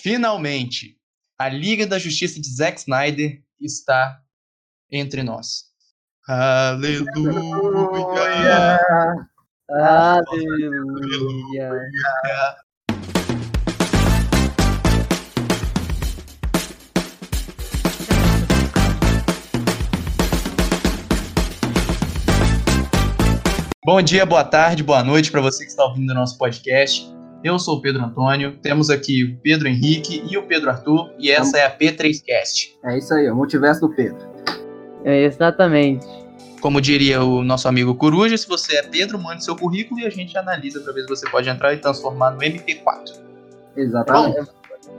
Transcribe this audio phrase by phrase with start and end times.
[0.00, 0.96] Finalmente,
[1.38, 4.22] a Liga da Justiça de Zack Snyder está
[4.90, 5.66] entre nós.
[6.26, 7.04] Aleluia!
[9.68, 11.70] Aleluia!
[23.84, 27.12] Bom dia, boa tarde, boa noite para você que está ouvindo o nosso podcast.
[27.44, 31.28] Eu sou o Pedro Antônio, temos aqui o Pedro Henrique e o Pedro Arthur, e
[31.28, 32.76] essa é a P3Cast.
[32.84, 34.16] É isso aí, o multiverso do Pedro.
[35.04, 36.06] É, exatamente.
[36.60, 40.10] Como diria o nosso amigo Coruja, se você é Pedro, mande seu currículo e a
[40.10, 43.20] gente analisa para ver se você pode entrar e transformar no MP4.
[43.76, 44.36] Exatamente.
[44.36, 44.46] Bom,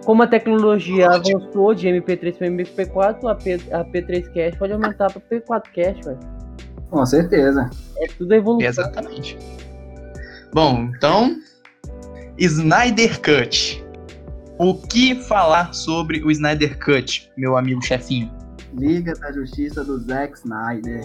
[0.03, 5.21] Como a tecnologia avançou de MP3 para MP4, a, P, a P3Cast pode aumentar para
[5.21, 6.19] P4Cast, velho.
[6.89, 7.69] Com certeza.
[7.99, 8.67] É tudo evolução.
[8.67, 9.37] Exatamente.
[10.53, 11.37] Bom, então,
[12.37, 13.83] Snyder Cut.
[14.57, 18.31] O que falar sobre o Snyder Cut, meu amigo chefinho?
[18.77, 21.01] Liga da Justiça do Zack Snyder.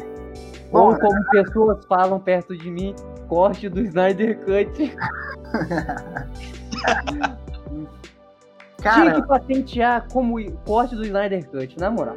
[0.73, 2.95] Ou como pessoas falam perto de mim,
[3.29, 4.73] corte do Snyder Cut.
[8.81, 12.15] Tinha cara, que patentear como corte do Snyder Cut, na moral.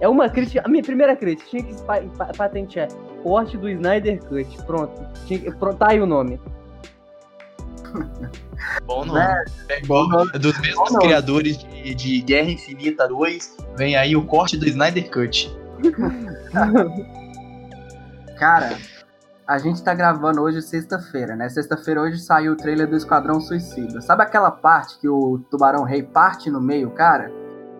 [0.00, 2.88] É uma crítica, a minha primeira crítica, tinha que pa- pa- patentear
[3.22, 4.56] corte do Snyder Cut.
[4.64, 6.40] Pronto, tinha, pronto, tá aí o nome.
[8.84, 9.18] Bom nome.
[9.18, 9.44] Né?
[9.68, 11.04] É igual dos mesmos nome.
[11.04, 15.56] criadores de, de Guerra Infinita 2, vem aí o corte do Snyder Cut.
[18.38, 18.76] cara,
[19.46, 21.48] a gente tá gravando hoje sexta-feira, né?
[21.48, 24.00] Sexta-feira hoje saiu o trailer do Esquadrão Suicida.
[24.00, 27.32] Sabe aquela parte que o Tubarão Rei parte no meio, cara?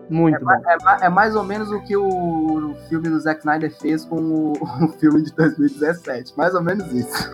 [0.09, 0.51] Muito bom.
[0.51, 4.53] É, é mais ou menos o que o filme do Zack Snyder fez com o,
[4.83, 6.35] o filme de 2017.
[6.35, 7.33] Mais ou menos isso.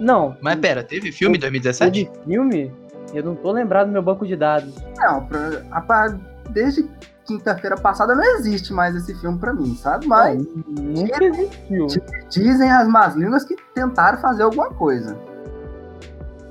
[0.00, 2.04] Não, Mas pera, teve filme em 2017?
[2.04, 2.72] de filme,
[3.14, 4.74] eu não tô lembrado do meu banco de dados.
[4.98, 6.14] Não, pra, rapaz,
[6.50, 6.86] desde
[7.24, 10.06] quinta-feira passada não existe mais esse filme pra mim, sabe?
[10.06, 11.86] Mas Não, nunca existiu.
[12.30, 15.18] dizem as más línguas que tentaram fazer alguma coisa.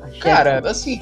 [0.01, 0.99] A chefe- Cara, assim,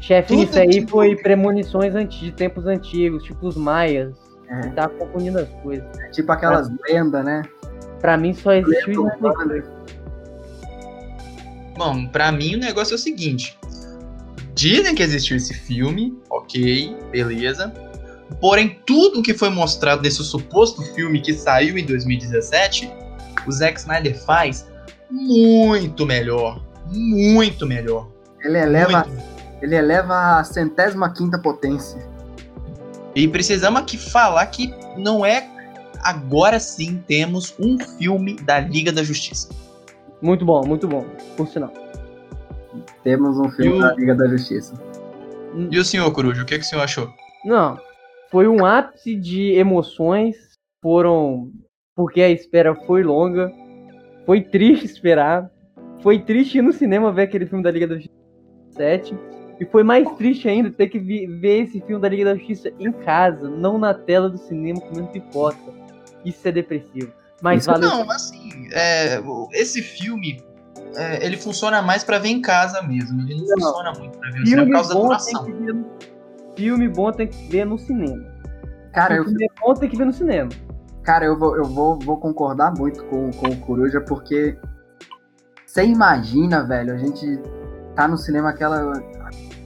[0.00, 4.14] chefe nisso aí que- foi premonições anti- de tempos antigos, tipo os maias.
[4.48, 5.84] É, Tá confundindo as coisas.
[6.12, 7.42] tipo aquelas lendas, né?
[8.00, 9.10] Pra mim só existiu o
[11.82, 13.58] bom, pra mim o negócio é o seguinte.
[14.54, 17.72] Dizem que existiu esse filme, ok, beleza.
[18.40, 22.90] Porém, tudo que foi mostrado nesse suposto filme que saiu em 2017,
[23.46, 24.66] o Zack Snyder faz
[25.10, 26.62] muito melhor.
[26.86, 28.08] Muito melhor.
[28.40, 29.22] Ele eleva, Muito.
[29.60, 32.00] ele eleva a centésima quinta potência.
[33.14, 35.48] E precisamos aqui falar que não é
[36.02, 39.48] agora sim temos um filme da Liga da Justiça.
[40.22, 41.04] Muito bom, muito bom,
[41.36, 41.72] por sinal.
[43.02, 44.74] Temos um filme E o- da Liga da Justiça.
[45.70, 47.08] E o senhor Coruja, o que, que o senhor achou?
[47.44, 47.76] Não,
[48.30, 50.36] foi um ápice de emoções,
[50.82, 51.50] foram
[51.94, 53.52] porque a espera foi longa,
[54.24, 55.50] foi triste esperar,
[56.00, 58.14] foi triste ir no cinema ver aquele filme da Liga da Justiça
[58.70, 59.14] 7,
[59.60, 62.72] e foi mais triste ainda ter que vi- ver esse filme da Liga da Justiça
[62.80, 65.58] em casa, não na tela do cinema comendo pipoca.
[66.24, 67.12] Isso é depressivo.
[67.42, 67.88] Mas Isso valeu.
[67.88, 69.20] Não, assim, é,
[69.52, 70.42] esse filme
[70.94, 73.20] é, ele funciona mais pra ver em casa mesmo.
[73.22, 73.66] Ele não, Não.
[73.66, 75.44] funciona muito pra ver no cinema Filme por causa da duração.
[75.44, 75.86] que ver no...
[76.56, 78.32] filme bom tem que ver no cinema.
[78.94, 80.50] Cara, eu, filme bom tem que ver no cinema.
[81.02, 84.56] cara, eu, vou, eu vou, vou concordar muito com, com o Coruja, porque
[85.66, 87.40] você imagina, velho, a gente
[87.96, 88.92] tá no cinema aquela,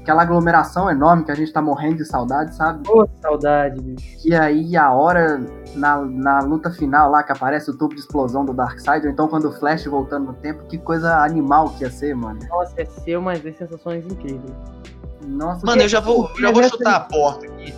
[0.07, 2.89] aquela aglomeração enorme que a gente tá morrendo de saudade, sabe?
[2.89, 4.07] Ô, saudade, bicho.
[4.25, 5.45] E aí a hora
[5.75, 9.27] na, na luta final lá que aparece o tubo de explosão do Darkseid, ou então
[9.27, 12.39] quando o Flash voltando no tempo, que coisa animal que ia ser, mano.
[12.49, 14.55] Nossa, é seu, mas vê sensações incríveis.
[15.27, 17.75] Nossa, Mano, eu já vou, eu já vou chutar a porta aqui.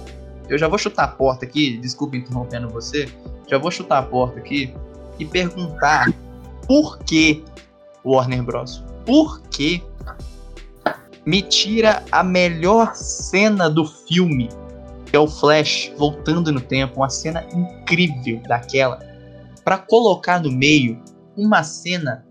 [0.51, 3.09] Eu já vou chutar a porta aqui, desculpa interrompendo você.
[3.47, 4.75] Já vou chutar a porta aqui
[5.19, 6.13] e perguntar
[6.67, 7.43] por que
[8.05, 8.85] Warner Bros.
[9.07, 9.83] Por que
[11.29, 14.49] me tira a melhor cena do filme,
[15.05, 18.99] que é o Flash voltando no tempo, uma cena incrível daquela,
[19.63, 20.99] pra colocar no meio
[21.37, 22.27] uma cena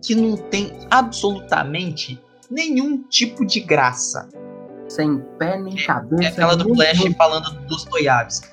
[0.00, 4.28] que não tem absolutamente nenhum tipo de graça.
[4.88, 6.22] sem pé nem cabeça.
[6.22, 8.48] É aquela do Flash falando dos Dostoiévski.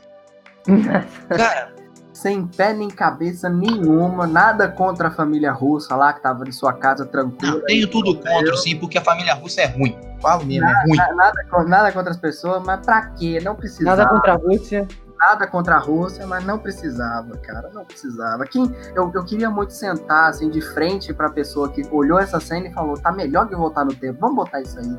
[1.29, 1.75] Cara,
[2.21, 6.71] Sem pé nem cabeça nenhuma, nada contra a família russa lá que tava em sua
[6.71, 7.53] casa tranquila.
[7.55, 9.97] não, tenho tudo contra, sim, porque a família russa é ruim.
[10.21, 10.97] Falo mesmo, é ruim.
[10.97, 13.39] Na- Nada, con- nada contra as pessoas, mas pra quê?
[13.43, 13.95] Não precisava.
[13.97, 14.87] Nada contra a Rússia.
[15.19, 18.43] nada contra a Rússia, mas não precisava, cara, não precisava.
[18.45, 22.67] Quem, eu, eu queria muito sentar assim de frente pra pessoa que olhou essa cena
[22.67, 24.95] e falou: tá melhor que voltar no tempo, vamos botar isso aí.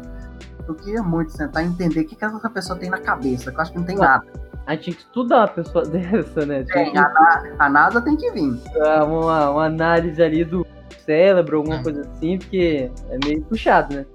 [0.66, 3.56] Eu queria muito sentar e entender o que, que essa pessoa tem na cabeça, que
[3.56, 4.24] eu acho que não tem nada.
[4.66, 6.62] A gente tinha que estudar uma pessoa dessa, né?
[6.64, 8.54] Tinha Tem, que a, a NASA tem que vir.
[8.74, 10.66] dar uma, uma análise ali do
[11.04, 11.82] cérebro, alguma Hum.
[11.82, 14.06] coisa assim, porque é meio puxado, né?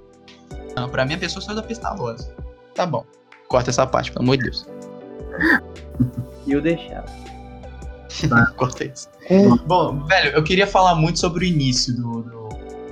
[0.76, 2.34] Não, pra mim a pessoa saiu da pistalosa.
[2.76, 3.04] Tá bom.
[3.50, 4.66] Corta essa parte, pelo amor de Deus.
[6.46, 7.06] E eu deixava.
[8.56, 9.10] Corta isso.
[9.66, 12.47] Bom, velho, eu queria falar muito sobre o início do, do,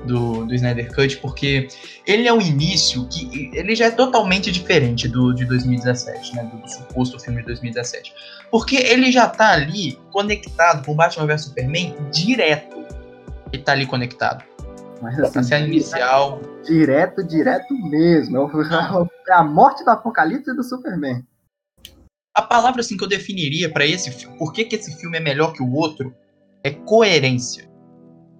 [0.05, 1.67] do, do Snyder Cut, porque
[2.05, 6.43] ele é um início que ele já é totalmente diferente do de 2017, né?
[6.43, 8.13] Do, do suposto filme de 2017.
[8.51, 12.77] Porque ele já tá ali conectado com Batman vs Superman direto.
[13.51, 14.43] Ele tá ali conectado.
[15.01, 16.41] Mas assim, cena inicial.
[16.65, 18.37] direto, direto mesmo.
[18.37, 18.39] É
[19.27, 21.23] É a morte do Apocalipse e do Superman.
[22.33, 25.21] A palavra assim que eu definiria pra esse filme, por que, que esse filme é
[25.21, 26.13] melhor que o outro,
[26.63, 27.69] é coerência.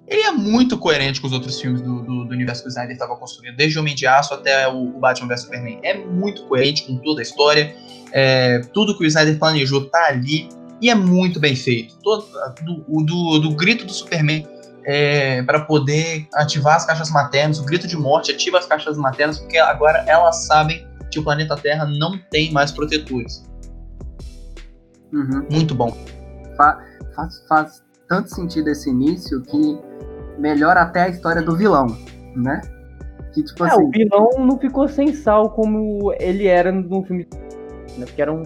[0.08, 2.94] Ele é muito coerente com os outros filmes do, do, do universo que o Snyder
[2.94, 5.80] estava construindo, desde Homem de Aço até o, o Batman vs Superman.
[5.82, 7.76] É muito coerente com toda a história.
[8.12, 10.48] é, tudo que o Snyder planejou tá ali
[10.82, 11.98] e é muito bem feito.
[12.04, 12.28] Todo,
[12.64, 14.48] do, o do, do grito do Superman
[14.86, 19.40] é, para poder ativar as caixas maternas, o grito de morte ativa as caixas maternas,
[19.40, 23.44] porque agora elas sabem que o planeta Terra não tem mais protetores.
[25.12, 25.48] Uhum.
[25.50, 25.98] Muito bom.
[26.56, 29.80] Faz, faz tanto sentido esse início que
[30.38, 31.88] melhora até a história do vilão,
[32.36, 32.62] né?
[33.34, 37.28] Que tipo É, assim, o vilão não ficou sem sal como ele era no filme.
[37.98, 38.06] Né?
[38.06, 38.44] Porque era um.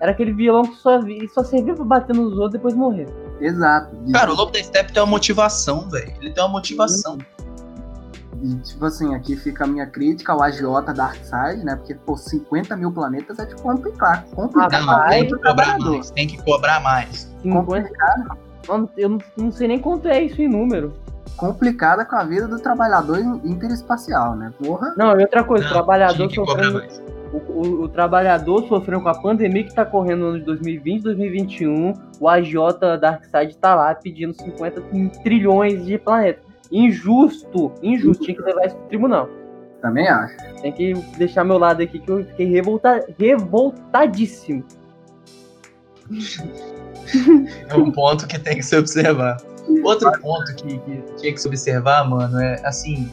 [0.00, 3.06] Era aquele vilão que só, vi- só servia pra bater nos outros e depois morrer.
[3.40, 3.94] exato.
[4.04, 6.12] De- Cara, o Lobo da Steppe tem uma motivação, velho.
[6.20, 7.18] Ele tem uma motivação.
[8.42, 11.76] E, tipo assim, aqui fica a minha crítica ao agiota Darkseid, né?
[11.76, 14.24] Porque, pô, 50 mil planetas é tipo complicado.
[14.34, 14.74] Complicado.
[14.74, 16.10] Ah, Não, vai, tem que cobrar mais.
[16.10, 17.30] Tem que cobrar mais.
[17.42, 17.88] 50.
[18.96, 20.92] Eu não, não sei nem quanto é isso em número.
[21.36, 24.52] complicada com a vida do trabalhador interespacial, né?
[24.62, 24.94] Porra.
[24.96, 27.12] Não, e outra coisa, o Não, trabalhador que cobrar sofrendo.
[27.32, 31.02] O, o- o trabalhador sofrendo com a pandemia que tá correndo no ano de 2020,
[31.02, 31.94] 2021.
[32.20, 34.82] O agiota Darkseid tá lá pedindo 50
[35.24, 36.44] trilhões de planetas.
[36.70, 38.24] Injusto, injusto.
[38.24, 39.28] Tinha que levar isso pro tribunal.
[39.80, 40.36] Também acho.
[40.60, 44.62] Tem que deixar meu lado aqui que eu fiquei revolta, revoltadíssimo.
[47.68, 49.38] É um ponto que tem que se observar.
[49.84, 53.10] Outro ponto que, que tinha que se observar, mano, é assim.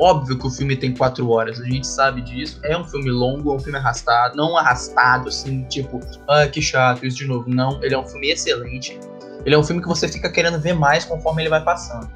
[0.00, 2.58] Óbvio que o filme tem quatro horas, a gente sabe disso.
[2.64, 7.06] É um filme longo, é um filme arrastado, não arrastado, assim, tipo, ah, que chato,
[7.06, 7.48] isso de novo.
[7.48, 8.98] Não, ele é um filme excelente.
[9.46, 12.10] Ele é um filme que você fica querendo ver mais conforme ele vai passando.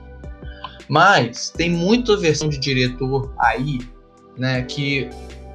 [0.88, 3.78] Mas tem muita versão de diretor aí,
[4.36, 5.08] né, que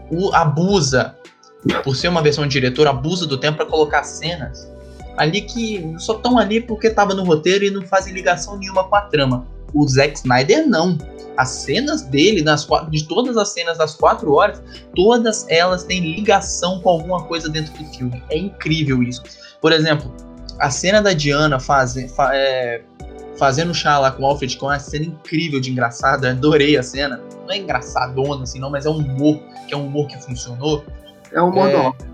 [0.10, 1.18] o, abusa,
[1.84, 4.73] por ser uma versão de diretor, abusa do tempo pra colocar cenas
[5.18, 8.96] ali que só estão ali porque tava no roteiro e não fazem ligação nenhuma com
[8.96, 9.46] a trama.
[9.74, 10.98] O Zack Snyder não.
[11.36, 14.62] As cenas dele, nas de todas as cenas das quatro horas,
[14.96, 18.22] todas elas têm ligação com alguma coisa dentro do filme.
[18.30, 19.24] É incrível isso.
[19.60, 20.14] Por exemplo,
[20.60, 22.84] a cena da Diana faze, fa- é,
[23.36, 26.84] fazendo chá lá com o Alfred, que é uma cena incrível de engraçada, adorei a
[26.84, 27.20] cena.
[27.48, 30.84] Não é engraçadona assim, não, mas é um humor, que é um humor que funcionou.
[31.32, 31.76] É o modo É.
[31.78, 32.08] óbvio.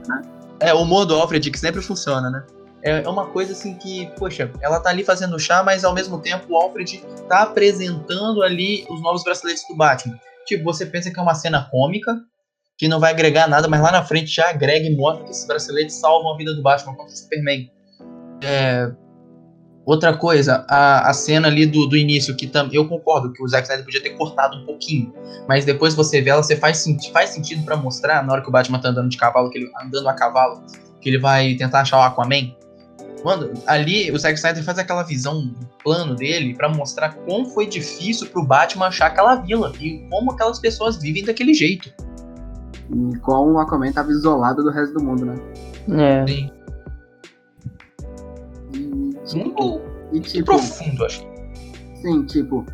[0.61, 2.43] É, o humor do Alfred, que sempre funciona, né?
[2.81, 6.19] É é uma coisa assim que, poxa, ela tá ali fazendo chá, mas ao mesmo
[6.19, 10.17] tempo o Alfred tá apresentando ali os novos braceletes do Batman.
[10.45, 12.15] Tipo, você pensa que é uma cena cômica,
[12.77, 15.45] que não vai agregar nada, mas lá na frente já agrega e mostra que esses
[15.45, 17.69] braceletes salvam a vida do Batman contra o Superman.
[18.41, 18.89] É,
[19.89, 23.47] Outra coisa, a, a cena ali do, do início, que tam, eu concordo que o
[23.47, 25.11] Zack Snyder podia ter cortado um pouquinho,
[25.47, 28.51] mas depois você vê ela, você faz, faz sentido pra mostrar, na hora que o
[28.51, 30.63] Batman tá andando de cavalo, que ele, andando a cavalo,
[31.01, 32.55] que ele vai tentar achar o Aquaman.
[33.23, 37.67] Mano, ali o Zack Snyder faz aquela visão, um plano dele, pra mostrar como foi
[37.67, 41.91] difícil pro Batman achar aquela vila e como aquelas pessoas vivem daquele jeito.
[42.89, 45.35] E como o Aquaman tava isolado do resto do mundo, né?
[45.91, 46.27] É.
[46.27, 46.51] Sim.
[48.73, 48.79] E,
[49.37, 51.23] Muito, e muito tipo, profundo, acho.
[52.01, 52.65] sim, tipo,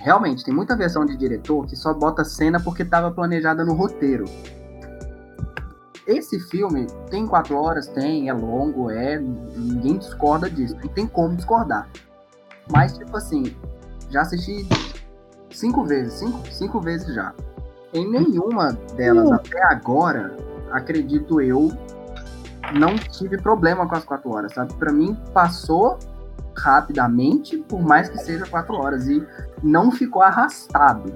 [0.00, 4.24] realmente, tem muita versão de diretor que só bota cena porque tava planejada no roteiro.
[6.10, 11.36] Esse filme tem quatro horas, tem, é longo, é, ninguém discorda disso, não tem como
[11.36, 11.88] discordar.
[12.68, 13.54] Mas, tipo assim,
[14.10, 14.66] já assisti
[15.50, 17.32] cinco vezes, cinco, cinco vezes já.
[17.94, 19.34] Em nenhuma delas Uh.
[19.34, 20.36] até agora,
[20.72, 21.70] acredito eu,
[22.74, 24.74] não tive problema com as quatro horas, sabe?
[24.74, 25.96] Pra mim, passou
[26.56, 29.24] rapidamente, por mais que seja quatro horas, e
[29.62, 31.12] não ficou arrastado,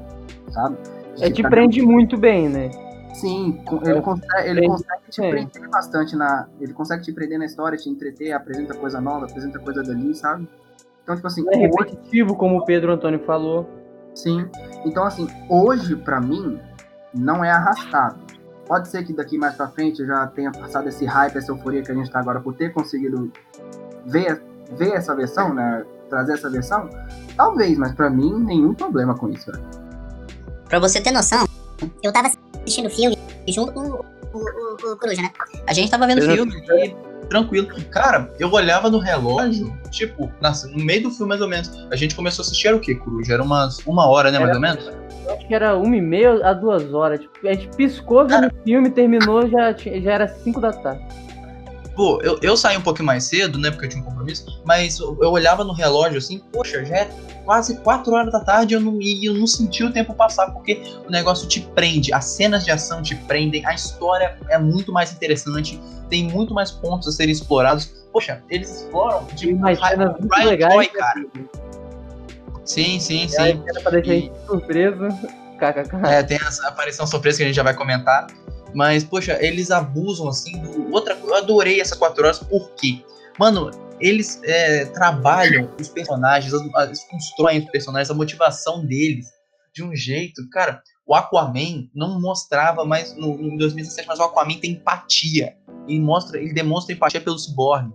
[0.53, 0.77] sabe?
[1.21, 2.71] É, te Fica- prende muito bem, né?
[3.15, 5.31] Sim, ele, É, consegue, ele prende- consegue te é.
[5.31, 6.49] prender bastante na.
[6.61, 10.49] Ele consegue te prender na história, te entreter, apresenta coisa nova, apresenta coisa dali, sabe?
[11.03, 13.69] Então, tipo assim, é hoje, repetitivo, como o Pedro Antônio falou.
[14.15, 14.47] sim.
[14.85, 16.59] Então, assim, hoje, pra mim,
[17.15, 18.19] não é arrastado.
[18.67, 21.83] Pode ser que daqui mais pra frente eu já tenha passado esse hype, essa euforia
[21.83, 23.31] que a gente tá agora por ter conseguido
[24.07, 24.43] ver,
[24.77, 25.85] ver essa versão, né?
[26.11, 26.89] Trazer essa versão.
[27.37, 29.65] Talvez, mas pra mim, nenhum problema com isso, velho.
[30.69, 31.45] Pra você ter noção,
[32.03, 32.29] eu tava
[32.65, 33.17] assistindo o filme
[33.49, 35.31] junto com o, o, o, Coruja, né?
[35.67, 36.53] A gente tava vendo filme
[36.85, 37.69] e tranquilo.
[37.91, 41.71] Cara, eu olhava no relógio, tipo, nossa, no meio do filme mais ou menos.
[41.91, 43.35] A gente começou a assistir era o quê, Coruja?
[43.35, 45.05] Era umas uma hora, né, mais Era- ou menos?
[45.25, 47.21] Eu acho que era uma e meia a duas horas.
[47.21, 51.03] Tipo, a gente piscou, viu o filme, terminou, já, já era cinco da tarde.
[51.95, 54.99] Pô, eu, eu saí um pouquinho mais cedo, né, porque eu tinha um compromisso, mas
[54.99, 57.11] eu, eu olhava no relógio assim, poxa, já é
[57.45, 60.51] quase 4 horas da tarde e eu não, e eu não senti o tempo passar,
[60.51, 64.93] porque o negócio te prende, as cenas de ação te prendem, a história é muito
[64.93, 67.93] mais interessante, tem muito mais pontos a serem explorados.
[68.13, 70.75] Poxa, eles exploram de Ryan legais.
[70.75, 71.25] Boy, cara.
[72.65, 73.63] Sim, sim, aí, sim.
[73.69, 75.09] era pra deixar E- surpresa.
[75.59, 75.97] KKK.
[76.09, 78.27] É, tem essa aparição surpresa que a gente já vai comentar.
[78.75, 80.61] Mas, poxa, eles abusam, assim.
[80.91, 83.05] Outra Eu adorei essas quatro horas, por quê?
[83.39, 89.27] Mano, eles é, trabalham os personagens, eles constroem os personagens, a motivação deles
[89.73, 90.49] de um jeito...
[90.51, 95.57] Cara, o Aquaman não mostrava mais no, em 2017, mas o Aquaman tem empatia.
[95.87, 97.93] Ele, mostra, ele demonstra empatia pelo Cyborg.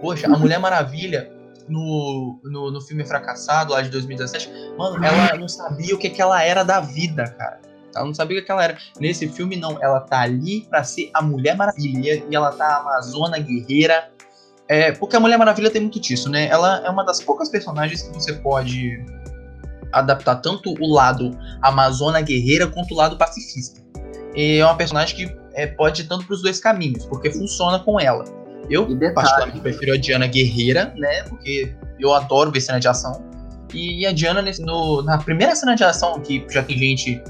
[0.00, 1.30] Poxa, a Mulher Maravilha...
[1.68, 6.20] No, no, no filme fracassado lá de 2017, mano, ela não sabia o que, que
[6.20, 7.60] ela era da vida, cara.
[7.94, 8.76] Ela não sabia o que ela era.
[9.00, 9.82] Nesse filme, não.
[9.82, 12.22] Ela tá ali pra ser a Mulher Maravilha.
[12.30, 14.10] E ela tá a Amazona Guerreira.
[14.68, 16.46] É, porque a Mulher Maravilha tem muito disso, né?
[16.48, 19.04] Ela é uma das poucas personagens que você pode
[19.92, 23.80] adaptar tanto o lado Amazona Guerreira quanto o lado pacifista.
[24.34, 28.00] E é uma personagem que é, pode ir tanto pros dois caminhos, porque funciona com
[28.00, 28.24] ela.
[28.70, 31.24] Eu, particularmente, prefiro a Diana Guerreira, né?
[31.24, 33.22] Porque eu adoro ver cena de ação.
[33.74, 37.22] E a Diana, nesse- no- na primeira cena de ação, que já tem gente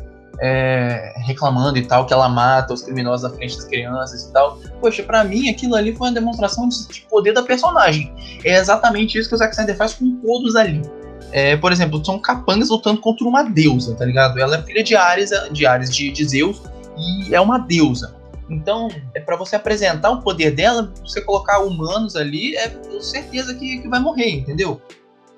[0.43, 4.59] é, reclamando e tal, que ela mata os criminosos na frente das crianças e tal.
[4.81, 8.13] Poxa, pra mim aquilo ali foi uma demonstração de, de poder da personagem.
[8.45, 10.83] É exatamente isso que o Zack Snyder faz com todos ali.
[11.31, 14.39] É, por exemplo, são capangas lutando contra uma deusa, tá ligado?
[14.39, 16.61] Ela é filha de Ares, de Ares de, de Zeus,
[16.99, 18.17] e é uma deusa.
[18.51, 23.55] Então, é para você apresentar o poder dela, você colocar humanos ali, é com certeza
[23.55, 24.83] que, que vai morrer, entendeu?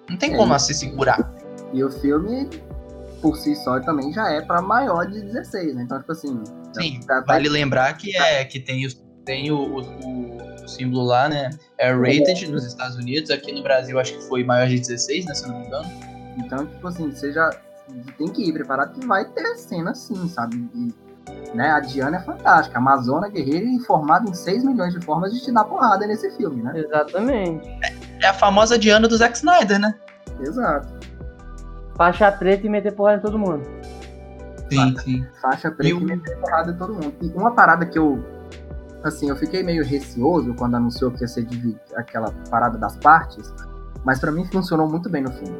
[0.08, 0.66] Não tem É como ela isso.
[0.66, 1.32] se segurar.
[1.73, 2.49] E o filme,
[3.25, 5.83] por si só, também já é pra maior de 16, né?
[5.85, 6.43] Então, tipo assim.
[6.78, 11.04] Sim, tá- tá- vale lembrar que é que tem, os, tem o, o- o símbolo
[11.04, 11.49] lá, né?
[11.78, 15.33] É rated nos Estados Unidos, aqui no Brasil acho que foi maior de 16, né?
[15.35, 15.90] Se eu não me engano.
[16.37, 17.49] Então, tipo assim, você já
[18.19, 20.57] tem que ir preparado que vai ter cena assim, sabe?
[20.75, 20.93] E,
[21.57, 22.76] né, a Diana é fantástica.
[22.76, 26.62] Amazona guerreira e formada em 6 milhões de formas de te dar porrada nesse filme,
[26.62, 26.73] né?
[26.76, 27.66] Exatamente.
[28.23, 29.95] É a famosa Diana do Zack Snyder, né?
[30.40, 30.88] Exato.
[31.97, 33.63] Faixa preta e meter porrada em todo mundo.
[34.73, 35.27] Sim, sim.
[35.41, 37.15] Faixa preta E e, meter porrada em todo mundo.
[37.23, 38.19] E uma parada que eu.
[39.03, 43.53] Assim, eu fiquei meio receoso quando anunciou que ia ser divi- aquela parada das partes.
[44.05, 45.57] Mas pra mim funcionou muito bem no filme.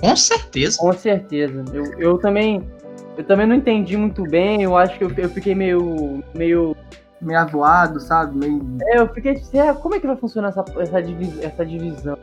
[0.00, 0.78] Com certeza.
[0.78, 1.64] Com certeza.
[1.72, 2.68] Eu, eu também.
[3.16, 4.62] Eu também não entendi muito bem.
[4.62, 6.22] Eu acho que eu, eu fiquei meio.
[6.34, 6.76] meio.
[7.20, 8.36] Meio avoado, sabe?
[8.36, 8.60] Meio.
[8.82, 12.18] É, eu fiquei assim, ah, como é que vai funcionar essa, essa, divis- essa divisão?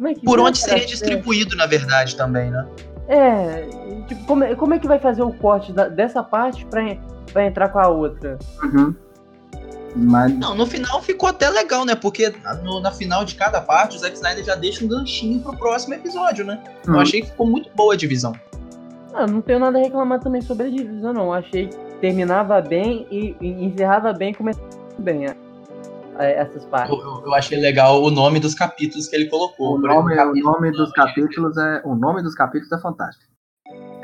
[0.00, 2.66] Como é que Por é onde seria distribuído, na verdade, também, né?
[3.06, 3.68] É,
[4.08, 6.80] tipo, como, é- como é que vai fazer o corte da- dessa parte pra,
[7.34, 8.38] pra entrar com a outra?
[8.62, 8.94] Uhum.
[9.94, 10.32] Mas.
[10.38, 11.94] Não, no final ficou até legal, né?
[11.94, 15.54] Porque no- na final de cada parte, o Zack Snyder já deixa um ganchinho pro
[15.54, 16.62] próximo episódio, né?
[16.86, 16.98] Eu Hum.
[17.00, 18.32] achei que ficou muito boa a divisão.
[19.12, 21.30] Ah, não tenho nada a reclamar também sobre a divisão, não.
[21.30, 24.66] Achei que terminava bem e, e encerrava bem e começava
[24.98, 25.36] bem a-
[26.24, 26.92] essas partes.
[26.96, 29.76] Eu, eu- achei legal o nome dos capítulos que ele colocou.
[29.76, 31.82] O Por exemplo, nome, o nome dos capítulos é.
[31.84, 33.30] O nome dos capítulos é fantástico.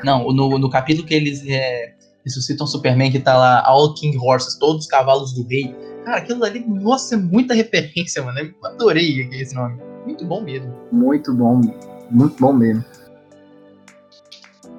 [0.03, 1.93] Não, no, no capítulo que eles é,
[2.23, 5.75] ressuscitam Superman, que tá lá, All King Horses, todos os cavalos do rei.
[6.05, 8.39] Cara, aquilo ali, nossa, é muita referência, mano.
[8.39, 9.81] Eu adorei esse nome.
[10.05, 10.73] Muito bom mesmo.
[10.91, 11.61] Muito bom.
[12.09, 12.83] Muito bom mesmo.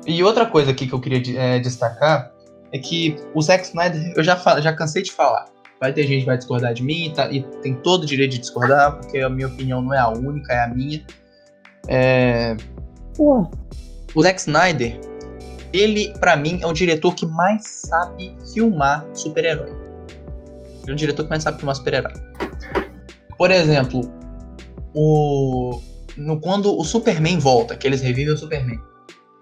[0.07, 2.33] E outra coisa aqui que eu queria é, destacar
[2.73, 5.47] é que o Zack Snyder, eu já, já cansei de falar.
[5.81, 8.39] Vai ter gente que vai discordar de mim tá- e tem todo o direito de
[8.41, 11.05] discordar, porque a minha opinião não é a única, é a minha.
[11.89, 12.57] É,
[14.15, 14.99] o Zack Snyder,
[15.73, 19.71] ele, pra mim, é o diretor que mais sabe filmar super-herói.
[20.83, 22.13] Ele é o diretor que mais sabe filmar super-herói.
[23.37, 24.01] Por exemplo,
[24.95, 25.81] o,
[26.17, 28.81] no, quando o Superman volta, que eles revivem o Superman,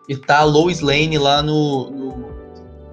[0.09, 2.37] e tá a Lois Lane lá no, no-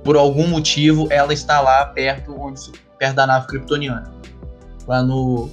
[0.04, 2.60] Por algum motivo, ela está lá perto, onde,
[3.04, 4.10] perto da nave kryptoniana.
[4.88, 5.50] Lá no.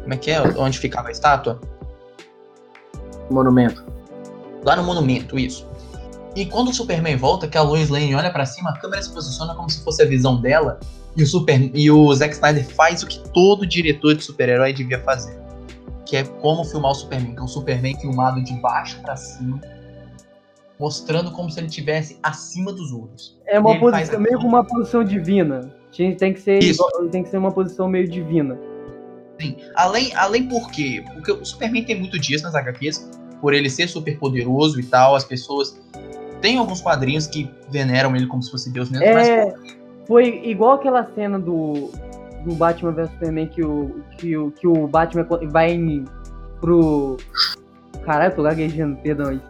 [0.00, 0.40] Como é que é?
[0.40, 1.60] Onde ficava a estátua?
[3.30, 3.84] Monumento.
[4.64, 5.68] Lá no monumento, isso.
[6.34, 9.12] E quando o Superman volta, que a Lois Lane olha pra cima, a câmera se
[9.12, 10.80] posiciona como se fosse a visão dela.
[11.14, 15.00] E o, Super, e o Zack Snyder faz o que todo diretor de super-herói devia
[15.02, 15.38] fazer.
[16.06, 17.34] Que é como filmar o Superman.
[17.34, 19.60] Que é um Superman filmado de baixo pra cima.
[20.78, 23.36] Mostrando como se ele estivesse acima dos outros.
[23.46, 25.72] É uma posição, meio que uma posição divina.
[25.96, 26.84] Tem que ser, Isso.
[27.10, 28.58] tem que ser uma posição meio divina.
[29.40, 29.56] Sim.
[29.74, 31.02] Além, além por quê?
[31.14, 35.16] Porque o Superman tem muito disso nas HQs, por ele ser super poderoso e tal,
[35.16, 35.80] as pessoas.
[36.40, 39.52] Tem alguns quadrinhos que veneram ele como se fosse Deus mesmo, mas É,
[40.06, 41.90] foi igual aquela cena do,
[42.44, 46.04] do Batman vs Superman que o, que, o, que o Batman vai em-
[46.60, 47.16] pro.
[48.04, 49.40] Caralho, tô gaguejando, perdão aí.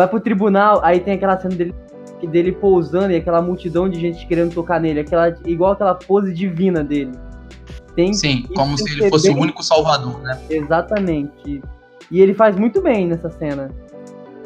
[0.00, 1.74] Vai pro tribunal, aí tem aquela cena dele,
[2.22, 5.00] dele pousando e aquela multidão de gente querendo tocar nele.
[5.00, 7.12] Aquela, igual aquela pose divina dele.
[7.94, 10.40] Tem sim, como se ele fosse bem- o único salvador, né?
[10.48, 11.60] Exatamente.
[12.10, 13.70] E ele faz muito bem nessa cena.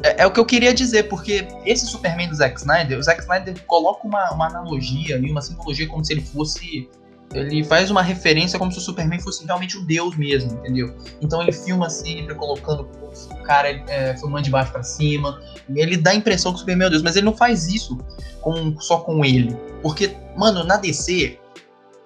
[0.03, 3.21] É, é o que eu queria dizer, porque esse Superman do Zack Snyder, o Zack
[3.21, 6.89] Snyder coloca uma, uma analogia ali, uma simbologia como se ele fosse.
[7.33, 10.95] Ele faz uma referência como se o Superman fosse realmente um deus mesmo, entendeu?
[11.21, 12.87] Então ele filma sempre colocando
[13.31, 15.41] o cara é, filmando de baixo pra cima.
[15.67, 17.67] E ele dá a impressão que o Superman é um deus, mas ele não faz
[17.67, 17.97] isso
[18.41, 19.55] com, só com ele.
[19.81, 21.37] Porque, mano, na DC,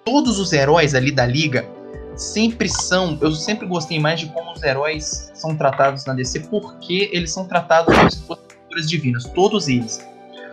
[0.06, 1.68] todos os heróis ali da liga
[2.16, 3.18] sempre são.
[3.22, 7.46] Eu sempre gostei mais de como os heróis são tratados na DC, porque eles são
[7.46, 9.24] tratados como se fossem figuras divinas.
[9.26, 10.06] Todos eles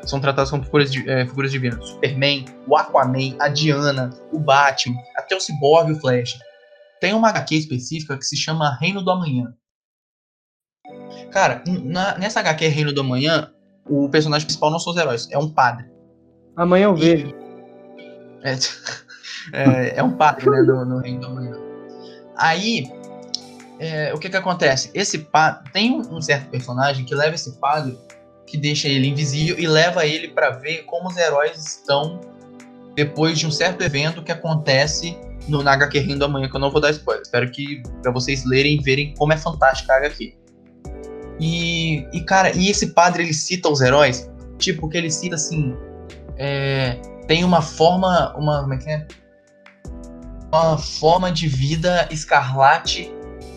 [0.07, 1.79] são tratados como figuras, di- eh, figuras divinas.
[1.85, 6.39] O Superman, o Aquaman, a Diana, o Batman, até o Cyborg e o Flash.
[7.01, 9.53] Tem uma HQ específica que se chama Reino do Amanhã.
[11.31, 13.51] Cara, na- nessa HQ Reino do Amanhã,
[13.89, 15.87] o personagem principal não são os heróis, é um padre.
[16.57, 17.35] Amanhã eu vejo.
[19.53, 21.53] É, é, é um padre, né, no, no Reino do Amanhã.
[22.37, 22.91] Aí,
[23.79, 24.91] é, o que que acontece?
[24.93, 27.97] Esse padre, tem um, um certo personagem que leva esse padre,
[28.47, 32.21] que deixa ele invisível e leva ele pra ver como os heróis estão
[32.95, 35.17] depois de um certo evento que acontece
[35.49, 37.23] no na HQ Amanhã, que eu não vou dar spoiler.
[37.23, 40.35] Espero que pra vocês lerem e verem como é fantástica a HQ.
[41.39, 45.77] E, e, cara, e esse padre ele cita os heróis, tipo, que ele cita assim.
[46.39, 48.35] é, tem uma forma.
[48.37, 48.63] Uma.
[48.63, 49.07] Como é que é?
[50.53, 53.13] Uma forma de vida escarlate.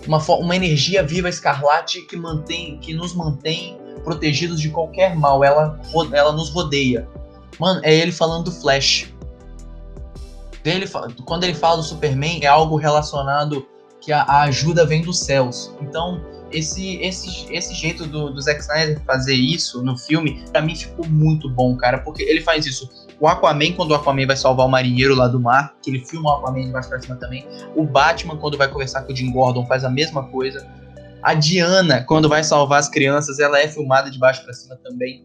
[0.05, 2.79] Uma, uma energia viva escarlate que mantém.
[2.79, 3.78] que nos mantém
[4.09, 5.43] protegidos de qualquer mal.
[5.43, 5.79] Ela,
[6.11, 7.07] ela nos rodeia.
[7.59, 9.13] Mano, é ele falando do Flash.
[10.65, 10.87] Ele,
[11.25, 13.67] quando ele fala do Superman, é algo relacionado
[14.01, 15.71] que a, a ajuda vem dos céus.
[15.79, 20.75] Então, esse, esse, esse jeito do, do Zack Snyder fazer isso no filme, pra mim
[20.75, 22.89] ficou muito bom, cara, porque ele faz isso.
[23.19, 26.31] O Aquaman, quando o Aquaman vai salvar o marinheiro lá do mar, que ele filma
[26.31, 27.45] o Aquaman de baixo pra cima também.
[27.75, 30.65] O Batman, quando vai conversar com o Jim Gordon, faz a mesma coisa.
[31.21, 35.23] A Diana, quando vai salvar as crianças, ela é filmada de baixo pra cima também.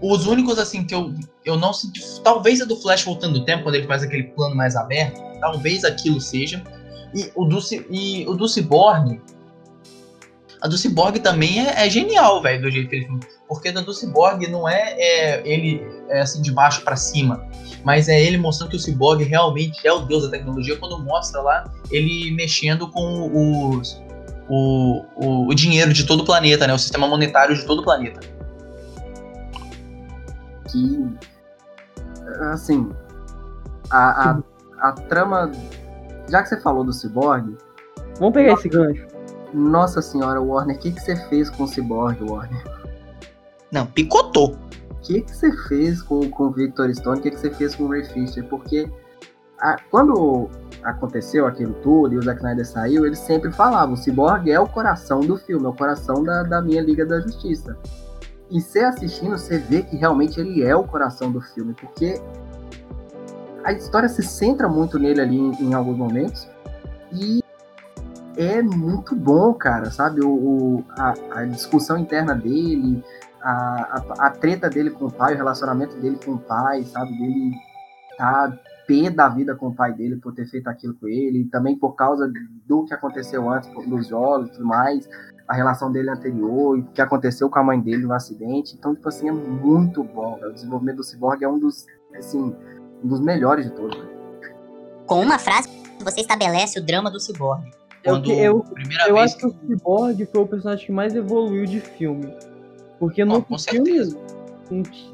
[0.00, 1.12] Os únicos, assim, que eu,
[1.44, 2.00] eu não senti.
[2.22, 5.20] Talvez a do Flash voltando o tempo, quando ele faz aquele plano mais aberto.
[5.40, 6.62] Talvez aquilo seja.
[7.14, 7.58] E o do,
[7.90, 9.20] e o do Cyborg.
[10.60, 13.20] A do Cyborg também é, é genial, velho, do jeito que ele filma.
[13.48, 17.46] Porque a do Cyborg não é, é ele é assim de baixo pra cima.
[17.84, 21.40] Mas é ele mostrando que o Cyborg realmente é o deus da tecnologia quando mostra
[21.40, 24.02] lá ele mexendo com os,
[24.48, 26.74] o, o, o dinheiro de todo o planeta, né?
[26.74, 28.20] O sistema monetário de todo o planeta.
[30.70, 31.06] que
[32.52, 32.90] assim
[33.90, 34.42] a, a,
[34.80, 35.50] a trama
[36.28, 37.56] já que você falou do Cyborg
[38.18, 39.06] Vamos pegar esse gancho.
[39.54, 42.62] nossa senhora Warner o que, que você fez com o Cyborg Warner
[43.72, 44.56] Não, picotou.
[44.90, 47.74] o que, que você fez com, com o Victor Stone o que, que você fez
[47.74, 48.90] com o Ray Fisher porque
[49.60, 50.48] a- quando
[50.82, 54.66] aconteceu aquilo tudo e o Zack Snyder saiu eles sempre falavam o Cyborg é o
[54.66, 57.76] coração do filme é o coração da, da minha Liga da Justiça
[58.50, 62.18] e você assistindo, você vê que realmente ele é o coração do filme, porque
[63.62, 66.48] a história se centra muito nele ali em, em alguns momentos
[67.12, 67.42] e
[68.38, 70.22] é muito bom, cara, sabe?
[70.24, 73.04] O, o- a, a discussão interna dele,
[73.42, 73.52] a,
[74.18, 77.10] a, a treta dele com o pai, o relacionamento dele com o pai, sabe?
[77.18, 77.52] Dele
[78.16, 78.50] tá
[78.88, 81.78] pé da vida com o pai dele por ter feito aquilo com ele, e também
[81.78, 82.32] por causa
[82.66, 85.08] do que aconteceu antes dos jogos e tudo mais
[85.48, 88.76] a relação dele anterior e o que aconteceu com a mãe dele no acidente.
[88.78, 90.36] Então, tipo assim, é muito bom.
[90.36, 90.50] velho.
[90.50, 92.54] O desenvolvimento do Cyborg é um dos, assim,
[93.02, 93.98] um dos melhores de todos.
[95.06, 95.70] Com uma frase,
[96.04, 97.70] você estabelece o drama do ciborgue.
[98.04, 98.64] Eu, eu,
[99.08, 102.30] eu vez acho que o Cyborg foi o personagem que mais evoluiu de filme.
[102.98, 104.18] Porque no com filme certeza.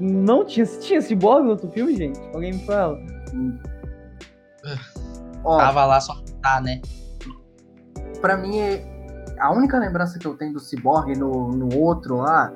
[0.01, 0.67] não tinha.
[0.67, 2.19] Tinha Cyborg no outro filme, gente?
[2.35, 3.01] Alguém me fala.
[5.45, 6.81] Ó, tava lá só tá, né?
[8.21, 8.83] pra mim, é-
[9.39, 12.51] a única lembrança que eu tenho do Cyborg no, no outro lá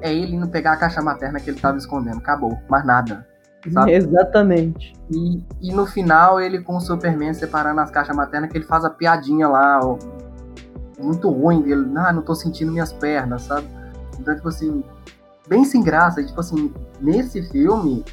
[0.00, 2.18] é ele indo pegar a caixa materna que ele tava escondendo.
[2.18, 3.26] Acabou, mais nada.
[3.72, 3.92] Sabe?
[3.92, 4.94] Exatamente.
[5.10, 8.84] E, e no final ele com o Superman separando as caixas maternas, que ele faz
[8.84, 9.98] a piadinha lá, ó,
[10.98, 11.90] muito ruim dele.
[11.96, 13.66] Ah, não tô sentindo minhas pernas, sabe?
[14.18, 14.84] Então, tipo assim,
[15.48, 16.24] bem sem graça.
[16.24, 18.04] Tipo assim, nesse filme,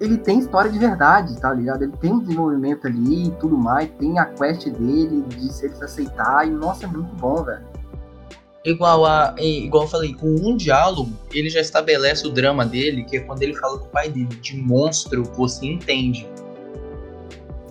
[0.00, 1.82] ele tem história de verdade, tá ligado?
[1.82, 5.74] Ele tem um desenvolvimento ali e tudo mais, tem a quest dele de se ele
[5.74, 7.64] se aceitar, e nossa, é muito bom, velho.
[8.64, 9.34] Igual a.
[9.38, 13.42] Igual eu falei, com um diálogo, ele já estabelece o drama dele, que é quando
[13.42, 16.26] ele fala com o pai dele, de monstro, você entende.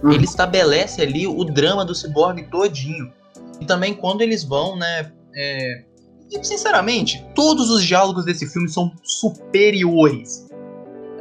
[0.03, 0.11] Uhum.
[0.11, 3.11] Ele estabelece ali o drama do ciborgue todinho.
[3.59, 5.11] E também quando eles vão, né?
[5.35, 5.83] é,
[6.31, 10.47] e, sinceramente, todos os diálogos desse filme são superiores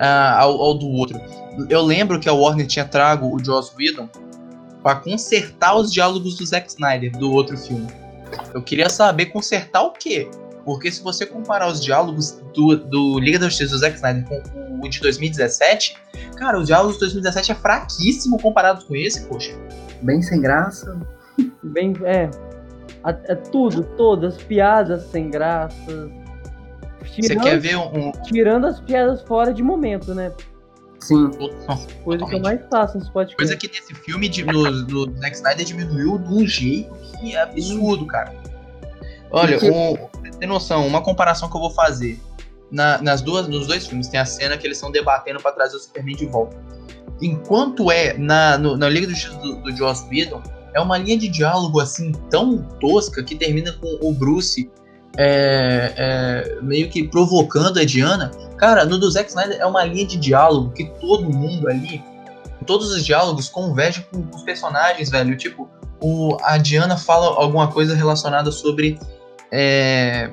[0.03, 1.21] ah, ao, ao do outro.
[1.69, 4.09] Eu lembro que a Warner tinha trago o Joss Whedon
[4.83, 7.87] para consertar os diálogos do Zack Snyder do outro filme.
[8.53, 10.29] Eu queria saber consertar o quê?
[10.65, 14.81] Porque se você comparar os diálogos do, do Liga da Justiça do Zack Snyder com
[14.85, 15.97] o de 2017,
[16.37, 19.57] cara, os diálogos de 2017 é fraquíssimo comparado com esse, poxa.
[20.03, 21.01] Bem sem graça.
[21.63, 22.29] Bem, é.
[23.05, 26.11] É tudo, todas, piadas sem graça.
[27.05, 28.09] Você Tirando, quer ver um.
[28.09, 30.33] um- tirando as piadas fora de momento, né?
[31.01, 31.29] Sim.
[31.31, 32.43] Coisa que eu totalmente.
[32.43, 33.37] mais faço nos podcasts.
[33.37, 37.41] Coisa que nesse filme de, no, do Zack Snyder diminuiu de um jeito que é
[37.43, 38.33] absurdo, cara.
[39.31, 39.97] Olha, Porque- um,
[40.39, 42.21] tem noção, uma comparação que eu vou fazer.
[42.71, 45.77] Na- nas duas, nos dois filmes tem a cena que eles estão debatendo pra trazer
[45.77, 46.57] o Superman de volta.
[47.21, 50.43] Enquanto é na, no- na Liga do Justiça do, do Joss Whedon,
[50.75, 54.71] é uma linha de diálogo assim tão tosca que termina com o Bruce
[55.17, 58.31] é, é, meio que provocando a Diana.
[58.57, 62.03] Cara, no do Zack Snyder é uma linha de diálogo que todo mundo ali,
[62.67, 65.37] todos os diálogos convergem com os personagens, velho.
[65.37, 65.69] Tipo,
[66.01, 68.99] o, a Diana fala alguma coisa relacionada sobre
[69.51, 70.31] é,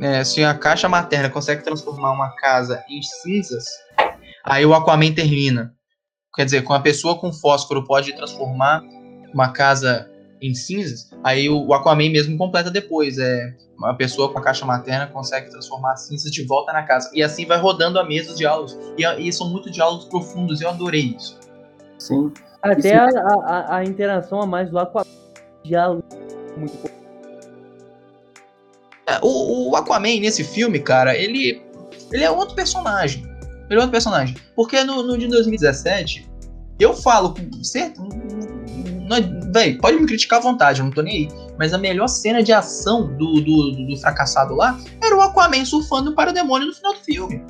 [0.00, 3.64] é, se a caixa materna consegue transformar uma casa em cinzas,
[4.44, 5.74] aí o Aquaman termina.
[6.34, 8.82] Quer dizer, com a pessoa com fósforo pode transformar
[9.32, 13.18] uma casa em cinzas, aí o, Aquaman mesmo completa depois.
[13.18, 17.10] É, uma pessoa com a caixa materna consegue transformar as cinzas de volta na casa.
[17.12, 18.78] E assim vai rodando a mesa os diálogos.
[18.96, 21.36] E, e são muito diálogos profundos, eu adorei isso.
[21.98, 22.32] Sim.
[22.62, 25.04] Até a, a, a interação a mais do Aquaman.
[25.64, 26.04] Diálogo
[26.56, 26.88] muito bom.
[29.08, 31.60] É, O, o Aquaman nesse filme, cara, ele,
[32.12, 33.24] ele é outro personagem.
[33.68, 34.36] Ele é outro personagem.
[34.54, 36.30] Porque no, no de 2017,
[36.78, 38.00] eu falo com certo.
[39.06, 41.28] Não- Véi, pode me criticar à vontade, eu não tô nem aí.
[41.58, 45.64] Mas a melhor cena de ação do, do, do- do fracassado lá era o Aquaman
[45.64, 47.42] surfando para o demônio no final do filme.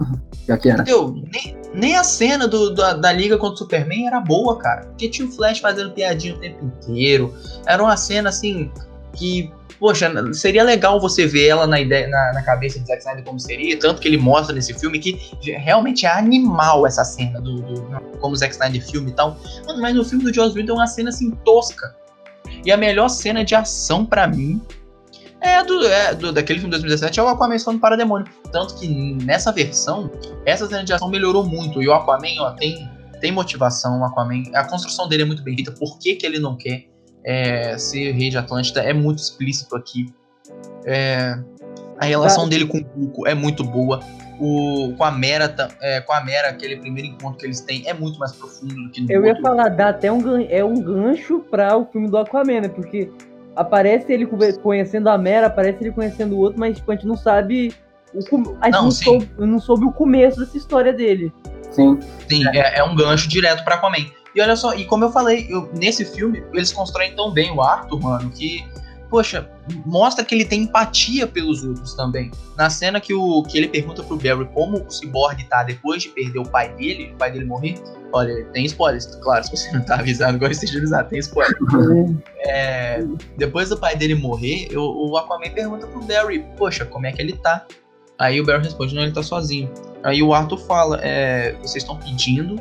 [0.48, 0.80] Já que era.
[0.82, 1.14] Entendeu?
[1.32, 4.86] Nem, nem a cena do, da, da Liga contra o Superman era boa, cara.
[4.86, 7.34] Porque tinha o Flash fazendo piadinha o tempo inteiro.
[7.66, 8.70] Era uma cena assim
[9.14, 13.24] que, poxa, seria legal você ver ela na, ideia, na, na cabeça de Zack Snyder
[13.24, 13.78] como seria.
[13.78, 18.36] Tanto que ele mostra nesse filme que realmente é animal essa cena do, do como
[18.36, 19.36] Zack Snyder filme e tal.
[19.66, 21.96] Mano, mas no filme do Joss Whedon é uma cena assim tosca.
[22.64, 24.60] E a melhor cena de ação pra mim
[25.40, 28.30] é, do, é do, daquele filme de 2017 é o Aquaman falando para demônio.
[28.52, 28.86] Tanto que
[29.24, 30.10] nessa versão,
[30.44, 31.82] essa cena de ação melhorou muito.
[31.82, 32.86] E o Aquaman, ó, tem,
[33.18, 34.00] tem motivação.
[34.00, 35.72] O Aquaman, a construção dele é muito bem feita.
[35.72, 36.89] Por que, que ele não quer
[37.24, 40.12] é, ser rei de Atlântida é muito explícito aqui.
[40.84, 41.38] É,
[41.98, 44.00] a relação dele com o Cuco é muito boa.
[44.42, 47.92] O, com a Mera, é, com a Mera, aquele primeiro encontro que eles têm é
[47.92, 49.42] muito mais profundo do que no Eu ia outro.
[49.42, 52.68] falar, dá até um, gan- é um gancho pra o filme do Aquaman, né?
[52.68, 53.10] Porque
[53.54, 54.26] aparece ele
[54.62, 57.74] conhecendo a Mera, aparece ele conhecendo o outro, mas tipo, a gente não sabe.
[58.14, 58.18] O,
[58.62, 61.30] a gente Não, não, soube, não soube o começo dessa história dele.
[61.70, 61.98] Sim.
[62.26, 64.06] Sim, é, é um gancho direto pra Aquaman.
[64.34, 67.60] E olha só, e como eu falei, eu- nesse filme, eles constroem tão bem o
[67.60, 68.64] Arthur, mano, que,
[69.08, 69.50] poxa,
[69.84, 72.30] mostra que ele tem empatia pelos outros também.
[72.56, 76.10] Na cena que, o, que ele pergunta pro Barry como o Cyborg tá depois de
[76.10, 77.74] perder o pai dele, o pai dele morrer,
[78.12, 81.56] olha, tem spoilers, claro, se você não tá avisado, agora esteja avisado, tem spoiler.
[82.42, 83.04] É,
[83.36, 87.20] depois do pai dele morrer, eu- o Aquaman pergunta pro Barry, poxa, como é que
[87.20, 87.66] ele tá?
[88.18, 89.70] Aí o Barry responde, não, ele tá sozinho.
[90.02, 92.60] Aí o Arthur fala, é, vocês estão pedindo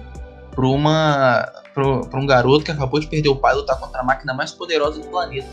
[0.59, 4.03] pra, uma, pro, pra um garoto que acabou de perder o pai lutar contra a
[4.03, 5.47] máquina mais poderosa do planeta.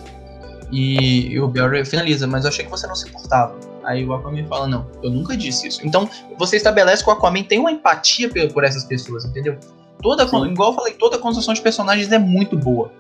[0.73, 3.55] E, e o Barry finaliza, mas eu achei que você não se importava.
[3.85, 5.87] Aí o Aquaman fala, não, eu nunca disse isso.
[5.87, 9.57] Então, você estabelece que o Aquaman tem uma empatia pe- por essas pessoas, entendeu?
[10.03, 10.45] Toda, Sim.
[10.47, 12.91] igual eu falei, toda a construção de personagens é muito boa.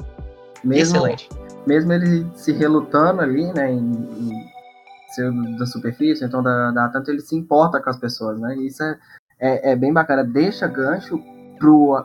[0.62, 1.29] Mesmo, Excelente.
[1.66, 4.49] mesmo ele se relutando ali, né, em, em
[5.11, 8.57] ser da superfície, então da, da tanto ele se importa com as pessoas, né?
[8.59, 8.97] Isso é,
[9.40, 10.23] é, é bem bacana.
[10.23, 11.21] Deixa gancho
[11.59, 12.05] pro,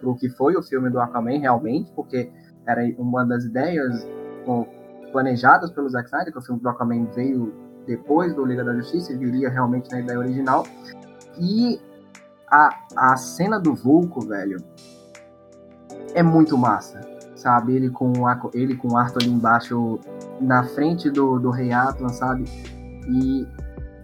[0.00, 2.30] pro que foi o filme do Aquaman realmente, porque
[2.66, 4.06] era uma das ideias
[5.12, 7.52] planejadas pelo Zack Snyder, que o filme do Aquaman veio
[7.86, 10.64] depois do Liga da Justiça, e viria realmente na ideia original.
[11.38, 11.80] E
[12.50, 14.58] a, a cena do Vulco, velho,
[16.14, 17.00] é muito massa,
[17.34, 17.74] sabe?
[17.74, 19.98] Ele com, o ele com Arthur ali embaixo,
[20.40, 22.44] na frente do, do Rei Atlan, sabe?
[23.08, 23.46] E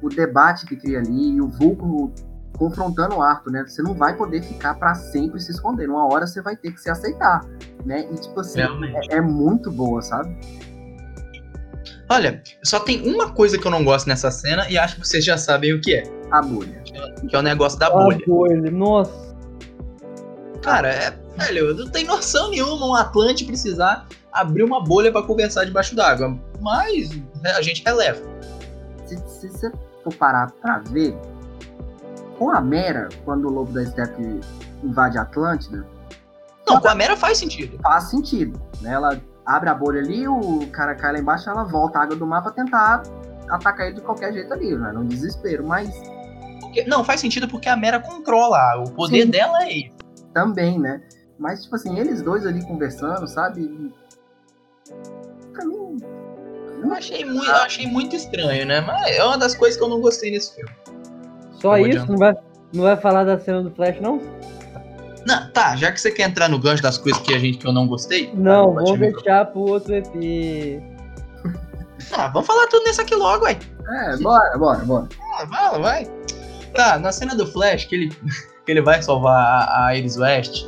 [0.03, 2.13] o debate que cria ali, e o Vulco
[2.59, 3.65] confrontando o Arthur, né?
[3.67, 5.93] Você não vai poder ficar pra sempre se escondendo.
[5.93, 7.45] Uma hora você vai ter que se aceitar,
[7.87, 8.07] né?
[8.11, 10.37] E, tipo assim, é, é muito boa, sabe?
[12.11, 15.25] Olha, só tem uma coisa que eu não gosto nessa cena e acho que vocês
[15.25, 16.03] já sabem o que é.
[16.31, 16.83] A bolha.
[17.29, 18.19] Que é o negócio da bolha.
[18.27, 18.71] bolha.
[18.71, 19.37] Nossa.
[20.63, 25.65] Cara, é, velho, não tem noção nenhuma um Atlante precisar abrir uma bolha pra conversar
[25.65, 26.39] debaixo d'água.
[26.61, 27.11] Mas
[27.45, 28.21] é, a gente releva.
[29.07, 29.71] Se, se você
[30.03, 31.15] for parar pra ver,
[32.39, 34.41] com a Mera, quando o Lobo da Steppe
[34.83, 35.85] invade a Atlântida,
[36.67, 37.79] Não, com a Mera faz sentido.
[37.83, 38.93] faz sentido, né?
[38.93, 42.27] Ela abre a bolha ali, o cara cai lá embaixo, ela volta a água do
[42.27, 43.03] mar pra tentar
[43.49, 44.93] atacar ele de qualquer jeito ali, né?
[44.93, 45.91] Num desespero, mas
[46.61, 48.59] Porque- não, faz sentido porque a Mera controla.
[48.87, 49.31] O poder Sim.
[49.31, 49.99] dela é isso.
[50.35, 51.01] também, né?
[51.39, 53.93] Mas, tipo assim, eles dois ali conversando, sabe?
[55.53, 55.97] Pra mim,
[56.85, 58.81] Eu achei, muito, eu achei muito estranho, né?
[58.83, 60.71] Mas é uma das coisas que eu não gostei nesse filme.
[61.61, 62.07] Só vou isso?
[62.07, 62.35] Não vai,
[62.73, 64.21] não vai falar da cena do Flash, não?
[65.27, 67.67] Não, tá, já que você quer entrar no gancho das coisas que a gente que
[67.67, 68.33] eu não gostei.
[68.35, 70.83] Não, pode vamos me- deixar pro outro EP.
[72.13, 73.59] Ah, vamos falar tudo nisso aqui logo, aí.
[73.89, 75.09] é, bora, bora, bora.
[75.39, 76.11] Ah, vai, vai.
[76.75, 78.09] Tá, na cena do Flash, que ele,
[78.65, 80.67] que ele vai salvar a, a Iris West.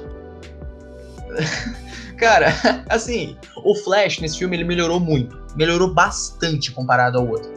[2.18, 2.48] Cara,
[2.90, 5.40] assim, o Flash nesse filme ele melhorou muito.
[5.56, 7.50] Melhorou bastante comparado ao outro.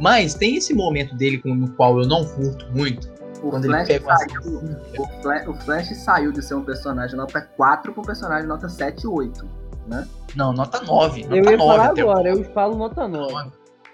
[0.00, 3.08] Mas tem esse momento dele com- no qual eu não curto muito.
[3.42, 4.40] O Quando ele Flash, pega uma saiu,
[4.98, 8.68] o, Flash, o Flash saiu de ser um personagem nota 4 para um personagem nota
[8.68, 9.46] 7 8.
[10.34, 11.22] Não, nota 9.
[11.22, 13.32] Nota Eu ia 9 falar agora, eu falo nota 9.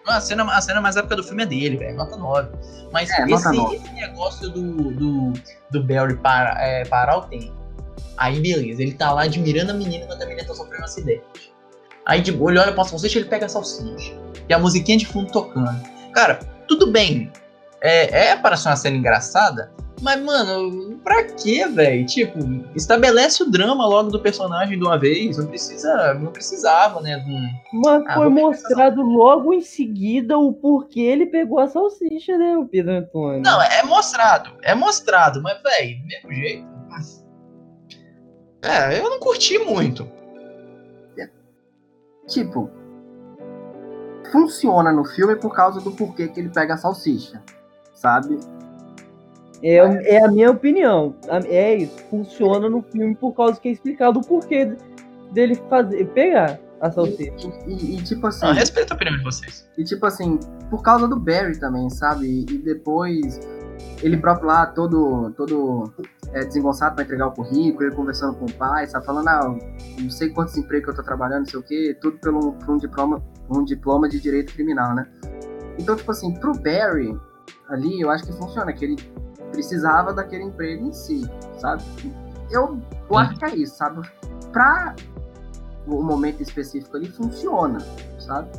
[0.04, 1.96] Não, A cena, a cena mais época do filme é dele, velho.
[1.96, 2.48] Nota 9.
[2.92, 3.76] Mas É, nota esse, 9.
[3.76, 5.32] esse negócio do, do,
[5.70, 7.52] do Barry para, é, parar o tempo.
[8.16, 8.82] Aí, beleza.
[8.82, 11.51] Ele tá lá admirando a menina enquanto a menina tá sofrendo um acidente.
[12.06, 14.12] Aí, de boa, ele olha pra salsicha e ele pega a salsicha.
[14.48, 15.70] E a musiquinha de fundo tocando.
[16.12, 17.30] Cara, tudo bem.
[17.80, 19.72] É, é para ser uma cena engraçada.
[20.00, 22.04] Mas, mano, pra quê, velho?
[22.06, 22.38] Tipo,
[22.74, 25.38] estabelece o drama logo do personagem de uma vez.
[25.38, 26.14] Não precisa.
[26.14, 27.24] Não precisava, né?
[27.72, 32.66] Mas Ah, foi mostrado logo em seguida o porquê ele pegou a salsicha, né, o
[32.66, 33.42] Pedro Antônio?
[33.42, 34.50] Não, é mostrado.
[34.62, 36.66] É mostrado, mas, velho, do mesmo jeito.
[38.62, 40.08] É, eu não curti muito.
[42.26, 42.70] Tipo,
[44.30, 47.42] funciona no filme por causa do porquê que ele pega a salsicha,
[47.94, 48.38] sabe?
[49.62, 49.76] É,
[50.16, 51.14] é a minha opinião.
[51.46, 51.96] É isso.
[52.11, 54.74] Funciona no filme por causa que é explicado o porquê
[55.32, 57.48] dele fazer, pegar a salsicha.
[57.66, 59.68] E, e- e, tipo assim, Não, respeito a opinião de vocês.
[59.78, 62.44] e tipo assim, por causa do Barry também, sabe?
[62.50, 63.38] E depois
[64.03, 65.92] ele próprio lá, todo, todo
[66.33, 69.07] é, desengonçado pra entregar o currículo, ele conversando com o pai, sabe?
[69.07, 69.57] Falando, ah,
[69.99, 72.79] não sei quantos empregos eu tô trabalhando, não sei o quê, tudo pelo, por um
[72.79, 75.07] diploma, um diploma de direito criminal, né?
[75.79, 77.16] Então, tipo assim, pro Barry,
[77.68, 78.97] ali, eu acho que funciona, que ele
[79.53, 81.23] precisava daquele emprego em si,
[81.59, 81.83] sabe?
[82.51, 84.07] Eu, eu acho que é isso, sabe?
[84.53, 84.95] Pra
[85.87, 87.79] o momento específico ali, funciona,
[88.18, 88.51] sabe?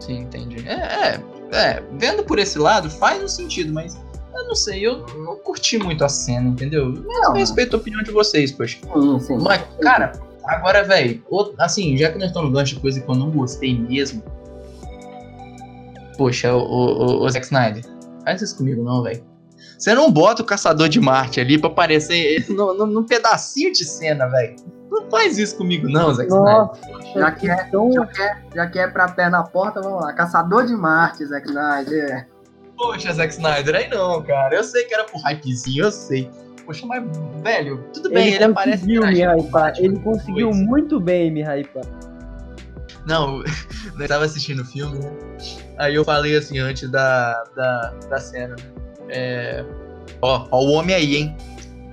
[0.00, 0.66] Sim, entendi.
[0.68, 3.96] É, é, é, vendo por esse lado faz um sentido, mas
[4.34, 6.86] eu não sei, eu não curti muito a cena, entendeu?
[6.88, 7.32] Mas eu Não.
[7.34, 8.78] respeito a opinião de vocês, poxa.
[8.94, 9.38] Sim, sim.
[9.38, 10.12] Mas, cara,
[10.44, 11.22] agora, velho,
[11.58, 14.22] assim, já que nós estamos no gancho de coisa que eu não gostei mesmo.
[16.16, 17.84] Poxa, o, o, o, Zack Snyder,
[18.24, 19.24] faz isso comigo não, velho.
[19.78, 24.56] Você não bota o Caçador de Marte ali pra aparecer num pedacinho de cena, velho.
[24.92, 26.52] Não faz isso comigo não, Zack Snyder.
[26.52, 26.80] Nossa,
[27.14, 30.02] Já que, é, então, já, que é, já que é pra pé na porta, vamos
[30.02, 30.12] lá.
[30.12, 32.28] Caçador de Marte, Zack Snyder.
[32.76, 34.54] Poxa, Zack Snyder, aí não, cara.
[34.54, 36.30] Eu sei que era por hypezinho, eu sei.
[36.66, 37.02] Poxa, mas,
[37.42, 38.80] velho, tudo bem, ele, ele, aparece.
[38.80, 39.50] conseguiu me hypar.
[39.50, 40.66] Batman Ele conseguiu depois.
[40.66, 41.84] muito bem me hypar.
[43.06, 43.42] Não,
[43.98, 45.10] eu tava assistindo o filme, né?
[45.78, 48.64] Aí eu falei assim antes da, da, da cena, né?
[49.08, 49.64] É.
[50.20, 51.36] Ó, ó o homem aí, hein?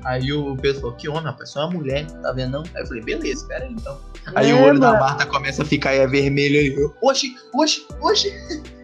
[0.05, 1.49] Aí o Pedro falou, que homem, rapaz?
[1.49, 2.63] Só uma mulher, tá vendo não?
[2.75, 3.97] Aí eu falei, beleza, espera aí então.
[4.35, 4.99] Aí É, o olho da mano.
[5.01, 6.73] Marta começa a ficar aí, é vermelho aí.
[6.81, 8.29] eu, Oxi, oxi, oxi.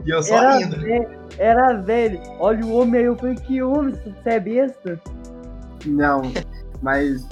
[0.06, 0.84] E eu só Era, rindo, né?
[0.84, 2.22] velho, era velho.
[2.40, 3.06] Olha o homem aí.
[3.08, 3.94] Eu falei, que homem?
[3.96, 5.02] Você é besta?
[5.86, 6.22] Não,
[6.82, 7.28] mas,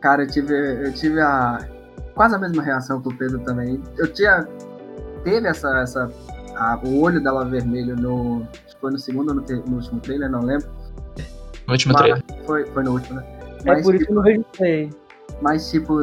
[0.00, 1.66] cara, eu tive, eu tive a.
[2.14, 3.80] Quase a mesma reação que o Pedro também.
[3.96, 4.46] Eu tinha.
[5.24, 5.68] Teve essa.
[5.80, 6.10] essa
[6.56, 8.42] a- o olho dela vermelho no.
[8.66, 10.68] Acho que foi no segundo ou no, no último trailer, não lembro.
[11.68, 12.24] No último Mas- trailer.
[12.46, 13.26] Foi, foi no último, né?
[13.64, 14.90] É Mas, por isso tipo, que eu não vejo play.
[15.40, 16.02] Mas, tipo,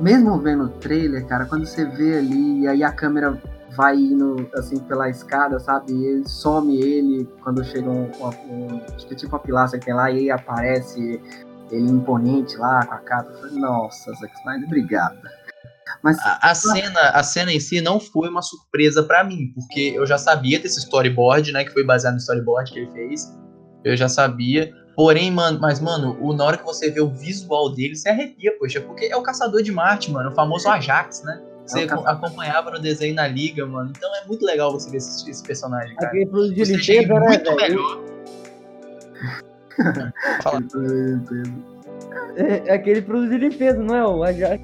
[0.00, 3.40] mesmo vendo o trailer, cara, quando você vê ali, e aí a câmera
[3.76, 5.92] vai indo assim pela escada, sabe?
[5.92, 9.78] E ele some ele quando chega um, um, um acho que é tipo uma pilastra
[9.78, 11.20] que tem lá e aí aparece
[11.70, 13.30] ele imponente lá com a capa.
[13.30, 15.18] Eu falei, nossa, Zack Snyder, obrigado.
[16.02, 19.92] Mas A, a cena, a cena em si não foi uma surpresa pra mim, porque
[19.94, 21.64] eu já sabia desse storyboard, né?
[21.64, 23.30] Que foi baseado no storyboard que ele fez.
[23.84, 24.72] Eu já sabia.
[24.96, 28.56] Porém, mano, mas, mano, o, na hora que você vê o visual dele, você arrepia,
[28.58, 31.40] poxa, porque é o Caçador de Marte, mano, o famoso Ajax, né?
[31.66, 33.92] Você É o caça- acompanhava no desenho na liga, mano.
[33.94, 36.08] Então é muito legal você ver esse, esse personagem, cara.
[36.08, 37.58] Aquele produto de Você limpeza, né, muito velho?
[37.58, 38.00] melhor.
[40.42, 40.62] Fala.
[42.36, 44.62] É, é aquele produto de limpeza, não é o Ajax.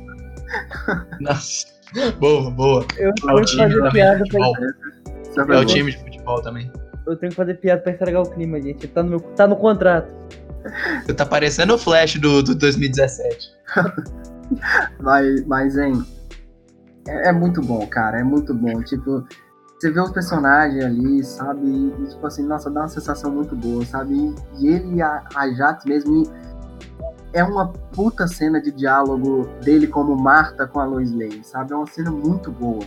[1.20, 1.66] Nossa.
[2.18, 2.86] Boa, boa.
[2.96, 5.54] Eu É o time de piada pra.
[5.54, 6.70] É o time de futebol também.
[7.06, 8.86] Eu tenho que fazer piada pra estragar o clima, gente.
[8.88, 10.12] Tá no, meu, tá no contrato.
[11.04, 13.50] Você tá parecendo o Flash do, do 2017.
[15.00, 16.04] Mas, mas hein,
[17.08, 18.82] é, é muito bom, cara, é muito bom.
[18.82, 19.24] Tipo,
[19.78, 21.66] você vê os personagens ali, sabe?
[21.66, 24.34] E, tipo assim, nossa, dá uma sensação muito boa, sabe?
[24.58, 26.24] E, ele e a, a Jax mesmo.
[27.32, 31.72] é uma puta cena de diálogo dele como Marta com a Lois Lane, sabe?
[31.72, 32.84] É uma cena muito boa.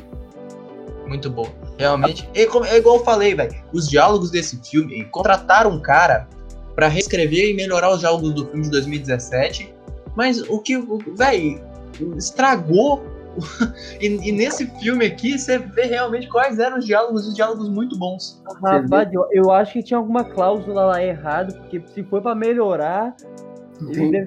[1.08, 1.54] Muito bom.
[1.78, 2.30] Realmente.
[2.34, 3.54] É, é igual eu falei, velho.
[3.74, 5.04] Os diálogos desse filme.
[5.06, 6.28] Contrataram um cara
[6.76, 9.74] pra reescrever e melhorar os diálogos do filme de 2017.
[10.16, 10.78] Mas o que.
[11.16, 11.62] Velho.
[12.18, 13.04] Estragou.
[14.00, 17.28] e, e nesse filme aqui, você vê realmente quais eram os diálogos.
[17.28, 18.42] Os diálogos muito bons.
[18.64, 23.14] Rapaz, eu, acho que tinha alguma cláusula lá errada, porque se foi pra melhorar,
[23.82, 24.18] ele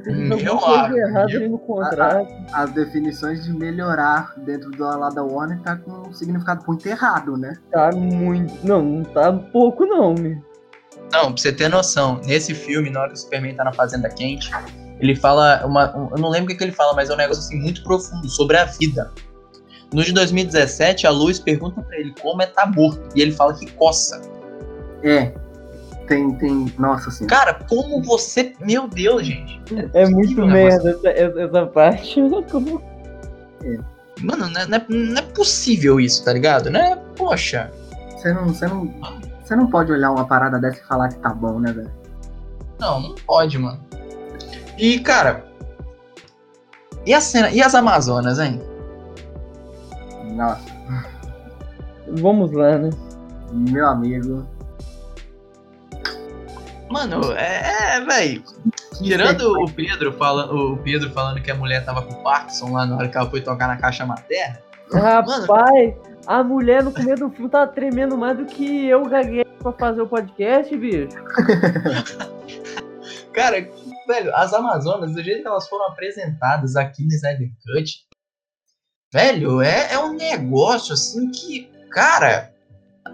[0.46, 0.94] eu acho,
[2.52, 7.36] as definições de melhorar dentro do lá da Warner tá com um significado muito errado,
[7.36, 7.54] né?
[7.72, 8.54] Tá muito.
[8.66, 10.36] Não, não tá pouco, não, meu.
[11.12, 14.08] Não, pra você ter noção, nesse filme, na hora que o Superman tá na Fazenda
[14.10, 14.50] Quente,
[15.00, 15.96] ele fala uma.
[15.96, 17.82] um- eu não lembro o que, que ele fala, mas é um negócio assim muito
[17.82, 19.10] profundo sobre a vida.
[19.92, 23.00] No de 2017, a Luz pergunta pra ele como é tá morto.
[23.14, 24.20] E ele fala que coça.
[25.02, 25.32] É.
[26.08, 26.72] Tem, tem.
[26.78, 27.36] Nossa senhora.
[27.36, 28.54] Cara, como você.
[28.60, 29.60] Meu Deus, gente.
[29.92, 32.20] É muito um negócio merda essa, essa- parte.
[32.50, 32.82] Como-
[34.22, 36.70] Mano, não é, não é- não é possível isso, tá ligado?
[36.70, 36.96] Né?
[37.16, 37.70] Poxa.
[38.10, 38.86] Você não, você não.
[39.44, 41.90] Você não pode olhar uma parada dessa e falar que tá bom, né, velho?
[42.80, 43.80] Não, não pode, mano.
[44.76, 45.44] E, cara.
[47.06, 47.50] E a cena.
[47.50, 48.60] E as Amazonas, hein?
[50.34, 50.62] Nossa,
[52.20, 52.90] Vamos lá, né?
[53.52, 54.46] meu amigo.
[56.90, 58.42] Mano, é, é velho.
[58.96, 62.96] Tirando o Pedro, fala, o Pedro falando que a mulher tava com Parkinson lá na
[62.96, 64.58] hora que ela foi tocar na caixa materna.
[64.92, 65.94] Rapaz,
[66.26, 70.02] a mulher no começo do filme tava tremendo mais do que eu gaguei pra fazer
[70.02, 71.08] o podcast, bicho.
[73.32, 73.68] Cara,
[74.06, 78.04] velho, as Amazonas, do jeito que elas foram apresentadas aqui no Snyder Cut,
[79.12, 82.52] velho, é, é um negócio assim que, cara,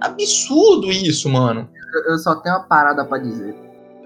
[0.01, 1.69] absurdo isso, mano.
[1.93, 3.55] Eu, eu só tenho uma parada pra dizer.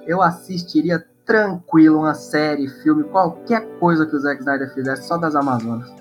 [0.08, 5.36] Eu assistiria tranquilo uma série, filme, qualquer coisa que o Zack Snyder fizesse só das
[5.36, 5.92] Amazonas.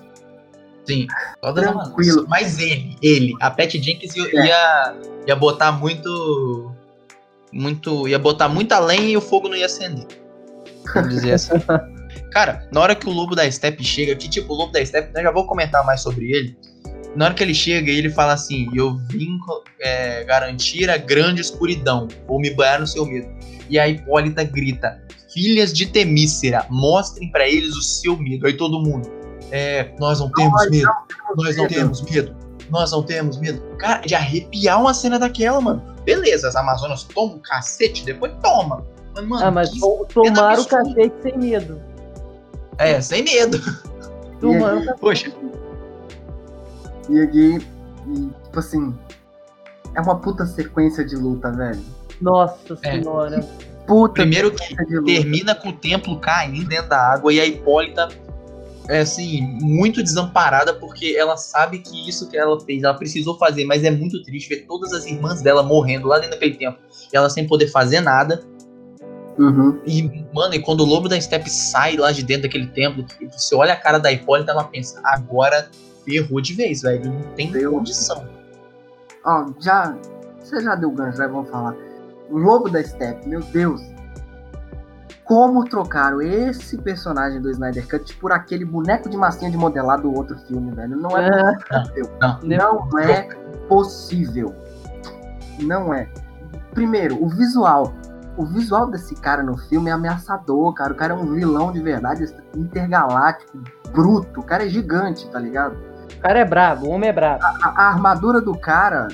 [0.86, 1.06] Sim,
[1.44, 2.20] só das Tranquilo.
[2.20, 2.28] Amazonas.
[2.30, 4.46] Mas ele, ele, a Pat Jenkins ia, É.
[4.46, 4.94] ia,
[5.26, 6.72] ia botar muito.
[7.52, 8.08] Muito.
[8.08, 10.06] Ia botar muita lenha e o fogo não ia acender.
[10.94, 11.52] Vamos dizer assim.
[12.32, 15.10] Cara, na hora que o lobo da Steppe chega, que tipo, o lobo da Steppe,
[15.14, 16.56] eu já vou comentar mais sobre ele.
[17.14, 19.38] Na hora que ele chega, ele fala assim: Eu vim
[19.80, 23.28] é, garantir a grande escuridão, vou me banhar no seu medo.
[23.68, 25.00] E a Hipólita grita:
[25.32, 28.46] Filhas de Temícera, mostrem pra eles o seu medo.
[28.46, 29.10] Aí todo mundo:
[29.50, 30.90] É, nós não temos Nós medo,
[31.36, 32.36] nós não medo." temos medo,
[32.70, 33.60] nós não temos medo.
[33.78, 35.82] Cara, de arrepiar uma cena daquela, mano.
[36.04, 38.84] Beleza, as Amazonas tomam um cacete, depois toma.
[39.14, 41.80] Mas, mano, Ah, mas que to- tomaram o cacete sem medo.
[42.78, 43.58] É, sem medo.
[44.40, 45.00] Tomaram o cacete.
[45.00, 45.32] Poxa,
[47.10, 47.58] E aqui,
[48.06, 48.94] e, tipo assim,
[49.94, 51.80] é uma puta sequência de luta, velho.
[52.20, 53.00] Nossa É.
[53.00, 53.40] senhora.
[53.86, 58.08] Puta primeiro que termina com o templo caindo dentro da água e a Hipólita
[58.88, 63.64] é assim, muito desamparada porque ela sabe que isso que ela fez, ela precisou fazer,
[63.64, 66.80] mas é muito triste ver todas as irmãs dela morrendo lá dentro daquele templo
[67.12, 68.42] e ela sem poder fazer nada.
[69.38, 69.78] Uhum.
[69.86, 73.26] E, mano, e quando o lobo da Steppe sai lá de dentro daquele templo, que
[73.26, 75.70] você olha a cara da Hipólita, ela pensa, agora
[76.04, 77.12] ferrou de vez, velho.
[77.12, 77.72] Não tem Deu.
[77.72, 78.26] condição.
[79.24, 79.96] Ó, já.
[80.42, 81.76] Você já deu gancho, já vamos falar.
[82.30, 83.80] O Lobo da Steppe, meu Deus.
[85.24, 90.12] Como trocaram esse personagem do Snyder Cut por aquele boneco de massinha de modelar do
[90.14, 90.96] outro filme, velho?
[90.96, 91.28] Não é
[91.70, 92.10] Ah, possível.
[92.20, 92.88] Não.
[92.90, 93.28] Não é
[93.68, 94.54] possível.
[95.60, 96.08] Não é.
[96.72, 97.92] Primeiro, o visual.
[98.38, 100.92] O visual desse cara no filme é ameaçador, cara.
[100.92, 103.58] O cara é um vilão de verdade, intergaláctico,
[103.92, 104.40] bruto.
[104.40, 105.76] O cara é gigante, tá ligado?
[106.16, 107.42] O cara é brabo, o homem é brabo.
[107.44, 109.08] A, a armadura do cara,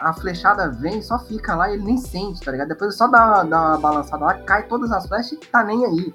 [0.00, 2.68] a flechada vem, só fica lá e ele nem sente, tá ligado?
[2.68, 5.84] Depois ele só dá, dá uma balançada lá, cai todas as flechas e tá nem
[5.84, 6.14] aí.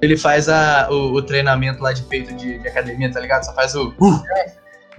[0.00, 3.44] Ele faz a, o, o treinamento lá de peito de, de academia, tá ligado?
[3.44, 3.88] Só faz o.
[4.00, 4.22] Uh,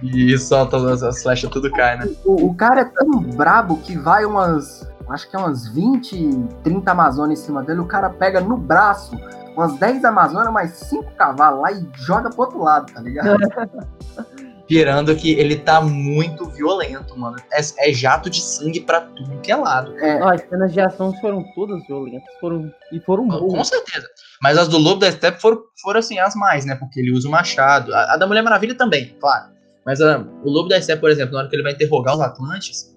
[0.02, 2.08] e solta as, as flechas, tudo cai, né?
[2.24, 4.86] O, o cara é tão brabo que vai umas.
[5.08, 7.80] Acho que é umas 20, 30 Amazonas em cima dele.
[7.80, 9.16] O cara pega no braço
[9.56, 13.38] umas 10 Amazonas, mais 5 cavalos lá e joga pro outro lado, tá ligado?
[14.68, 17.36] Gerando que ele tá muito violento, mano.
[17.52, 19.96] É, é jato de sangue pra tudo que é lado.
[19.98, 22.28] É, Ó, as cenas de ação foram todas violentas.
[22.40, 23.68] Foram, e foram Com boas.
[23.68, 24.06] certeza.
[24.42, 26.74] Mas as do Lobo da Steppe foram, foram assim, as mais, né?
[26.74, 27.94] Porque ele usa o machado.
[27.94, 29.50] A, a da Mulher Maravilha também, claro.
[29.84, 32.20] Mas a- o Lobo da Steppe, por exemplo, na hora que ele vai interrogar os
[32.20, 32.92] Atlantes.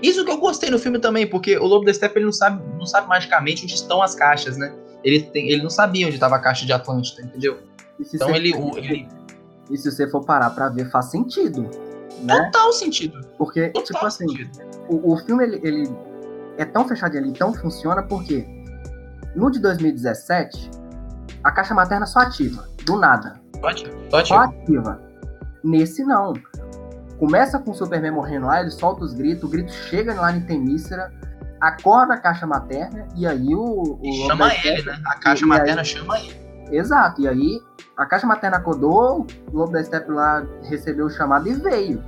[0.00, 2.62] Isso que eu gostei no filme também, porque o Lobo da Steppe ele não sabe,
[2.78, 4.72] não sabe magicamente onde estão as caixas, né?
[5.02, 7.58] Ele, tem, ele não sabia onde estava a caixa de Atlântida, entendeu?
[8.14, 9.06] Então ele, o- ele.
[9.70, 11.68] E se você for parar pra ver, faz sentido.
[12.22, 12.44] Né?
[12.44, 13.20] Total sentido.
[13.38, 14.26] Porque, Total tipo assim,
[14.88, 15.90] o, o filme ele, ele
[16.58, 18.46] é tão fechadinho ali, tão funciona, porque
[19.34, 20.70] no de 2017,
[21.42, 23.40] a caixa materna só ativa, do nada.
[23.60, 24.28] Pode, pode.
[24.28, 25.00] Só ativa.
[25.62, 26.34] Nesse não.
[27.18, 30.40] Começa com o Superman morrendo lá, ele solta os gritos, o grito chega lá em
[30.42, 31.12] Temícera,
[31.60, 33.98] acorda a caixa materna, e aí o.
[33.98, 35.00] o E chama ele, né?
[35.06, 36.36] A caixa e aí- materna chama ele.
[36.70, 37.60] Exato, e aí
[37.96, 42.02] a caixa materna acordou, o Lobo da Steppe lá recebeu o chamado e veio.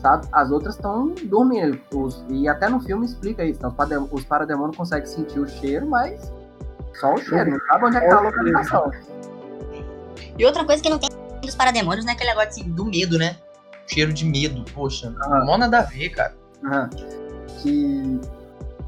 [0.00, 0.26] Sabe?
[0.32, 1.78] As outras estão dormindo.
[1.94, 3.60] Os- e até no filme explica isso.
[3.62, 3.72] né?
[4.10, 6.32] Os, parademônios conseguem sentir o cheiro, mas
[6.94, 8.90] só o cheiro, não sabe onde é que tá a localização.
[10.36, 11.08] E outra coisa que não tem
[11.40, 12.12] dos parademônios, né?
[12.12, 13.36] Aquele negócio assim, Do medo, né?
[13.86, 15.14] Cheiro de medo, poxa.
[15.22, 15.44] Ah.
[15.44, 16.34] Mó nada a ver, cara.
[16.64, 16.90] Aham.
[17.62, 18.20] Que.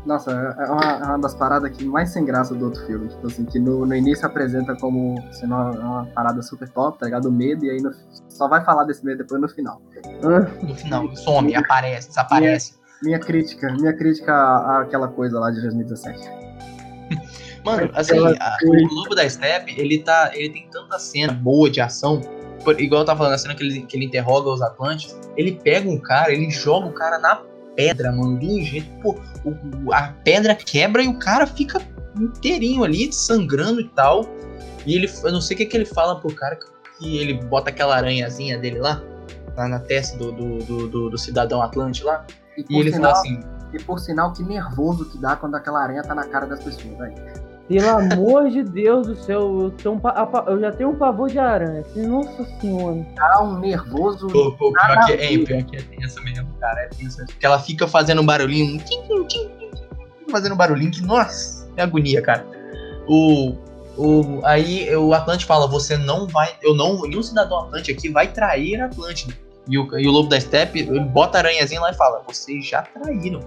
[0.07, 3.09] Nossa, é uma, é uma das paradas que mais sem graça do outro filme.
[3.09, 7.07] Tipo assim, que no, no início apresenta como sendo uma, uma parada super top, tá
[7.07, 7.26] ligado?
[7.28, 7.90] O medo, e aí no-
[8.28, 9.80] só vai falar desse medo depois no final.
[10.62, 12.74] No final, some, aparece, desaparece.
[13.02, 16.20] Minha crítica, minha crítica à- àquela coisa lá de 2017.
[17.64, 20.30] Mano, assim, a- o Lobo da Steppe, ele tá.
[20.34, 22.20] Ele tem tanta cena boa de ação.
[22.62, 25.52] Por- igual eu tava falando, a cena que ele, que ele interroga os Atlantes, ele
[25.62, 27.40] pega um cara, ele joga o cara na
[27.77, 31.81] pedra, mano, de um jeito, pô, o- a pedra quebra e o cara fica
[32.18, 34.27] inteirinho ali, sangrando e tal.
[34.87, 36.57] E ele, eu não sei o que, que ele fala pro cara
[36.99, 39.03] que, ele bota aquela aranhazinha dele lá,
[39.57, 42.25] lá na testa do, do, do, do- do cidadão Atlante lá.
[42.57, 43.41] E E ele sinal, fala assim:
[43.72, 46.97] e por sinal, que nervoso que dá quando aquela aranha tá na cara das pessoas,
[46.97, 47.14] velho.
[47.67, 51.39] Pelo amor de Deus do céu, eu, um pa- eu já tenho um pavor de
[51.39, 51.81] aranha.
[51.81, 53.07] assim, Nossa senhora.
[53.17, 54.27] Dá um nervoso.
[54.29, 56.81] Pô, pô, pior que, é, pior que é tenso mesmo, cara.
[56.83, 57.25] É tenso.
[57.25, 58.83] Porque ela fica fazendo um barulhinho.
[60.31, 62.45] Fazendo um barulhinho que, nossa, é agonia, cara.
[63.09, 63.55] O.
[63.97, 66.53] O, aí o Atlante fala: você não vai.
[66.61, 67.01] Eu não.
[67.03, 69.33] Nenhum cidadão Atlante aqui vai trair a Atlântida.
[69.69, 72.67] E o, e o Lobo da Steppe, ele bota a aranhazinha lá e fala: vocês
[72.67, 73.41] já traíram.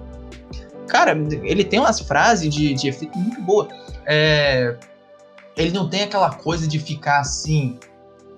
[0.88, 1.11] Cara,
[1.43, 3.67] ele tem umas frases de, de efeito muito boa.
[4.05, 4.77] É,
[5.55, 7.79] ele não tem aquela coisa de ficar assim.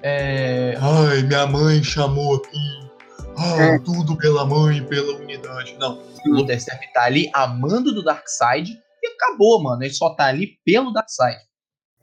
[0.02, 2.90] É, Ai, minha mãe chamou aqui.
[3.38, 3.80] Ah, É.
[3.80, 5.76] tudo pela mãe pela unidade.
[5.80, 6.00] Não.
[6.28, 9.82] O Steppe tá ali amando do Darkseid e acabou, mano.
[9.84, 11.38] Ele só tá ali pelo Darkseid.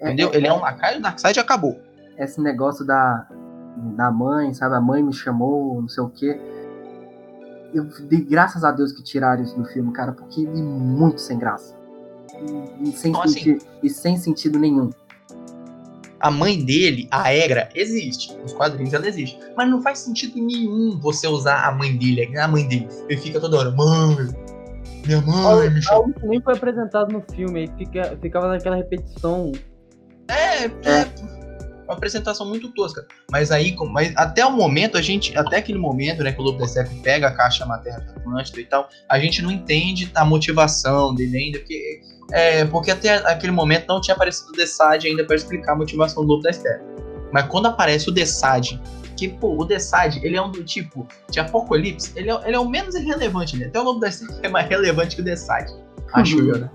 [0.00, 0.30] É, Entendeu?
[0.32, 1.78] Ele é um lacaio do Darkseid e acabou.
[2.18, 3.26] Esse negócio da,
[3.96, 4.74] da mãe, sabe?
[4.74, 6.40] A mãe me chamou, não sei o quê.
[7.74, 11.20] Eu dei graças a Deus que tiraram isso do filme, cara, porque ele é muito
[11.20, 11.74] sem graça.
[12.82, 14.90] E, e sem, Então, assim- sentido, e sem sentido nenhum.
[16.18, 18.34] A mãe dele, a Egra, existe.
[18.38, 19.38] Nos quadrinhos ela existe.
[19.56, 22.36] Mas não faz sentido nenhum você usar a mãe dele.
[22.38, 22.88] A mãe dele.
[23.08, 24.16] Ele fica toda hora, mãe,
[25.06, 26.04] minha mãe me chamou.
[26.04, 29.52] Algo que nem foi apresentado no filme, aí fica, ficava naquela repetição.
[30.28, 31.04] É, é
[31.86, 33.06] uma apresentação muito tosca.
[33.30, 36.58] Mas aí, mas até o momento, a gente, até aquele momento, né, que o Lobo
[36.58, 40.24] da Steppe pega a caixa materna de Atlântida e tal, a gente não entende a
[40.24, 42.00] motivação dele ainda, porque,
[42.32, 46.24] é, porque até aquele momento não tinha aparecido o Desad ainda para explicar a motivação
[46.24, 46.84] do Lobo da Steppe.
[47.32, 48.80] Mas quando aparece o Desad,
[49.16, 52.58] que, pô, o Desad, ele é um do tipo de Apocalipse, ele é, ele é
[52.58, 53.66] o menos irrelevante, né?
[53.66, 55.70] Até o Lobo da Steppe é mais relevante que o Desad,
[56.12, 56.70] acho eu, né?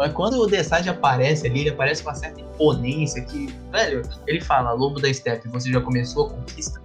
[0.00, 4.40] Mas quando o Desad aparece ali, ele aparece com uma certa imponência que, velho, ele
[4.40, 6.80] fala, Lobo da Steppe, você já começou a conquista?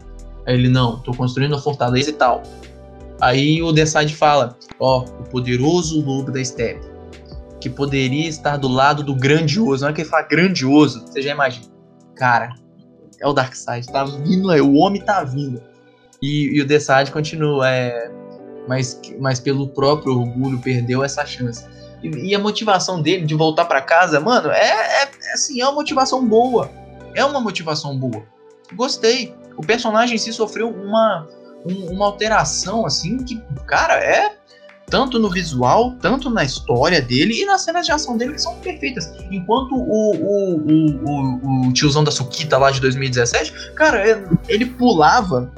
[0.45, 2.43] Aí ele, não, tô construindo a fortaleza e tal.
[3.21, 6.85] Aí o Desad fala, ó, o poderoso Lobo da Steppe,
[7.61, 9.83] que poderia estar do lado do grandioso.
[9.83, 11.67] Na hora que ele fala grandioso, você já imagina.
[12.17, 12.53] Cara,
[13.21, 15.63] é o Darkseid, tá vindo, é, o homem tá vindo.
[16.21, 18.11] E, e o Desad continua, é,
[18.67, 21.63] mas, mas pelo próprio orgulho perdeu essa chance.
[22.05, 25.65] E, e a motivação dele de voltar pra casa, mano, é, é, é assim, é
[25.65, 26.69] uma motivação boa.
[27.13, 28.23] É uma motivação boa.
[28.73, 29.33] Gostei.
[29.57, 31.27] O personagem em si sofreu uma,
[31.65, 34.35] um- uma alteração, assim, que, cara, é
[34.87, 38.55] tanto no visual, tanto na história dele e nas cenas de ação dele que são
[38.59, 39.11] perfeitas.
[39.31, 44.03] Enquanto o, o, o, o, tiozão da Sukita lá de 2017, cara,
[44.47, 45.51] ele pulava.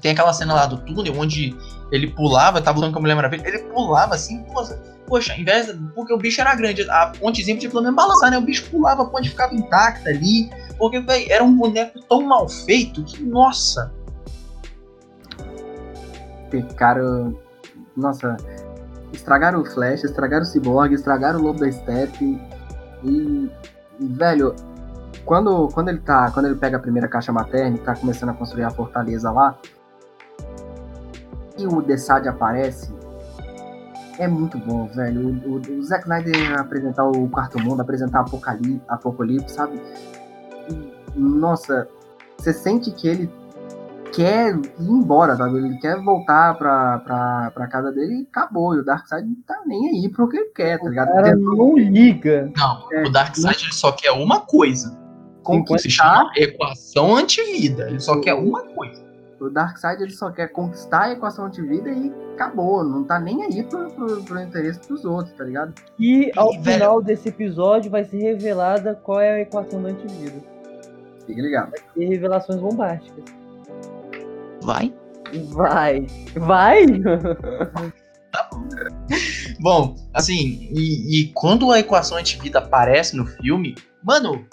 [0.00, 1.56] Tem aquela cena lá do túnel onde
[1.90, 5.72] ele pulava, tava lutando com a Mulher Maravilha, ele pulava assim, poxa, poxa, ao invés
[5.94, 8.38] porque o bicho era grande, a pontezinha podia pelo menos balançar, né?
[8.38, 12.48] O bicho pulava, a ponte ficava intacta ali, porque véi, era um boneco tão mal
[12.48, 13.92] feito que, nossa,
[16.50, 17.36] Pecaram.
[17.96, 18.36] Nossa.
[19.12, 22.40] Estragaram o Flash, estragaram o Cyborg, estragaram o Lobo da Steppe.
[23.04, 23.50] E.
[24.00, 24.54] e, velho,
[25.24, 26.30] quando, quando ele tá.
[26.30, 29.58] Quando ele pega a primeira caixa materna e tá começando a construir a fortaleza lá.
[31.58, 32.94] E o Desad aparece.
[34.18, 35.28] É muito bom, velho.
[35.44, 39.80] O, o, o Zack Snyder apresentar o quarto mundo, apresentar Apocalipse, Apocalipse sabe?
[41.14, 41.88] Nossa,
[42.38, 43.30] você sente que ele
[44.12, 45.58] quer ir embora, sabe?
[45.58, 48.74] Ele quer voltar pra, pra, pra casa dele e acabou.
[48.74, 51.08] E o Darkseid não tá nem aí pro que ele quer, tá ligado?
[51.10, 52.50] O cara não liga.
[52.56, 54.96] não, É, o Darkseid ele só quer uma coisa,
[55.66, 59.05] que se chama equação antivida, ele só quer uma coisa.
[59.40, 62.82] O Darkseid ele só quer conquistar a equação de vida e acabou.
[62.82, 65.74] Não tá nem aí pro, pro, pro interesse dos outros, tá ligado?
[65.98, 69.90] E ao E, velho- final desse episódio vai ser revelada qual é a equação da
[69.90, 70.42] antivida.
[71.26, 71.72] Fique ligado.
[71.96, 73.24] E revelações bombásticas.
[74.62, 74.94] Vai.
[75.52, 76.06] Vai.
[76.36, 76.86] Vai?
[79.60, 84.44] Bom, assim, e, e quando a equação antivida aparece no filme, mano,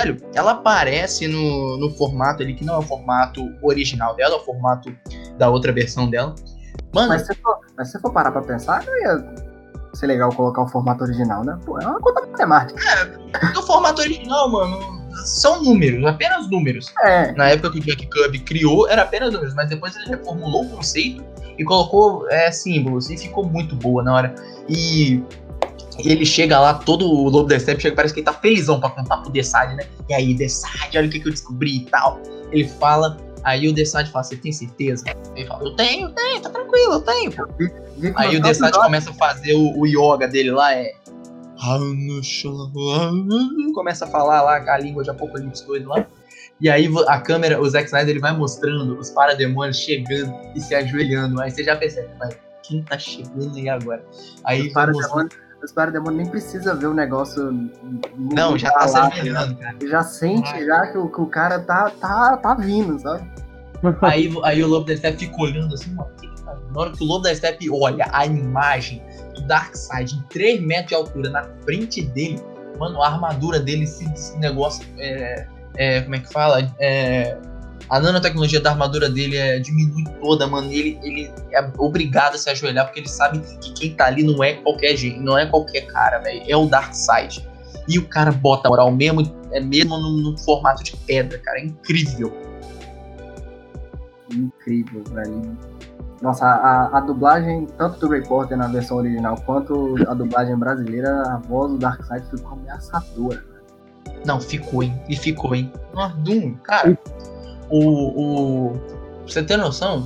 [0.00, 4.38] velho, ela aparece no, no formato ali que não é o formato original dela, é
[4.38, 4.94] o formato
[5.38, 6.34] da outra versão dela.
[6.94, 9.50] Mano, Mas se for, mas se for parar pra pensar, não ia
[9.94, 11.58] ser legal colocar o formato original, né?
[11.64, 12.80] Pô, é uma conta matemática.
[13.54, 14.78] no formato original, mano,
[15.24, 16.92] são números, apenas números.
[17.02, 20.64] É, Na época que o Jack Kirby criou, era apenas números, mas depois ele reformulou
[20.64, 21.24] o conceito
[21.58, 24.34] e colocou é, símbolos, e ficou muito boa na hora.
[24.68, 25.22] E
[26.04, 28.90] ele chega lá, todo o Lobo da Steppe chega, parece que ele tá felizão pra
[28.90, 29.86] contar pro Desad, né?
[30.08, 32.20] E aí, Desad, olha o que, que eu descobri e tal.
[32.52, 35.04] Ele fala, aí o Desad fala, você tem certeza?
[35.34, 37.46] Ele fala, eu tenho, eu tenho, tá tranquilo, eu tenho, pô.
[38.16, 40.92] Aí o meus Desad próprios começa a fazer o, o yoga dele lá, é.
[43.74, 46.06] Começa a falar lá a língua de apocalipse doido lá.
[46.60, 50.74] E aí a câmera, o Zack Snyder, ele vai mostrando os parademônios chegando e se
[50.74, 51.40] ajoelhando.
[51.40, 52.08] Aí você já percebe,
[52.62, 54.04] quem tá chegando aí agora?
[54.44, 57.52] Aí Os parademônios os parademônios nem precisa ver o negócio.
[58.16, 59.76] Não, já tá se lá, ajoelhando, cara.
[59.88, 60.64] Já sente Ai.
[60.64, 63.28] já que o, que o cara tá, tá, tá vindo, sabe?
[64.02, 66.54] Aí, aí o Lobo da Steppe fica olhando assim, mano, o que que tá?
[66.70, 69.02] Na hora que o Lobo da Steppe olha a imagem
[69.34, 72.38] do Darkseid em 3 metros de altura na frente dele,
[72.78, 75.46] mano, a armadura dele, esse, esse negócio, é,
[75.76, 76.70] é, como é que fala?
[76.78, 77.38] É,
[77.90, 80.70] a nanotecnologia da armadura dele é, diminui toda, mano.
[80.70, 84.42] Ele, ele é obrigado a se ajoelhar porque ele sabe que quem tá ali não
[84.44, 86.40] é qualquer gente, não é qualquer cara, velho.
[86.46, 87.44] É o Darkseid.
[87.88, 91.58] E o cara bota a moral mesmo, é mesmo no, formato de pedra, cara.
[91.58, 92.32] É incrível.
[94.32, 95.58] Incrível, velho.
[96.22, 101.22] Nossa, a, a dublagem, tanto do Ray Porter na versão original quanto a dublagem brasileira,
[101.22, 103.42] a voz do Darkseid ficou ameaçadora.
[104.24, 105.00] Não, ficou, hein?
[105.08, 105.72] E ficou, hein?
[105.92, 106.96] Nossa, Doom, cara,
[107.70, 108.80] o, o.
[109.26, 110.04] Você ter noção,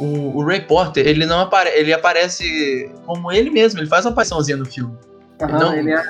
[0.00, 1.78] o, o Ray Porter, ele não aparece.
[1.78, 4.96] Ele aparece como ele mesmo, ele faz uma apariçãozinha no filme.
[5.42, 5.74] Aham, Não.
[5.74, 6.02] ele é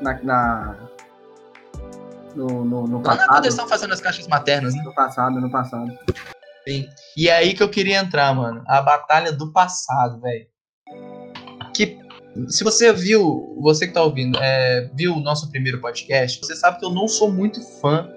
[0.00, 0.76] na, na-
[2.36, 3.44] no, no, no Lá na quando passado.
[3.44, 4.82] eles estão fazendo as caixas maternas, né?
[4.84, 5.98] No passado, no passado.
[6.66, 6.86] Sim.
[7.16, 8.62] E é aí que eu queria entrar, mano.
[8.66, 10.46] A batalha do passado, velho.
[11.74, 11.98] Que.
[12.48, 16.78] Se você viu, você que tá ouvindo, é, viu o nosso primeiro podcast, você sabe
[16.78, 18.08] que eu não sou muito fã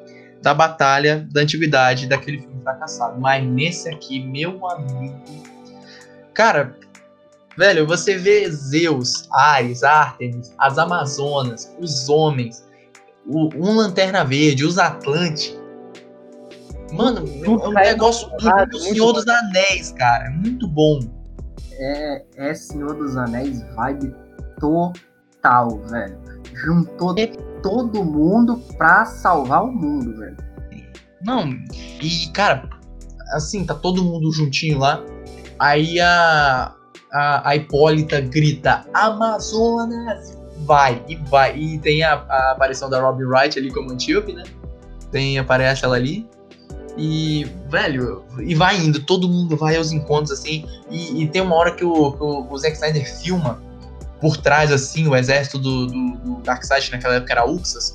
[0.42, 3.20] da batalha da antiguidade daquele filme fracassado.
[3.20, 5.22] Mas nesse aqui, meu amigo.
[6.34, 6.76] Cara,
[7.58, 12.66] velho, você vê Zeus, Ares, Artemis, as Amazonas, os homens,
[13.26, 15.58] o, um Lanterna Verde, os Atlantes.
[16.92, 20.26] Mano, Tudo é um negócio do, do Senhor dos Anéis, cara.
[20.26, 21.00] É muito bom.
[21.74, 24.14] É, é Senhor dos Anéis vibe
[24.60, 26.20] total, velho.
[26.54, 27.28] Juntou É.
[27.62, 30.38] todo mundo pra salvar o mundo, velho.
[31.24, 31.49] Não,
[32.02, 32.68] e cara,
[33.34, 35.04] assim, tá todo mundo juntinho lá.
[35.60, 36.74] Aí a,
[37.12, 40.39] a, a Hipólita grita: Amazonas!
[40.66, 41.58] Vai, e vai.
[41.58, 44.43] E tem a, a aparição da Robin Wright ali como Antíope, né?
[45.12, 46.28] Tem, aparece ela ali.
[46.97, 50.66] E, velho, e vai indo, todo mundo vai aos encontros assim.
[50.89, 53.62] E, e tem uma hora que o, que o, o Zack Snyder filma
[54.22, 57.93] por trás, assim, o exército do, do, do Darkseid, naquela época era Uxas.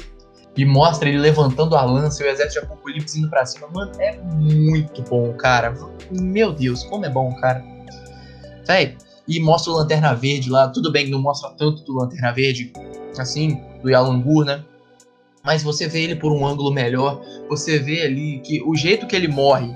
[0.57, 3.69] E mostra ele levantando a lança e o exército de Apocalipse indo pra cima.
[3.73, 5.75] Mano, é muito bom, cara.
[6.11, 7.63] Meu Deus, como é bom, cara.
[8.67, 8.97] Véi,
[9.29, 10.69] e mostra o Lanterna Verde lá.
[10.69, 12.73] Tudo bem, não mostra tanto do Lanterna Verde,
[13.19, 14.65] assim, do Yalangur, né?
[15.45, 17.21] Mas você vê ele por um ângulo melhor.
[17.49, 19.73] Você vê ali que o jeito que ele morre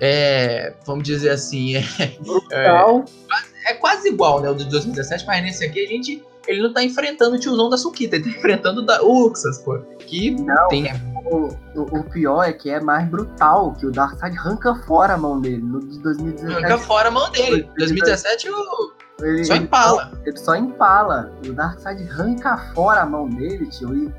[0.00, 3.04] é, vamos dizer assim, é, Brutal.
[3.04, 6.72] é, é quase igual, né, o de 2017, mas nesse aqui a gente, ele não
[6.72, 10.68] tá enfrentando o tiozão da Suquita, ele tá enfrentando o da Uxas, pô, que Não.
[10.68, 10.86] tem,
[11.24, 15.18] O, o, o pior é que é mais brutal, que o Darkseid arranca fora a
[15.18, 15.62] mão dele.
[15.62, 16.64] No de 2017.
[16.64, 18.92] arranca fora a mão dele, 2017 o,
[19.22, 21.32] ele, só ele empala, Ele só empala.
[21.46, 23.94] O Darkseid arranca fora a mão dele, tio.
[23.94, 24.12] E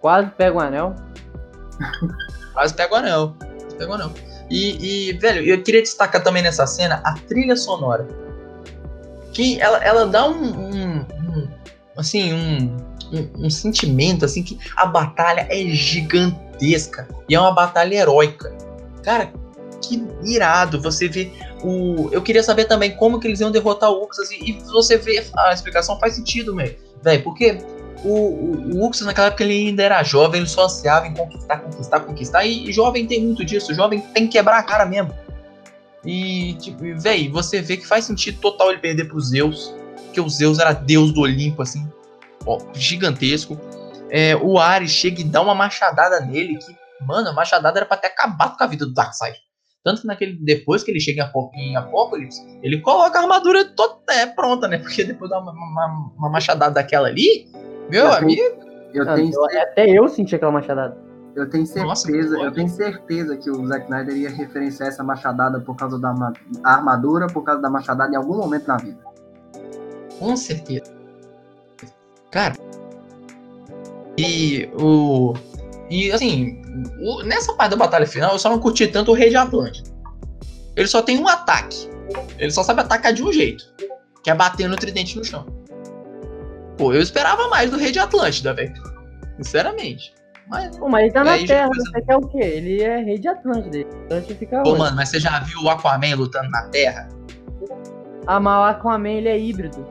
[0.00, 0.96] Quase pega o anel.
[2.52, 4.12] quase pega o anel, quase pega o anel.
[4.50, 8.06] E, e, velho, eu queria destacar também nessa cena a trilha sonora.
[9.32, 11.48] Que ela, ela dá um, um- um-
[11.96, 12.76] assim, um,
[13.12, 17.08] um, um sentimento, assim, que a batalha é gigantesca.
[17.28, 18.54] E é uma batalha heróica.
[19.02, 19.32] Cara,
[19.80, 22.08] que irado você vê o...
[22.12, 24.30] Eu queria saber também como que eles iam derrotar o Uxas.
[24.30, 26.76] E, e você vê a explicação faz sentido, velho.
[27.24, 27.58] Porque
[28.04, 31.58] o, o, o Uxas naquela época ele ainda era jovem, ele só ansiava em conquistar,
[31.58, 32.44] conquistar, conquistar.
[32.44, 35.12] E, e jovem tem muito disso, jovem tem que quebrar a cara mesmo.
[36.04, 39.74] E, tipo, véi, você vê que faz sentido total ele perder pro Zeus.
[40.04, 41.88] Porque o Zeus era deus do Olimpo, assim,
[42.46, 43.58] ó, gigantesco.
[44.10, 46.76] É, o Ares chega e dá uma machadada nele que,
[47.06, 49.36] mano, a machadada era pra ter acabado com a vida do Darkseid.
[49.82, 53.64] Tanto que naquele, depois que ele chega em Apo- em Apocalipse, ele coloca a armadura
[53.64, 54.78] toda é, pronta, né?
[54.78, 57.48] Porque depois dá uma, uma, uma machadada daquela ali,
[57.90, 58.40] meu Eu amigo.
[58.92, 60.96] eu tenho, eu- até eu senti aquela machadada.
[61.34, 65.02] Eu tenho Nossa, certeza, que eu tenho certeza que o Zack Snyder ia referenciar essa
[65.02, 68.98] machadada por causa da ma- armadura, por causa da machadada em algum momento na vida.
[70.18, 70.94] Com certeza.
[72.30, 72.54] Cara.
[74.18, 75.34] E o.
[75.90, 76.62] E assim,
[77.00, 79.90] o- nessa parte da batalha final, eu só não curti tanto o Rei de Atlântida.
[80.76, 81.90] Ele só tem um ataque.
[82.38, 83.64] Ele só sabe atacar de um jeito.
[84.22, 85.46] Que é bater no tridente no chão.
[86.78, 88.72] Pô, eu esperava mais do Rei de Atlântida, velho.
[89.36, 90.14] Sinceramente.
[90.48, 90.76] Mas.
[90.76, 92.38] Pô, mas ele tá na Terra, coisa- você quer o quê?
[92.38, 93.78] Ele é rei de Atlântida.
[94.04, 94.78] Atlântida fica Pô, onde?
[94.80, 97.08] mano, mas você já viu o Aquaman lutando na Terra?
[98.26, 99.86] Ah, mas o Aquaman ele é híbrido.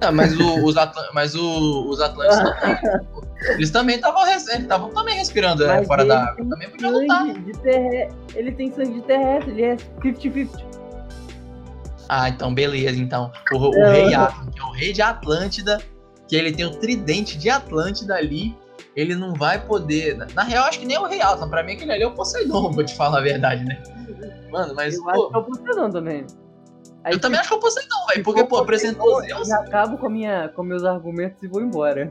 [0.00, 2.36] Não, mas, o- os, Atl mas o- os Atlantes.
[3.54, 6.48] Eles também estavam estavam também respirando é, Mas fora da água.
[6.48, 7.26] Também podia lutar.
[7.62, 8.08] Terre...
[8.36, 10.64] Ele tem sangue de terrestre, ele é 50-50.
[12.08, 13.32] Ah, então beleza, então.
[13.52, 13.90] O, o Não.
[13.90, 15.78] rei que é o rei de Atlântida,
[16.28, 18.56] que ele tem o tridente de Atlântida ali,
[18.94, 20.16] ele não vai poder.
[20.16, 22.06] Na, na real, acho que nem é o rei Atlas, pra mim aquele ali é
[22.06, 23.82] o Poseidon, vou te falar a verdade, né?
[24.50, 26.26] Mano, mas Eu pô, acho que é o Poseidon também.
[27.04, 29.48] Aí, eu também acho que é o Poseidon, velho, porque, pô, apresentou Zeus.
[29.48, 32.08] Eu acabo com, minha, com meus argumentos e vou embora.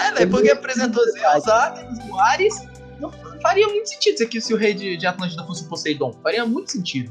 [0.00, 1.44] É, velho, porque apresentou Zeus,
[2.10, 2.54] o Ares.
[3.00, 3.10] Não
[3.40, 6.12] faria muito sentido se, aqui, se o rei de, de Atlântida fosse o Poseidon.
[6.22, 7.10] Faria muito sentido.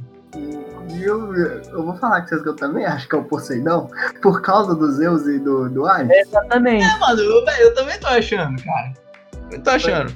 [0.80, 3.89] E eu, eu vou falar com vocês que eu também acho que é o Poseidon,
[4.21, 6.09] por causa do Zeus e do, do Ares.
[6.11, 6.83] Exatamente.
[6.83, 8.93] É, mano, eu, eu também tô achando, cara.
[9.51, 10.13] Eu tô achando.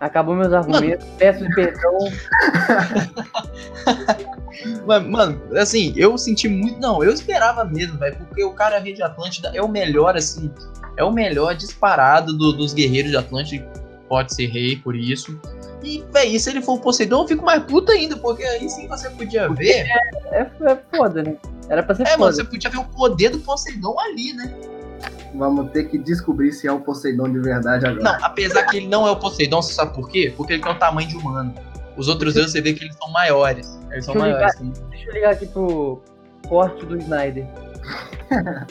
[0.00, 1.06] Acabou meus argumentos.
[1.18, 1.98] Peço perdão.
[4.86, 6.78] Mano, mano, assim, eu senti muito.
[6.80, 10.50] Não, eu esperava mesmo, velho, porque o cara Rei de Atlântida é o melhor, assim.
[10.96, 13.66] É o melhor disparado do- dos guerreiros de Atlântida.
[14.08, 15.40] Pode ser rei por isso.
[15.82, 18.86] E, velho, se ele for o Poseidon, eu fico mais puta ainda, porque aí sim
[18.88, 19.86] você podia ver.
[20.30, 21.36] É, é foda, né?
[21.68, 22.32] Era pra ser É, mano, foda.
[22.32, 24.54] você podia ver o poder do Poseidon ali, né?
[25.34, 28.02] Vamos ter que descobrir se é o Poseidon de verdade agora.
[28.02, 30.32] Não, apesar que ele não é o Poseidon, você sabe por quê?
[30.36, 31.54] Porque ele tem o tamanho de humano.
[31.96, 33.78] Os outros deuses você vê que eles são maiores.
[33.90, 34.56] Eles são Deixa maiores.
[34.58, 34.72] sim.
[34.90, 36.00] Deixa eu ligar aqui pro
[36.48, 37.46] corte do Snyder.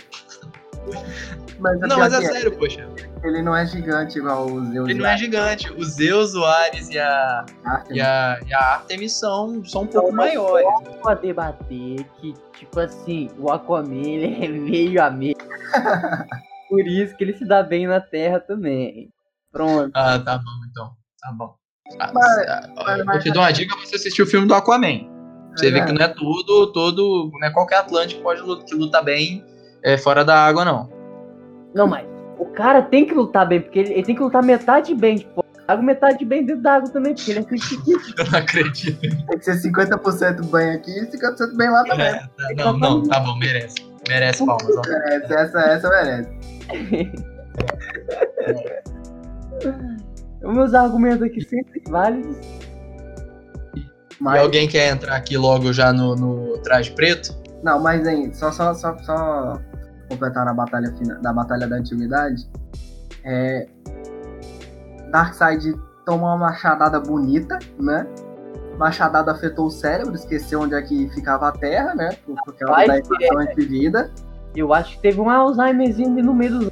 [1.59, 2.87] Mas, Não, mas é assim, sério, poxa.
[3.23, 5.71] Ele não é gigante igual o Zeus Ele não é gigante.
[5.73, 7.97] O Zeus, o Ares e a, Artemis.
[7.97, 10.67] e a, e a Artemis são, são um pouco mas maiores.
[11.03, 15.35] Pra debater que, tipo assim, o Aquaman ele é meio a meio.
[16.67, 19.09] Por isso que ele se dá bem na Terra também.
[19.51, 19.91] Pronto.
[19.93, 20.91] Ah, tá bom, então.
[21.21, 21.53] Tá bom.
[21.99, 24.55] Ah, Mas- ah, mas- eu te dou uma dica pra você assistir o filme do
[24.55, 25.07] Aquaman.
[25.55, 25.85] Você vê É.
[25.85, 27.29] que não é tudo, todo.
[27.33, 29.43] Não é qualquer Atlântico que pode lutar, que luta bem
[29.83, 30.89] é, fora da água, não.
[31.73, 32.05] Não, mas
[32.37, 35.43] o cara tem que lutar bem, porque ele, ele tem que lutar metade bem, tipo,
[35.67, 38.13] água, metade bem dentro da água também, porque ele é 50-50.
[38.17, 38.99] Eu não acredito.
[38.99, 42.07] Tem que ser 50% bem aqui e 50% bem lá também.
[42.07, 43.75] É, tá, não, não, tá bom, merece.
[44.07, 44.81] Merece palmas, ó.
[44.81, 46.29] Essa, essa, essa merece.
[50.43, 52.35] Os meus argumentos aqui sempre válidos.
[53.75, 53.85] E
[54.19, 57.39] Mas, alguém quer entrar aqui logo já no, no traje preto?
[57.63, 59.59] Não, mas hein, só, só, só, só
[60.11, 62.47] completar a batalha da batalha da antiguidade.
[63.23, 63.67] É,
[65.09, 65.73] Darkseid
[66.05, 68.05] toma uma machadada bonita, né?
[68.77, 72.17] Machadada afetou o cérebro, esqueceu onde é que ficava a Terra, né?
[72.25, 72.99] Por, por causa da ser.
[72.99, 74.11] equação entre vida.
[74.55, 76.71] Eu acho que teve um Alzheimerzinho ali no meio dos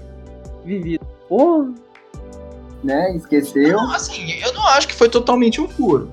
[0.66, 1.08] vividos.
[1.28, 1.72] Porra,
[2.84, 3.16] né?
[3.16, 3.78] Esqueceu.
[3.78, 6.12] Não, assim, eu não acho que foi totalmente um furo.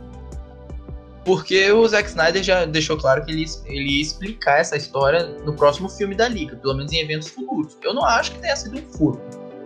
[1.27, 5.53] Porque o Zack Snyder já deixou claro que ele, ele ia explicar essa história no
[5.53, 7.77] próximo filme da Liga, pelo menos em eventos futuros.
[7.83, 9.20] Eu não acho que tenha sido um furo.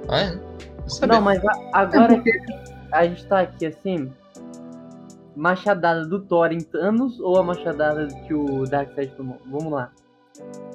[0.08, 0.40] Né?
[1.02, 1.08] Não.
[1.08, 4.10] Não, mas a- agora É a gente tá aqui assim.
[5.36, 9.38] Machadada do Thor em Thanos ou a machadada que o Darkseid tomou?
[9.46, 9.90] Vamos lá.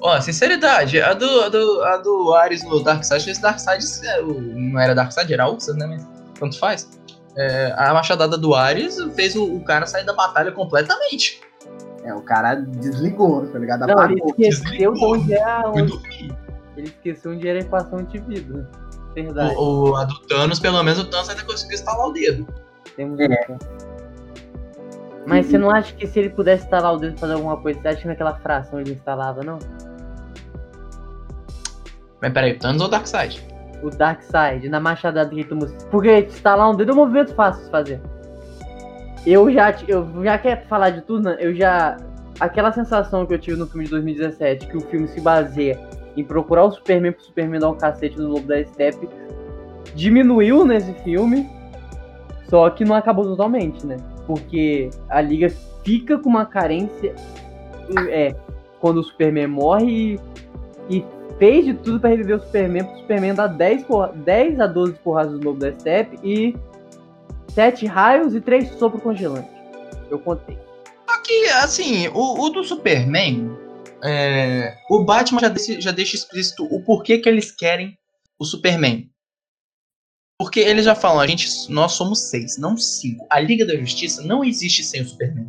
[0.00, 4.78] Ó, sinceridade, a do, a do, a do Ares no Darkseid, esse Darkseid é, não
[4.80, 5.86] era Darkseid, era Ulcer, né?
[5.86, 6.06] Mas
[6.38, 6.88] tanto faz.
[7.36, 11.40] É, a machadada do Ares fez o, o cara sair da batalha completamente.
[12.02, 13.86] É, o cara desligou, tá ligado?
[13.86, 15.14] Não, ele esqueceu de desligou.
[15.14, 15.62] onde era.
[15.72, 16.00] Foi Onde,
[16.76, 18.70] ele esqueceu onde era a equação de vida.
[19.14, 19.54] Verdade.
[19.56, 22.46] O, o- a do Thanos, pelo menos o Thanos ainda conseguiu instalar o dedo.
[22.96, 23.46] Temos É.
[25.26, 27.80] Mas você não acha que se ele pudesse instalar o dedo e fazer alguma coisa,
[27.80, 29.58] você acha que naquela fração ele instalava, não?
[32.22, 33.42] Mas peraí, o Thanos ou o Darkseid?
[33.82, 35.68] O Darkseid, na machadada que tomou.
[35.90, 38.00] Porque instalar um dedo é um movimento fácil de fazer.
[39.26, 41.36] Eu já, eu já quer falar de tudo, né?
[41.40, 41.96] Eu já.
[42.38, 45.78] Aquela sensação que eu tive no filme de 2017, que o filme se baseia
[46.16, 49.08] em procurar o Superman pro Superman dar um cacete no Lobo da Steppe,
[49.94, 51.48] diminuiu nesse filme,
[52.48, 53.96] só que não acabou totalmente, né?
[54.26, 55.50] Porque a Liga
[55.84, 57.14] fica com uma carência
[58.08, 58.34] é,
[58.80, 60.20] quando o Superman morre
[60.88, 61.04] e, e
[61.38, 64.92] fez de tudo pra reviver o Superman, pro Superman dar 10, porra- 10 a 12
[64.94, 66.56] porradas no Lobo da Steppe e
[67.52, 69.48] 7 raios e 3 sopro congelante.
[70.10, 70.58] Eu contei.
[71.08, 73.50] Só que, assim, o, o do Superman,
[74.04, 77.98] é, o Batman já, deixa- já deixa explícito o porquê que eles querem
[78.38, 79.10] o Superman.
[80.38, 83.26] Porque eles já falam, a gente, nós somos seis, não cinco.
[83.30, 85.48] A Liga da Justiça não existe sem o Superman.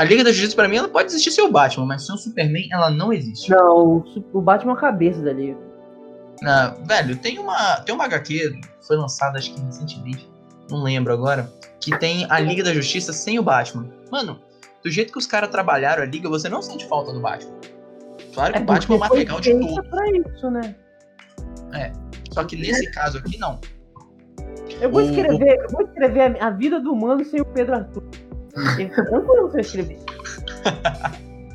[0.00, 2.16] A Liga da Justiça, pra mim, ela pode existir sem o Batman, mas sem o
[2.18, 3.50] Superman, ela não existe.
[3.50, 5.54] Não, o o Batman é a cabeça dali.
[6.42, 10.26] Ah, velho, tem uma, tem uma HQ, foi lançada acho que recentemente,
[10.70, 13.90] não lembro agora, que tem a Liga da Justiça sem o Batman.
[14.10, 14.40] Mano,
[14.82, 17.52] do jeito que os caras trabalharam a Liga, você não sente falta do Batman.
[18.32, 20.76] Claro que o Batman é o mais legal de tudo, pra isso, né?
[22.32, 23.60] só que nesse caso aqui não.
[24.80, 27.74] Eu vou O- escrever, eu vou escrever a, a vida do humano sem o Pedro
[27.74, 28.29] Arthur.
[28.56, 29.98] Eu vou eu escrever.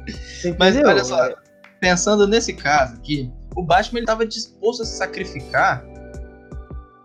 [0.08, 1.34] Você Mas olha só,
[1.80, 5.84] pensando nesse caso aqui, o Batman ele tava disposto a se sacrificar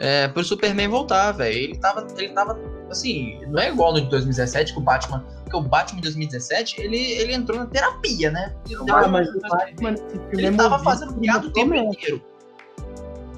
[0.01, 1.57] é, pro Superman voltar, velho.
[1.57, 2.59] Ele tava, ele tava,
[2.91, 6.81] assim, não é igual no de 2017 que o Batman, porque o Batman de 2017
[6.81, 8.55] ele, ele entrou na terapia, né?
[8.69, 9.95] Ele, Ah, mas o Batman,
[10.33, 12.23] ele tava fazendo piada o tempo inteiro.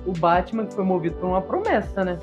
[0.06, 2.18] O Batman que foi movido por uma promessa, né?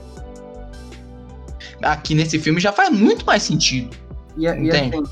[1.81, 3.95] Aqui nesse filme já faz muito mais sentido.
[4.37, 5.03] E, e assim,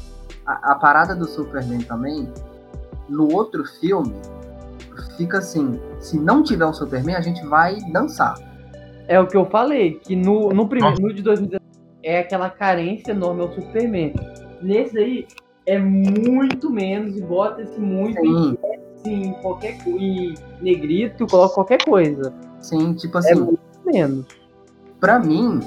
[0.45, 2.31] a, a parada do Superman também,
[3.09, 4.13] no outro filme,
[5.17, 8.35] fica assim, se não tiver o Superman, a gente vai dançar.
[9.07, 11.63] É o que eu falei, que no, no primeiro, no de 2017,
[12.03, 14.13] é aquela carência enorme ao Superman.
[14.61, 15.27] Nesse aí,
[15.65, 18.57] é muito menos e bota-se muito em,
[19.03, 19.99] Sim, em qualquer coisa.
[19.99, 22.33] Em negrito, coloca qualquer coisa.
[22.59, 24.25] sim, tipo É assim, muito menos.
[24.99, 25.59] pra mim,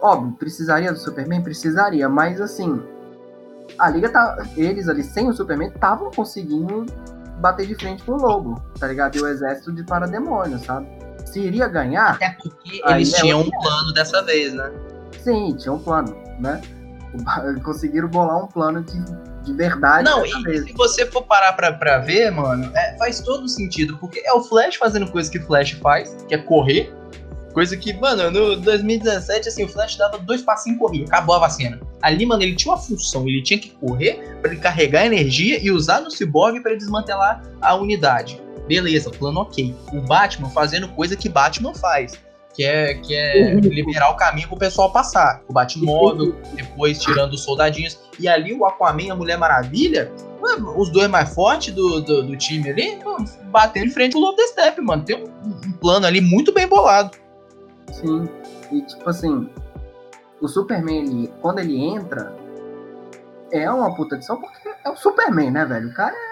[0.00, 1.42] óbvio, precisaria do Superman?
[1.42, 2.82] Precisaria, mas assim,
[3.78, 4.44] a Liga tá.
[4.56, 6.86] Eles ali sem o Superman estavam conseguindo
[7.40, 9.16] bater de frente com o Lobo, tá ligado?
[9.16, 10.86] E o exército de parademônios, sabe?
[11.24, 14.70] Se iria ganhar, Até porque eles é tinham um plano dessa vez, né?
[15.22, 16.60] sim, tinha um plano, né?
[17.62, 19.02] Conseguiram bolar um plano de,
[19.44, 20.04] de verdade.
[20.04, 20.64] Não, e vez.
[20.64, 23.96] se você for parar pra, pra ver, mano, é, faz todo sentido.
[23.98, 26.94] Porque é o Flash fazendo coisa que o Flash faz, que é correr.
[27.52, 31.04] Coisa que, mano, no 2017, assim, o Flash dava dois passinhos e corria.
[31.06, 31.80] Acabou a vacina.
[32.00, 33.26] Ali, mano, ele tinha uma função.
[33.26, 37.42] Ele tinha que correr pra ele carregar energia e usar no Cyborg pra ele desmantelar
[37.60, 38.40] a unidade.
[38.68, 39.74] Beleza, plano ok.
[39.92, 42.12] O Batman fazendo coisa que Batman faz.
[42.54, 43.60] Que é, que é Uhum.
[43.60, 45.42] liberar o caminho pro pessoal passar.
[45.48, 47.98] O Batmóvel, depois tirando os soldadinhos.
[48.18, 52.22] E ali o Aquaman e a Mulher Maravilha, mano, os dois mais fortes do, do,
[52.22, 55.04] do time ali, mano, batendo em frente ao Lobo da Steppe, mano.
[55.04, 57.16] Tem um, um plano ali muito bem bolado.
[57.92, 58.28] Sim.
[58.72, 59.48] E tipo assim,
[60.40, 62.34] o Superman, ele, quando ele entra,
[63.52, 65.88] é uma puta adição porque é o Superman, né, velho?
[65.88, 66.30] O cara é.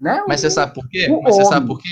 [0.00, 0.24] Né?
[0.26, 1.08] Mas O- você sabe por quê?
[1.22, 1.88] Mas você sabe por quê?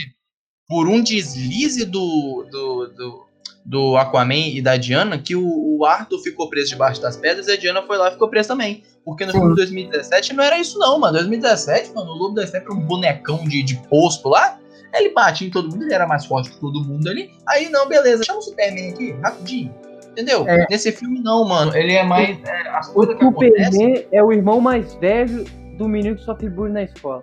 [0.69, 3.27] Por um deslize do, do, do,
[3.65, 5.43] do Aquaman e da Diana, que o,
[5.79, 8.49] o Arthur ficou preso debaixo das pedras e a Diana foi lá e ficou presa
[8.51, 8.85] também.
[9.05, 9.39] Porque no Sim.
[9.39, 11.15] filme de 2017 não era isso não, mano.
[11.15, 14.60] 2017, mano, o Lobo da Steppe era um bonecão de, de posto lá.
[14.95, 17.31] Ele bate em todo mundo, ele era mais forte que todo mundo ali.
[17.47, 19.75] Aí não, beleza, chama o Superman aqui, rapidinho.
[20.11, 20.47] Entendeu?
[20.49, 20.67] É.
[20.69, 21.75] Nesse filme não, mano.
[21.77, 22.37] Ele é mais.
[22.45, 23.65] é, as O que acontecem.
[23.73, 25.45] Superman é o irmão mais velho
[25.79, 27.23] do menino que sofre bullying na escola.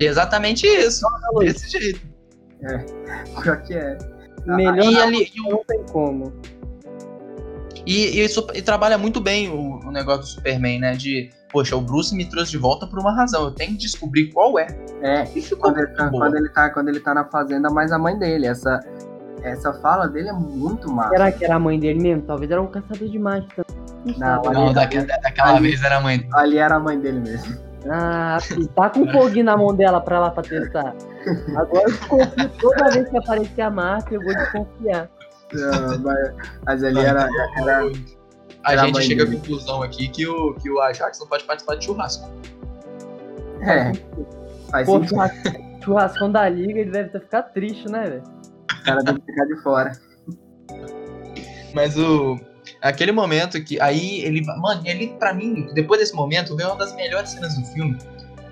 [0.00, 1.04] Exatamente isso.
[1.06, 1.38] Isso.
[1.40, 2.00] Desse jeito.
[3.42, 3.98] Pior que é.
[4.46, 6.32] Melhor E, não, ali, e o- não tem como.
[7.86, 10.92] E, e, isso- e trabalha muito bem o, o negócio do Superman, né?
[10.94, 13.44] De, poxa, o Bruce me trouxe de volta por uma razão.
[13.44, 14.66] Eu tenho que descobrir qual é.
[15.02, 16.24] É, E ficou quando ele, tá, boa.
[16.24, 18.46] quando, ele tá, quando ele tá na fazenda, mais a mãe dele.
[18.46, 18.80] Essa,
[19.42, 21.10] essa fala dele é muito massa.
[21.10, 22.22] Será que era a mãe dele mesmo?
[22.22, 23.64] Talvez era um caçador de mágica.
[24.04, 24.54] Não Não, sabe.
[24.54, 26.28] Não, ali- daquela, daquela ali- vez era a mãe.
[26.34, 27.56] Ali era a mãe dele mesmo.
[27.90, 28.38] Ah,
[28.74, 30.94] tá com foguinho na mão dela pra lá pra testar.
[31.56, 35.08] Agora eu desconfio toda vez que aparecer a marca, eu vou desconfiar.
[35.52, 36.30] Não, mas,
[36.66, 37.28] mas ali era,
[37.58, 37.80] era.
[38.64, 39.38] A gente chega à dele.
[39.38, 42.30] conclusão aqui que o, que o Ajax não pode participar de churrasco.
[43.62, 43.92] É,
[44.70, 45.08] faz Pô, sentido.
[45.10, 45.32] churras-
[45.84, 48.22] churrascão da liga, ele deve ter ficado triste, né, velho?
[48.80, 49.92] O cara deve ficar de fora.
[51.74, 52.38] Mas o.
[52.82, 53.80] Aquele momento que.
[53.80, 54.44] Aí ele.
[54.44, 57.96] Mano, ele, pra mim, depois desse momento, veio uma das melhores cenas do filme.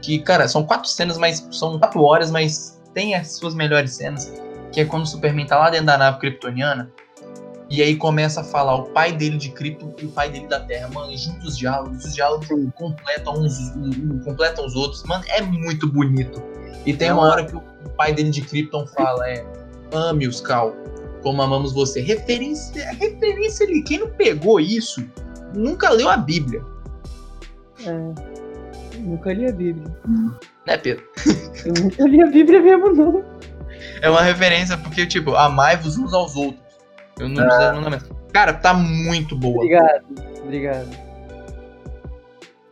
[0.02, 1.46] Que, cara, são quatro cenas, mas.
[1.50, 4.32] São quatro horas, mas tem as suas melhores cenas.
[4.72, 6.90] Que é quando o Superman tá lá dentro da nave kryptoniana.
[7.68, 10.60] E aí começa a falar o pai dele de Krypton e o pai dele da
[10.60, 10.88] Terra.
[10.88, 12.46] Mano, juntos os diálogos, os diálogos
[12.76, 15.02] completam uns, um- completam os outros.
[15.02, 16.40] Mano, é muito bonito.
[16.84, 17.60] E tem É uma hora que o
[17.96, 19.44] pai dele de Krypton fala, é.
[19.92, 20.74] Ame-os, Cal,
[21.22, 22.00] como amamos você.
[22.00, 23.82] Referência, referência ali.
[23.82, 25.04] Quem não pegou isso,
[25.52, 26.62] nunca leu a Bíblia.
[27.84, 28.96] É.
[28.98, 29.84] Nunca li a Bíblia.
[30.66, 31.04] Né, Pedro?
[31.64, 33.24] Eu nunca li a Bíblia mesmo, não.
[34.00, 36.65] É uma referência porque, tipo, amai-vos uns aos outros.
[37.18, 38.16] Eu não lembro.
[38.32, 39.56] Cara, tá muito boa.
[39.56, 40.04] Obrigado,
[40.42, 41.06] obrigado.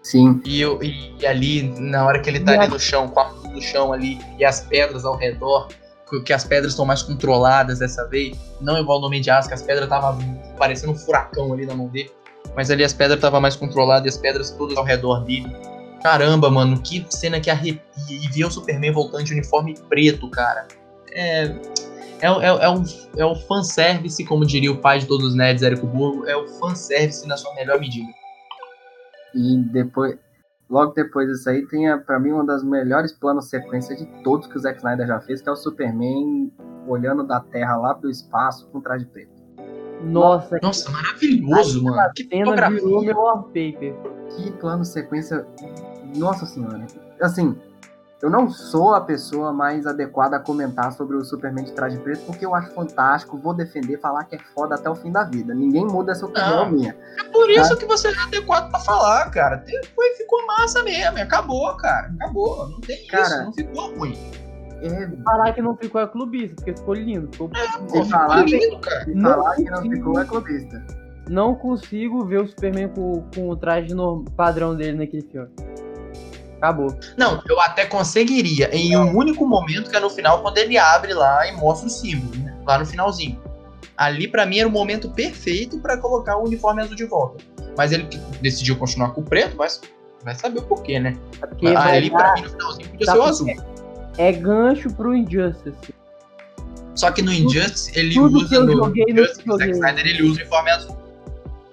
[0.03, 0.41] Sim.
[0.45, 3.33] E, eu, e, e ali, na hora que ele tá ali no chão, com a
[3.33, 5.69] mão no chão ali, e as pedras ao redor,
[6.11, 9.63] que- que as pedras estão mais controladas dessa vez, não igual no Aço, que as
[9.63, 10.19] pedras estavam
[10.59, 12.11] parecendo um furacão ali na mão dele,
[12.55, 15.51] mas ali as pedras estavam mais controladas e as pedras todas ao redor dele.
[16.03, 17.81] Caramba, mano, que cena que arrepia.
[18.11, 20.69] E ver o Superman voltando de uniforme preto, cara.
[21.13, 21.51] É.
[22.21, 22.85] É, é, é, um,
[23.17, 26.47] é um fanservice, como diria o pai de todos os nerds, Érico Burgo, é o
[26.47, 28.11] fanservice na sua melhor medida.
[29.35, 30.19] E depois.
[30.71, 34.47] Logo depois disso aí, tem a, pra mim uma das melhores planos sequência de todos
[34.47, 36.51] que o Zack Snyder já fez, que é o Superman
[36.87, 39.35] olhando da Terra lá do espaço com traje preto.
[40.03, 42.11] Nossa, Nossa, maravilhoso, mano.
[42.15, 42.79] Que fotografia.
[42.79, 43.51] virou meu.
[43.55, 45.47] Que plano sequência.
[46.17, 46.87] Nossa senhora.
[47.21, 47.57] Assim,
[48.25, 52.25] eu não sou a pessoa mais adequada a comentar sobre o Superman de traje preto,
[52.25, 55.53] porque eu acho fantástico, vou defender, falar que é foda até o fim da vida.
[55.53, 56.73] Ninguém muda essa opinião Não.
[56.73, 56.97] minha.
[57.21, 59.63] É por isso que você é adequado pra falar, cara.
[59.95, 62.15] Foi, ficou massa mesmo, acabou, cara.
[62.19, 62.67] Acabou.
[62.71, 64.19] Não tem Cara, isso, não ficou ruim.
[64.81, 67.29] É, Falar que não ficou é clubista, porque ficou lindo.
[67.31, 67.51] Ficou...
[67.51, 69.05] Pô, Sem ficou falar- lindo, cara.
[69.09, 70.83] Não falar que não ficou é clubista.
[71.29, 75.49] Não consigo ver o Superman com, com o traje no padrão dele naquele filme.
[76.59, 76.97] Acabou.
[77.17, 81.13] Não, eu até conseguiria em um único momento, que é no final, quando ele abre
[81.13, 82.57] lá e mostra o símbolo, né?
[82.67, 83.41] Lá no finalzinho.
[83.97, 87.45] Ali, pra mim, era o momento perfeito pra colocar o uniforme azul de volta.
[87.77, 89.81] Mas ele que decidiu continuar com o preto, mas
[90.25, 91.17] vai saber o porquê, né?
[91.43, 93.49] É porque Mas vai ali, dar- pra mim, no finalzinho, podia ser o por azul.
[94.19, 95.95] é gancho pro Injustice.
[96.95, 99.71] Só que no Injustice, ele tudo usa no joguei no Injustice, o Zack.
[99.73, 100.97] Snyder, ele usa o uniforme azul.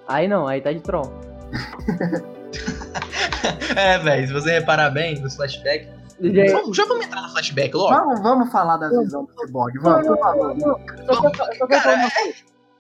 [0.08, 1.04] Aí não, aí tá de tron.
[3.76, 5.88] É, velho, se você reparar bem nos flashbacks.
[6.22, 7.90] Já- Vamos, já vamos entrar no flashback logo?
[7.96, 10.56] Vamos, vamos falar da visão do Cyborg, vamos, por favor.
[10.60, 10.76] Só
[11.32, 12.34] quero- só Cara, falar uma coisa.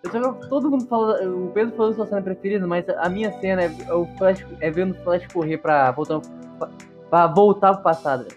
[0.04, 3.64] Eu só todo mundo fala, o Pedro falou sua cena preferida, mas a minha cena
[3.64, 6.20] é, o Flash, é vendo o Flash correr pra voltar,
[6.60, 6.70] pra,
[7.10, 8.28] pra voltar pro passado.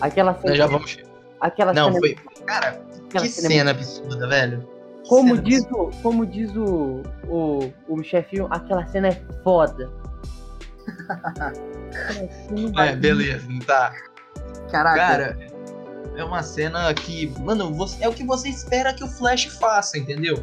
[0.00, 0.48] Aquela cena.
[0.48, 0.98] Nós já vamos.
[1.40, 2.16] Aquela Não, cena, foi.
[2.46, 2.68] Cara,
[3.06, 4.68] aquela que cena cena absurda, velho.
[5.08, 9.90] Como cena diz, o, como diz o, o, o chefinho, aquela cena é foda.
[12.78, 13.92] É, beleza, tá.
[14.70, 15.38] Caraca, Cara,
[16.16, 19.98] é uma cena que, mano, você- é o que você espera que o Flash faça,
[19.98, 20.42] entendeu?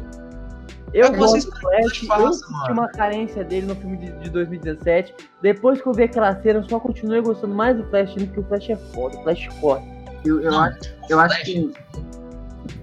[0.92, 2.72] Eu É que gosto do Flash, façam, eu senti mano.
[2.72, 5.14] uma carência dele no filme de, de 2017.
[5.40, 8.44] Depois que eu vi aquela cena, eu só continuei gostando mais do Flash, porque o
[8.44, 9.82] Flash é foda, o Flash é foda.
[10.24, 11.72] eu, eu Não, acho, o eu acho Flash- que.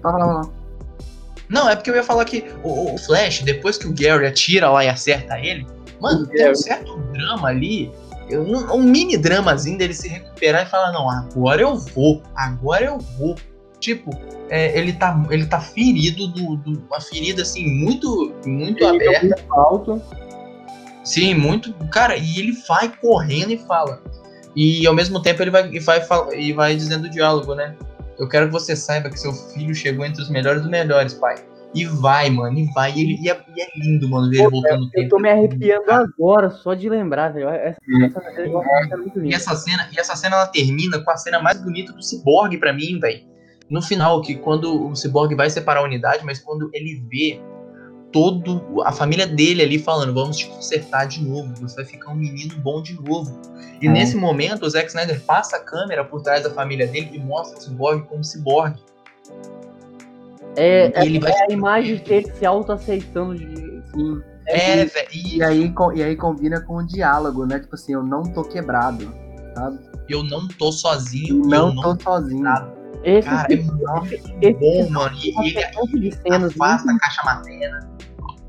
[0.02, 0.58] Fala, fala, fala.
[1.50, 4.70] Não, é porque eu ia falar que o, o Flash, depois que o Gary atira
[4.70, 5.66] lá e acerta ele,
[6.00, 7.90] mano, O tem um certo drama ali,
[8.30, 12.98] um, um mini dramazinho dele se recuperar e falar, não, agora eu vou, agora eu
[13.18, 13.34] vou.
[13.80, 14.10] Tipo,
[14.50, 19.36] é, ele, tá, ele tá ferido, do, do- uma ferida assim, muito, muito aberta.
[19.50, 20.02] Alto.
[21.04, 21.72] Sim, muito.
[21.90, 24.02] Cara, e ele vai correndo e fala.
[24.56, 26.02] E ao mesmo tempo ele vai, e vai,
[26.36, 27.76] e vai dizendo o diálogo, né?
[28.18, 31.36] eu quero que você saiba que seu filho chegou entre os melhores dos melhores, pai.
[31.74, 32.92] E vai, mano, e vai.
[32.92, 35.04] E, ele, e, é, e é lindo, mano, ver ele voltando no tempo.
[35.04, 37.48] Eu tô me arrepiando agora só de lembrar, velho.
[37.48, 41.16] Essa, essa, essa, essa é E essa cena, e essa cena ela termina com a
[41.16, 43.20] cena mais bonita do Cyborg pra mim, velho.
[43.68, 47.38] No final, que quando o Cyborg vai separar a unidade, mas quando ele vê
[48.10, 52.14] todo a família dele ali falando, vamos te consertar de novo, você vai ficar um
[52.14, 53.38] menino bom de novo.
[53.80, 53.90] E É.
[53.90, 57.58] nesse momento, o Zack Snyder passa a câmera por trás da família dele e mostra
[57.58, 58.76] o Cyborg como Cyborg.
[60.58, 63.82] É, E ele vai é a imagem dele se auto-aceitando de.
[63.94, 64.20] Sim.
[64.48, 65.08] É, e, velho.
[65.12, 67.60] e E aí, e aí combina com o diálogo, né?
[67.60, 69.12] Tipo assim, eu não tô quebrado,
[69.54, 69.78] sabe?
[70.08, 72.42] eu não tô sozinho, e Não eu não tô sozinho.
[72.42, 72.72] nada.
[73.04, 75.16] Esse, Cara, é esse, muito esse bom, mano.
[75.22, 77.90] E uma ele de cenas afasta muito a caixa materna.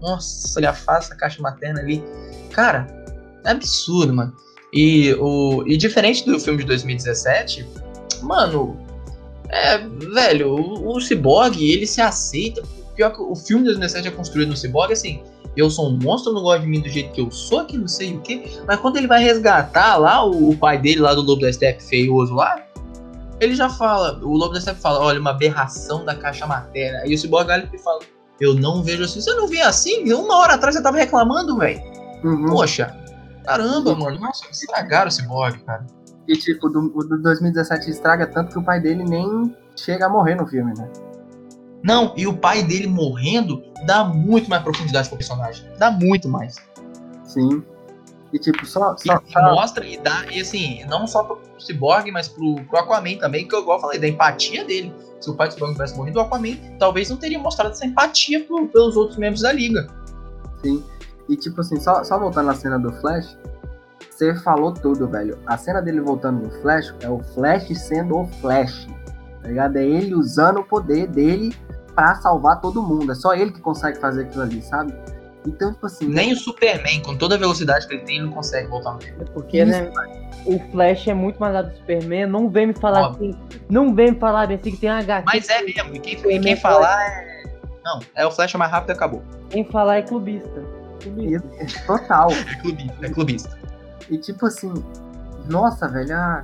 [0.01, 2.03] Nossa, ele afasta a caixa materna ali.
[2.51, 2.88] Cara,
[3.45, 4.34] é absurdo, mano.
[4.74, 7.68] E, o, e diferente do filme de 2017,
[8.22, 8.78] mano,
[9.50, 9.78] é,
[10.14, 12.62] velho, o, o Cyborg, ele se aceita.
[12.95, 15.24] Pior que o filme de 2017 é construído no Cyborg, assim,
[15.56, 17.88] eu sou um monstro, não gosto de mim do jeito que eu sou, que não
[17.88, 18.43] sei o quê.
[18.68, 21.84] Mas quando ele vai resgatar lá o, o pai dele, lá do Lobo da Steppe
[21.84, 22.64] feioso lá,
[23.39, 27.00] ele já fala, o Lobo da Steppe fala, olha, uma aberração da caixa materna.
[27.00, 28.00] Aí o Cyborg olha e fala,
[28.39, 29.22] eu não vejo assim.
[29.22, 30.12] Você não via assim?
[30.14, 31.82] Uma hora atrás você tava reclamando, velho.
[32.24, 32.45] Uhum.
[32.47, 32.95] Poxa,
[33.45, 34.20] caramba, mano.
[34.20, 35.86] Nossa, estragaram o Cyborg, cara.
[36.30, 40.10] E tipo, do, o do 2017 estraga tanto que o pai dele nem chega a
[40.10, 40.88] morrer no filme, né?
[41.84, 45.66] Não, e o pai dele morrendo dá muito mais profundidade pro personagem.
[45.80, 46.56] Dá muito mais.
[47.24, 47.64] Sim.
[48.32, 48.96] E tipo, só.
[49.04, 52.56] E, só, e só- mostra e dá, e assim, não só pro Cyborg, mas pro,
[52.66, 54.94] pro Aquaman também, que eu igual falei, da empatia dele.
[55.20, 58.44] Se o pai do Cyborg tivesse morrido, o Aquaman talvez não teria mostrado essa empatia
[58.46, 59.88] pro- pelos outros membros da liga.
[60.62, 60.84] Sim.
[61.28, 63.36] E tipo assim, só, só voltando na cena do Flash,
[64.20, 65.40] você falou tudo, velho.
[65.48, 68.86] A cena dele voltando no Flash é o Flash sendo o Flash.
[69.42, 69.78] Tá ligado?
[69.78, 71.56] É ele usando o poder dele
[71.96, 73.14] pra salvar todo mundo.
[73.14, 74.94] É só ele que consegue fazer aquilo ali, sabe?
[75.48, 76.10] Então, tipo assim.
[76.10, 79.00] Nem o Superman, com toda a velocidade que ele tem, ele não consegue voltar no
[79.00, 79.24] tempo.
[79.32, 79.90] Porque, né?
[80.46, 82.26] O Flash é muito mais lado do Superman.
[82.26, 83.30] Não vem me falar Óbvio.
[83.30, 83.60] assim.
[83.70, 85.26] Não vem me falar assim que tem uma HQ.
[85.26, 87.44] Mas é mesmo, e quem, e quem falar é.
[87.86, 89.24] Não, é o Flash mais rápido e acabou.
[89.50, 90.62] Quem falar é clubista.
[91.02, 91.48] clubista.
[91.88, 92.30] Total.
[92.32, 93.59] É clubista, é clubista.
[94.10, 94.74] E tipo assim,
[95.47, 96.43] nossa, velho, ah,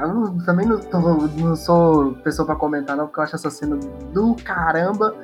[0.00, 3.50] eu não- também não, tô- não sou pessoa pra comentar, não, porque eu acho essa
[3.50, 3.76] cena
[4.12, 5.14] do caramba.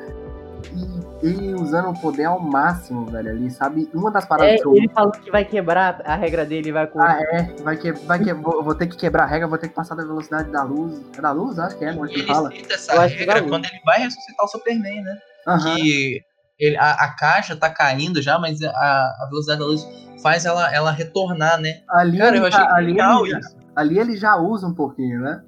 [0.75, 3.91] E ele usando o poder ao máximo, velho, ali, sabe?
[3.93, 4.77] Uma das paradas É, que eu.
[4.77, 7.01] ele falou que vai quebrar a regra dele vai com.
[7.01, 9.69] Ah, é, vai que, vai que, vou, vou ter que quebrar a regra, vou ter
[9.69, 11.01] que passar da velocidade da luz.
[11.17, 11.59] É da luz?
[11.59, 12.51] Acho que é, não é E que ele fala.
[12.53, 15.19] cita essa Eu acho que regra quando ele vai ressuscitar o Superman, né?
[15.49, 15.75] Aham.
[15.77, 16.21] Que
[16.61, 19.85] ele, a, a caixa tá caindo já, mas a, a velocidade da luz
[20.23, 21.81] faz ela, ela retornar, né?
[21.89, 23.57] Ali, Cara, eu achei ali, legal ele já, isso.
[23.77, 25.43] ali ele já usa um pouquinho, né?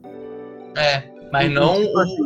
[0.77, 1.15] É.
[1.33, 2.23] Mas Então, não tipo o, assim-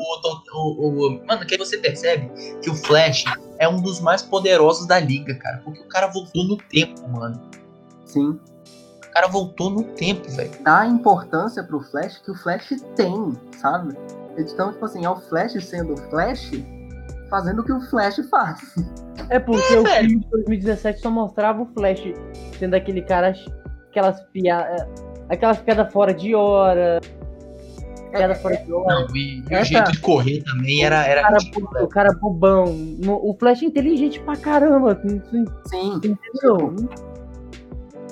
[0.53, 2.30] o, o, o- Mano, que aí você percebe
[2.61, 3.24] que o Flash
[3.59, 5.61] é um dos mais poderosos da liga, cara.
[5.64, 7.40] Porque o cara voltou no tempo, mano.
[8.05, 8.38] Sim.
[9.07, 10.51] O cara voltou no tempo, velho.
[10.62, 13.96] Dá importância pro Flash que o Flash tem, sabe?
[14.36, 16.53] Então, tipo assim, é o Flash sendo o Flash
[17.29, 18.74] fazendo o que o Flash faz.
[19.31, 20.09] É porque É, o velho.
[20.09, 22.03] filme de 2017 só mostrava o Flash
[22.59, 23.33] sendo aquele cara.
[23.91, 24.87] Aquelas piadas.
[25.29, 27.01] Aquelas piadas fora de hora.
[28.11, 28.95] Piadas fora de hora.
[29.07, 31.01] Não, e, e o jeito de correr também era.
[31.01, 32.64] O era cara, ridículo, bo- o cara bobão.
[33.05, 34.95] No- O Flash é inteligente pra caramba.
[34.95, 35.95] tu- tu Sim.
[35.97, 36.74] Entendeu?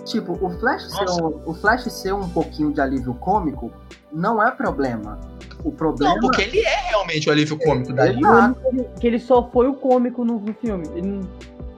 [0.05, 3.73] Tipo, o Flash, ser um, o Flash ser um pouquinho de alívio cômico
[4.13, 5.19] não é problema.
[5.67, 8.05] O problema Não, porque ele é realmente o alívio cômico da
[9.01, 10.87] que ele- só foi o cômico no, no filme.
[10.95, 11.29] Ele não,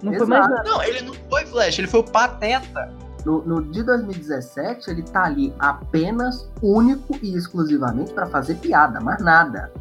[0.02, 0.62] não foi mais nada.
[0.62, 2.92] Não, ele não foi Flash, ele foi o Pateta.
[3.24, 9.22] no, no de 2017 ele tá ali apenas único e exclusivamente pra fazer piada, mais
[9.22, 9.72] nada,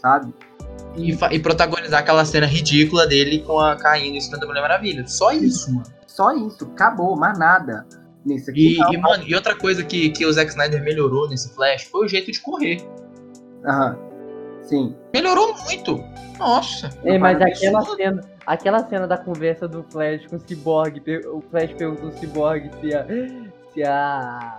[0.00, 0.32] sabe?
[0.96, 5.06] E, e protagonizar aquela cena ridícula dele com a caindo em cima da Mulher Maravilha.
[5.06, 5.84] Só isso, mano.
[6.06, 7.86] Só isso, acabou, mais nada.
[8.24, 11.54] Nesse aqui E, e, mano, e outra coisa que, que o Zack Snyder melhorou nesse
[11.54, 12.82] Flash foi o jeito de correr.
[13.64, 13.98] Aham.
[14.62, 14.94] Sim.
[15.12, 16.02] Melhorou muito.
[16.38, 16.90] Nossa.
[17.04, 17.96] É, mas aquela absurdo.
[17.96, 22.70] cena, aquela cena da conversa do Flash com o Cyborg, o Flash perguntou ao Cyborg
[22.80, 23.06] se a.
[23.72, 24.58] Se a.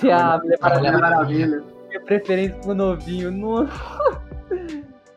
[0.00, 1.64] Se a Mulher A Mulher Maravilha Maravilha.
[1.88, 3.30] tinha preferência pro novinho.
[3.30, 3.72] Nossa,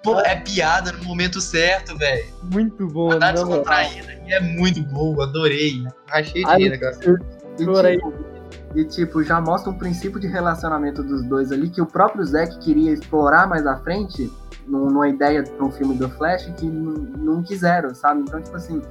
[0.04, 2.26] Pô, é piada no momento certo, velho.
[2.54, 3.10] muito bom.
[3.10, 3.64] Mandar na moral.
[3.64, 5.84] descontraída e é muito boa, adorei.
[6.08, 6.80] Rachei Ai, de rir.
[6.80, 7.98] E aí.
[7.98, 8.37] tipo,
[8.76, 12.60] e tipo, já mostra um princípio de relacionamento dos dois ali que o próprio Zack
[12.60, 14.32] queria explorar mais à frente,
[14.68, 18.22] num- numa ideia para um filme do Flash, que não quiseram, sabe?
[18.22, 18.82] Então, tipo assim,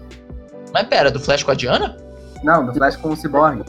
[0.72, 1.96] Mas pera, do Flash com a Diana?
[2.42, 3.62] não, do Flash com o Cyborg.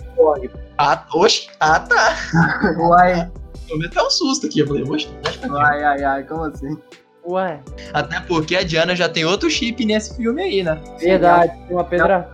[0.77, 1.49] Ah, oxe.
[1.59, 2.15] Ah, tá.
[2.79, 3.31] Uai,
[3.67, 4.59] tomei até um susto aqui.
[4.59, 6.77] Eu falei, oxe, que é Ai, ai, ai, como assim?
[7.25, 7.59] Ué,
[7.93, 10.79] Até porque a Diana já tem outro chip nesse filme aí, né?
[10.99, 12.31] verdade, tem uma pedra.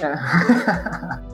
[0.00, 0.14] É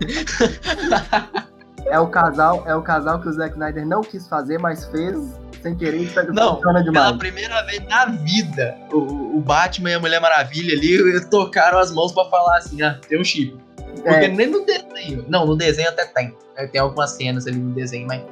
[1.98, 5.16] o casal, é o casal que o Zack Snyder não quis fazer, mas fez
[5.62, 7.06] sem querer e Não, funciona demais.
[7.08, 11.90] Pela primeira vez na vida, o, o Batman e a Mulher Maravilha ali tocaram as
[11.92, 13.56] mãos pra falar assim, ah, tem um chip.
[13.94, 14.28] Porque É.
[14.28, 15.24] nem no desenho.
[15.28, 16.36] Não, no desenho até tem.
[16.56, 18.22] É, Tem algumas cenas ali no desenho, mas.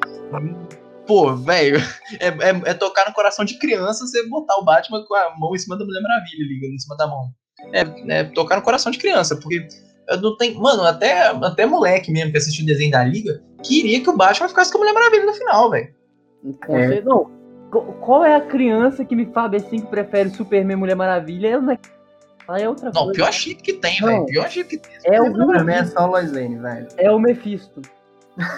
[1.06, 1.78] Pô, velho,
[2.20, 5.54] é, é- é tocar no coração de criança você botar o Batman com a mão
[5.54, 7.30] em cima da Mulher Maravilha, ligando em cima da mão.
[7.72, 9.66] É, é tocar no coração de criança, porque
[10.22, 10.60] não tenho.
[10.60, 14.48] Mano, até, até moleque mesmo que assistiu o desenho da Liga queria que o Batman
[14.48, 15.88] ficasse com a Mulher Maravilha no final, velho.
[16.68, 17.00] É.
[17.02, 17.30] Não.
[18.00, 21.48] Qual é a criança que me fala assim que prefere Superman e Mulher Maravilha?
[21.48, 21.78] Eu não é...
[22.48, 23.12] Ela é outra Não, coisa.
[23.14, 24.24] pior chip que tem, velho.
[24.26, 25.12] Pior chip que tem.
[25.12, 26.86] É o, Pra mim é só Lois Lane, velho.
[26.96, 27.82] é o Mephisto.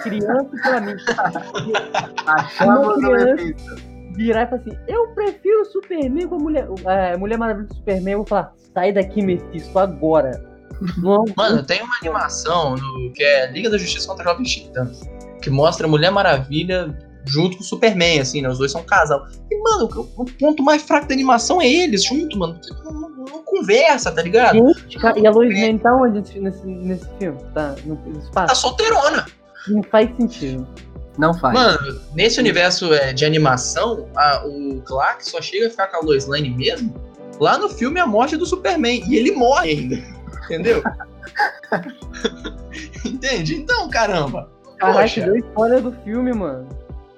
[0.03, 0.93] Criança pra mim.
[2.27, 3.35] Achamos o criança.
[3.35, 3.75] Mephisto.
[4.15, 8.13] Virar e falar assim: Eu prefiro Superman com a Mulher, é, Mulher Maravilha do Superman.
[8.13, 10.48] Eu vou falar: Sai daqui, Mephisto, agora.
[10.97, 15.01] Não, Mano, tem uma animação no- que é Liga da Justiça contra Jovens Titãs,
[15.41, 18.49] que mostra a Mulher Maravilha junto com o Superman, assim, né?
[18.49, 19.27] Os dois são um casal.
[19.51, 22.59] E, mano, o, o ponto mais fraco da animação é eles junto, mano.
[22.83, 24.55] Não, não- não conversa, tá ligado?
[24.55, 27.37] Gente, cara, e a Lois Lane tá onde nesse, nesse, nesse filme?
[27.53, 28.61] Tá no Tá espaço?
[28.61, 29.25] solteirona.
[29.67, 30.65] Não faz sentido.
[31.17, 31.53] Não faz.
[31.53, 35.99] Mano, nesse universo é, de animação, a- o Clark só chega a ficar com a
[35.99, 36.95] Lois Lane mesmo
[37.39, 39.03] lá no filme A Morte do Superman.
[39.07, 40.18] E ele morre ainda.
[40.49, 40.81] Entendeu?
[43.05, 43.55] Entende?
[43.55, 44.49] Então, caramba.
[44.77, 45.21] Caralho, Poxa.
[45.25, 46.67] deu spoiler do filme, mano.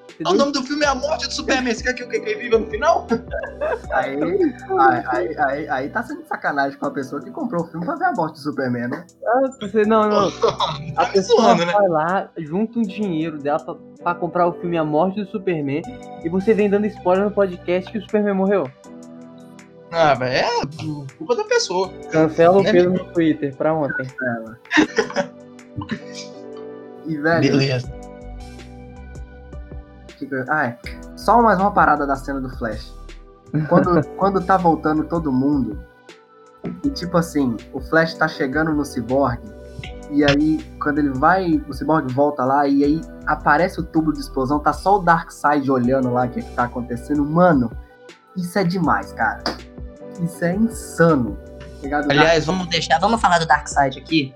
[0.08, 1.74] Você O deu nome do filme é A Morte do Superman.
[1.74, 3.08] Você quer que o que viva no final?
[3.94, 4.18] Aí,
[5.08, 8.06] aí, aí, aí, tá sendo sacanagem com a pessoa que comprou o filme pra ver
[8.06, 9.06] a morte do Superman, né?
[9.26, 10.28] Ah, você, não, não.
[10.28, 10.32] A
[10.96, 11.72] Tá me pessoa zoando, né?
[11.74, 15.82] vai lá, junta um dinheiro dela pra, pra comprar o filme A Morte do Superman
[16.24, 18.70] e você vem dando spoiler no podcast que o Superman morreu.
[19.92, 21.92] Ah, velho, é culpa da pessoa.
[22.12, 24.08] Cancela o Né, Pedro no Twitter pra ontem.
[27.06, 27.92] E, velho, Beleza.
[30.50, 30.78] ah, é.
[31.18, 32.94] só mais uma parada da cena do Flash.
[33.68, 35.84] Quando, quando tá voltando todo mundo,
[36.84, 39.40] e tipo assim, o Flash tá chegando no Cyborg,
[40.12, 44.20] e aí, quando ele vai, o Cyborg volta lá, e aí aparece o tubo de
[44.20, 47.24] explosão, tá só o Darkseid olhando lá o que, é que tá acontecendo.
[47.26, 47.72] Mano,
[48.36, 49.42] isso é demais, cara.
[50.24, 51.38] Isso é insano.
[51.82, 52.10] Ligado?
[52.12, 54.34] Aliás, vamos deixar, vamos falar do Darkseid aqui.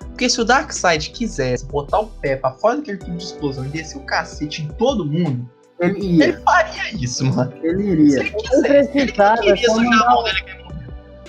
[0.00, 3.68] Porque se o Darkseid quisesse botar o pé pra fora daquele tubo de explosão e
[3.68, 5.48] descer o cacete em todo mundo,
[5.78, 7.52] ele ele ia, faria isso, mano.
[7.62, 8.20] ele Se iria.
[8.20, 8.98] ele Não quisesse.
[8.98, 10.44] Ele é queria só, sujar a mão dele.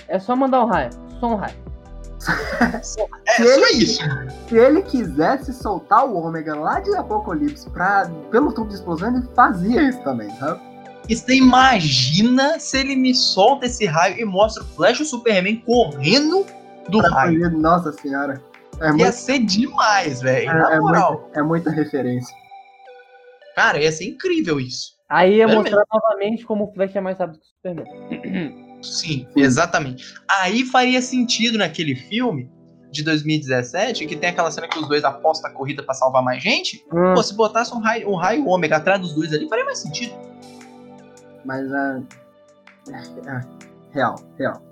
[0.08, 0.90] é só mandar um raio.
[1.20, 1.54] Só um raio.
[2.68, 3.06] É só
[3.72, 4.02] isso.
[4.48, 9.26] Se ele quisesse soltar o Ômega lá de Apocalipse pra, pelo tubo de explosão, ele
[9.36, 10.60] fazia isso também, sabe?
[11.08, 15.06] E você imagina se ele me solta esse raio e mostra o Flash e o
[15.06, 16.46] Superman correndo
[16.88, 17.40] do Pra raio.
[17.40, 18.42] fazer- Nossa senhora.
[18.80, 20.48] É, Ia muito, ser demais, velho.
[20.50, 21.12] é, Na é moral.
[21.24, 22.34] muito- é muita referência.
[23.56, 24.92] Cara, ia ser incrível isso.
[25.08, 28.78] Aí ia É mostrar novamente como o Flash é mais rápido que o Superman.
[28.82, 30.14] Sim, exatamente.
[30.40, 32.48] Aí faria sentido naquele filme
[32.90, 36.42] de 2017, que tem aquela cena que os dois apostam a corrida pra salvar mais
[36.42, 36.82] gente.
[36.92, 39.78] Hum, Pô, se botasse um raio, um raio ômega atrás dos dois ali, faria mais
[39.80, 40.14] sentido.
[41.44, 42.02] Mas é,
[42.90, 43.60] é, é,
[43.92, 44.62] Real, real.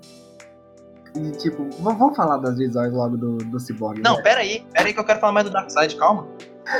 [1.15, 4.01] E tipo, vamos falar das visões logo do, do Cyborg.
[4.01, 4.21] Não, né?
[4.21, 6.27] pera aí, pera aí que eu quero falar mais do Darkseid, calma.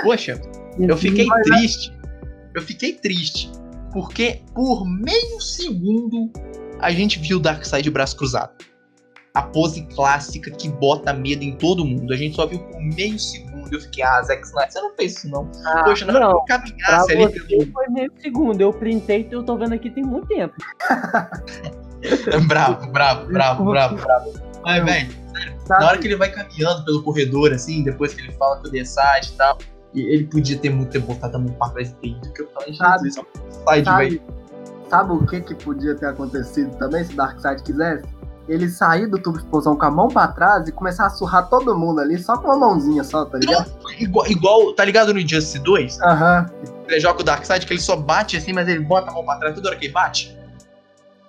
[0.03, 0.40] Poxa,
[0.78, 1.98] eu fiquei triste.
[2.56, 3.52] Eu fiquei triste.
[3.91, 6.32] Porque por meio segundo
[6.80, 8.52] a gente viu o Darkseid de braço cruzado.
[9.34, 12.14] A pose clássica que bota medo em todo mundo.
[12.14, 13.48] A gente só viu por meio segundo.
[13.72, 15.50] Eu fiquei, ah, Zack Snyder, você não fez isso não.
[15.66, 16.14] Ah, Poxa, não.
[16.14, 17.72] que eu Pra caminhasse ali você pelo...
[17.72, 18.62] foi meio segundo.
[18.62, 20.56] Eu printei e eu tô vendo aqui tem muito tempo.
[22.48, 24.34] Bravo, bravo, bravo, bravo, bravo.
[24.64, 25.10] Mas, velho,
[25.68, 28.72] na hora que ele vai caminhando pelo corredor, assim, depois que ele fala com o
[28.72, 29.58] Desade e tal,
[29.94, 33.10] ele podia ter muito ter botado a mão pra trás dele, que eu falei, Sabe?
[33.10, 34.22] Jesus, é um side, velho.
[34.22, 38.08] Sabe, sabe o que, que podia ter acontecido também se Darkseid quisesse?
[38.49, 41.47] Ele sair do tubo de explosão com a mão pra trás e começar a surrar
[41.47, 43.71] todo mundo ali só com uma mãozinha só, tá ligado?
[43.99, 46.01] Igual, igual, tá ligado no Injustice 2?
[46.01, 46.47] Aham.
[46.88, 49.38] Ele joga o Darkseid que ele só bate assim, mas ele bota a mão pra
[49.38, 50.35] trás toda hora que ele bate.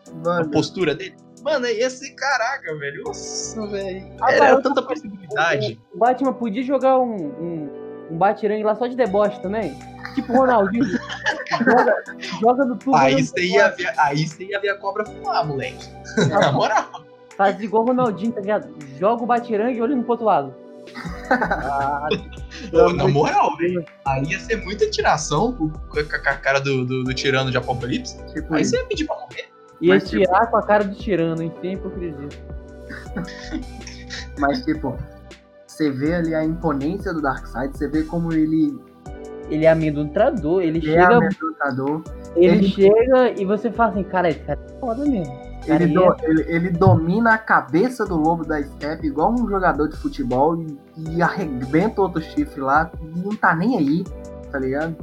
[0.08, 1.14] A Mano, postura dele.
[1.42, 3.04] Mano, ia ser caraca, velho.
[3.04, 4.06] Nossa, velho.
[4.22, 5.78] Ah, Era cara, tanta possibilidade.
[5.94, 7.70] O Batman podia jogar um, um,
[8.12, 9.78] um batirangue lá só de deboche também.
[10.14, 10.84] Tipo o Ronaldinho.
[11.64, 11.94] joga,
[12.40, 12.96] joga no tubo.
[12.96, 15.86] Aí você ia ver, aí você ia ver a cobra fumar, moleque.
[16.28, 17.09] Na moral.
[17.40, 18.68] Faz igual o Ronaldinho, tá ligado?
[18.98, 20.54] Joga o batirangue e olha no pro outro lado.
[21.30, 22.06] Ah,
[22.70, 26.60] Ô, na moral, velho, aí ia ser muita tiração com, com a com a cara
[26.60, 28.22] do, do, do tirano de Apocalipse.
[28.34, 29.48] Tipo, Aí você ia pedir pra morrer.
[29.80, 31.50] Ia Mas, tipo- tirar com a cara do tirano, hein?
[31.62, 32.28] Sem hipocrisia.
[34.38, 34.98] mas tipo,
[35.66, 38.78] você vê ali a imponência do Darkseid, você vê como ele
[39.48, 42.02] Ele é amedrontador, ele é chega, amedrontador,
[42.36, 45.49] ele, ele- chega e você fala assim, cara, esse cara é foda mesmo.
[45.66, 49.88] Ele, e do- ele- ele domina a cabeça do lobo da Step igual um jogador
[49.88, 50.78] de futebol e,
[51.16, 54.04] e arrebenta outro chifre lá e não tá nem aí,
[54.50, 54.96] tá ligado?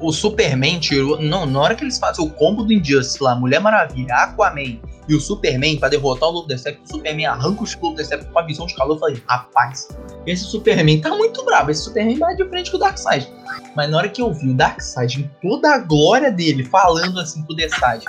[0.00, 1.20] O Superman tirou.
[1.20, 5.14] Não, na hora que eles fazem o combo do Injustice lá, Mulher Maravilha, Aquaman e
[5.14, 8.42] o Superman pra derrotar o Lobo Deception, o Superman arranca o Lobo Deception com a
[8.42, 8.96] visão de calor.
[8.96, 9.88] Eu falei, rapaz,
[10.26, 11.70] esse Superman tá muito bravo.
[11.70, 13.30] Esse Superman vai de frente com o Darkseid.
[13.76, 17.42] Mas na hora que eu vi o Darkseid em toda a glória dele, falando assim
[17.44, 18.04] pro Deathside,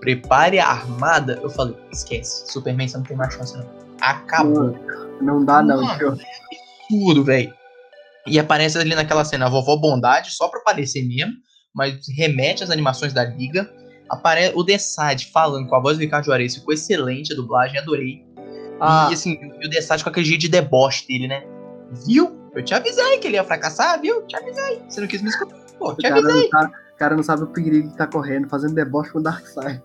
[0.00, 3.66] prepare a armada, eu falei, esquece, Superman você não tem mais chance não.
[4.00, 4.74] Acabou.
[5.20, 5.98] Não dá não, Mano.
[5.98, 6.18] tio.
[6.88, 7.52] tudo, velho.
[8.26, 11.32] E aparece ali naquela cena a vovó Bondade, só pra aparecer mesmo,
[11.74, 13.68] mas remete às animações da liga.
[14.10, 18.24] Apare o Desade falando com a voz do Ricardo Juarez, ficou excelente a dublagem, adorei.
[18.80, 21.42] Ah, E assim, e o Desade com aquele jeito de deboche dele, né?
[22.06, 22.38] Viu?
[22.54, 24.22] Eu te avisei que ele ia fracassar, viu?
[24.26, 24.80] Te avisei.
[24.88, 25.56] Você não quis me escutar.
[25.78, 26.48] Pô, te avisei.
[26.52, 29.80] não o cara não sabe o perigo que tá correndo, fazendo deboche com o Darkseid.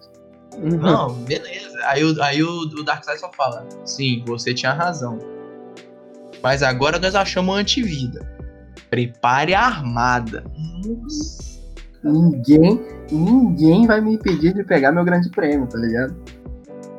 [0.57, 0.77] uhum.
[0.77, 1.77] Não, beleza.
[1.83, 5.19] Aí, o, aí o, o Darkseid só fala: Sim, você tinha razão.
[6.41, 8.27] Mas agora nós achamos antivida.
[8.89, 10.43] Prepare a armada.
[10.83, 11.53] Nossa.
[12.03, 12.81] Ninguém,
[13.11, 16.15] ninguém vai me impedir de pegar meu grande prêmio, tá ligado?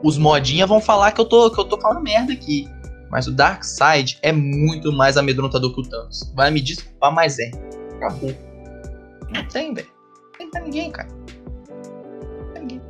[0.01, 2.71] Os modinha vão falar que eu, tô, que eu tô falando merda aqui.
[3.11, 6.33] Mas o Darkseid é muito mais amedrontador que o Thanos.
[6.37, 7.51] Vai me desculpar, mas é.
[7.97, 8.33] Acabou.
[9.35, 9.94] Não tem, velho.
[10.55, 11.09] Pra ninguém, cara.
[12.53, 12.81] Pra ninguém.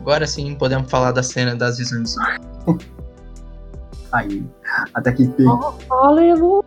[0.00, 2.14] Agora sim podemos falar da cena das visões.
[4.12, 4.46] Aí,
[4.94, 5.44] até que enfim.
[5.90, 6.62] Aleluia.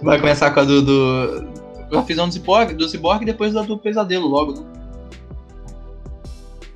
[0.00, 0.82] Vai começar com a do.
[0.82, 1.58] do
[1.92, 4.52] a visão do Cyborg, do Cyborg e depois da do pesadelo logo.
[4.52, 4.66] né?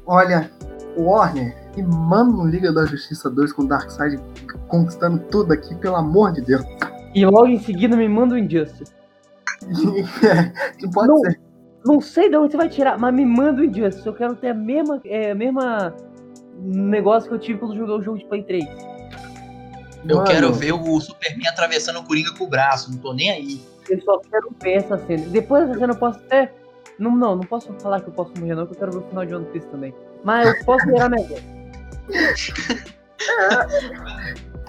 [0.06, 0.51] Olha,
[0.97, 4.18] o Warner me manda no Liga da Justiça 2 com o Darkseid
[4.66, 6.64] conquistando tudo aqui, pelo amor de Deus.
[7.14, 9.02] E logo em seguida me manda o Injustice.
[10.78, 11.18] que pode Não.
[11.18, 11.40] ser.
[11.84, 14.06] Não sei de onde você vai tirar, mas me manda o Injustice.
[14.06, 15.94] Eu quero ter a mesma, é, a mesma
[16.60, 18.64] negócio que eu tive quando joguei o jogo de Play 3.
[20.09, 23.30] Eu Mano, quero ver o Superman atravessando o Coringa com o braço, não tô nem
[23.30, 23.60] aí.
[23.89, 25.26] Eu só quero ver essa cena.
[25.28, 26.52] Depois dessa cena eu posso até.
[26.98, 29.09] Não, não, não posso falar que eu posso morrer, não, que eu quero ver o
[29.09, 29.94] final de One Piece também.
[30.24, 31.43] Mas eu posso virar voz.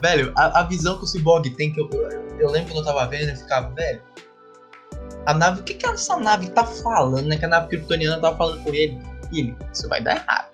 [0.01, 1.89] Velho, a, a visão que o Cyborg tem, que eu,
[2.39, 4.01] eu lembro quando eu tava vendo, eu ficava, velho.
[5.25, 7.37] A nave, o que que essa nave tá falando, né?
[7.37, 8.99] Que a nave kryptoniana tava falando com ele.
[9.31, 10.47] Ele, isso vai dar errado.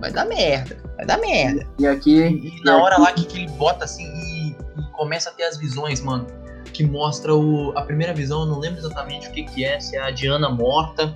[0.00, 0.76] Vai dar merda.
[0.96, 1.66] Vai dar merda.
[1.78, 4.50] E aqui, E, na hora lá que, que ele bota assim e,
[4.80, 6.26] e começa a ter as visões, mano.
[6.72, 9.96] Que mostra o, a primeira visão, eu não lembro exatamente o que que é, se
[9.96, 11.12] é a Diana morta,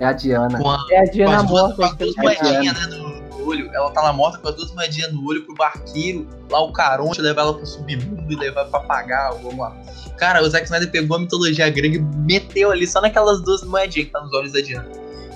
[0.00, 0.58] é a Diana.
[0.58, 1.74] a, É a Diana morta.
[1.76, 3.05] com as duas É moedinhas, né, no, no
[3.46, 3.70] olho.
[3.72, 7.20] Ela tá lá morta com as duas moedinhas no olho pro barqueiro, lá o Caronte
[7.20, 9.76] levar ela pro submundo e levar pra pagar, vamos lá.
[10.16, 14.06] Cara, o Zack Snyder pegou a mitologia grega e meteu ali só naquelas duas moedinhas
[14.06, 14.88] que tá nos olhos da Diana.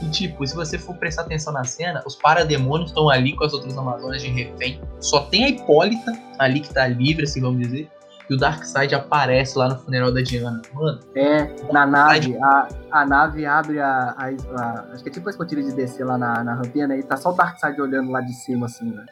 [0.03, 3.53] E tipo, se você for prestar atenção na cena, os parademônios estão ali com as
[3.53, 4.81] outras Amazonas de refém.
[4.99, 7.91] Só tem a Hipólita ali que tá livre, assim vamos dizer.
[8.31, 10.63] E o Darkseid aparece lá no funeral da Diana.
[10.73, 15.29] Mano, É, na nave, a, a nave abre a, a- a- Acho que é tipo
[15.29, 17.01] a escotilha de descer lá na, na rampinha, né?
[17.01, 19.05] E tá só o Darkseid olhando lá de cima, assim, né?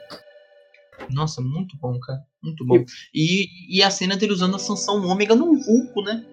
[1.11, 2.21] nossa, muito bom, cara.
[2.43, 2.85] Muito bom.
[3.15, 3.47] E,
[3.79, 6.25] e a cena dele usando a Sansão Ômega no Vulco, né?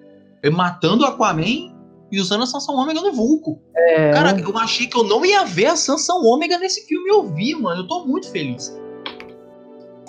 [0.44, 1.74] Ele matando o Aquaman
[2.12, 3.62] e usando a Sansão Ômega no Vulco.
[3.76, 7.10] É, Cara, eu achei que eu não ia ver a Sansão Ômega nesse filme.
[7.10, 7.82] Eu vi, mano.
[7.82, 8.76] Eu tô muito feliz.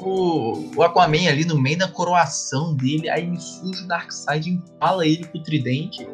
[0.09, 5.05] O, o Aquaman ali no meio da coroação dele, aí surge o Darkseid e empala
[5.05, 6.09] ele com o tridente.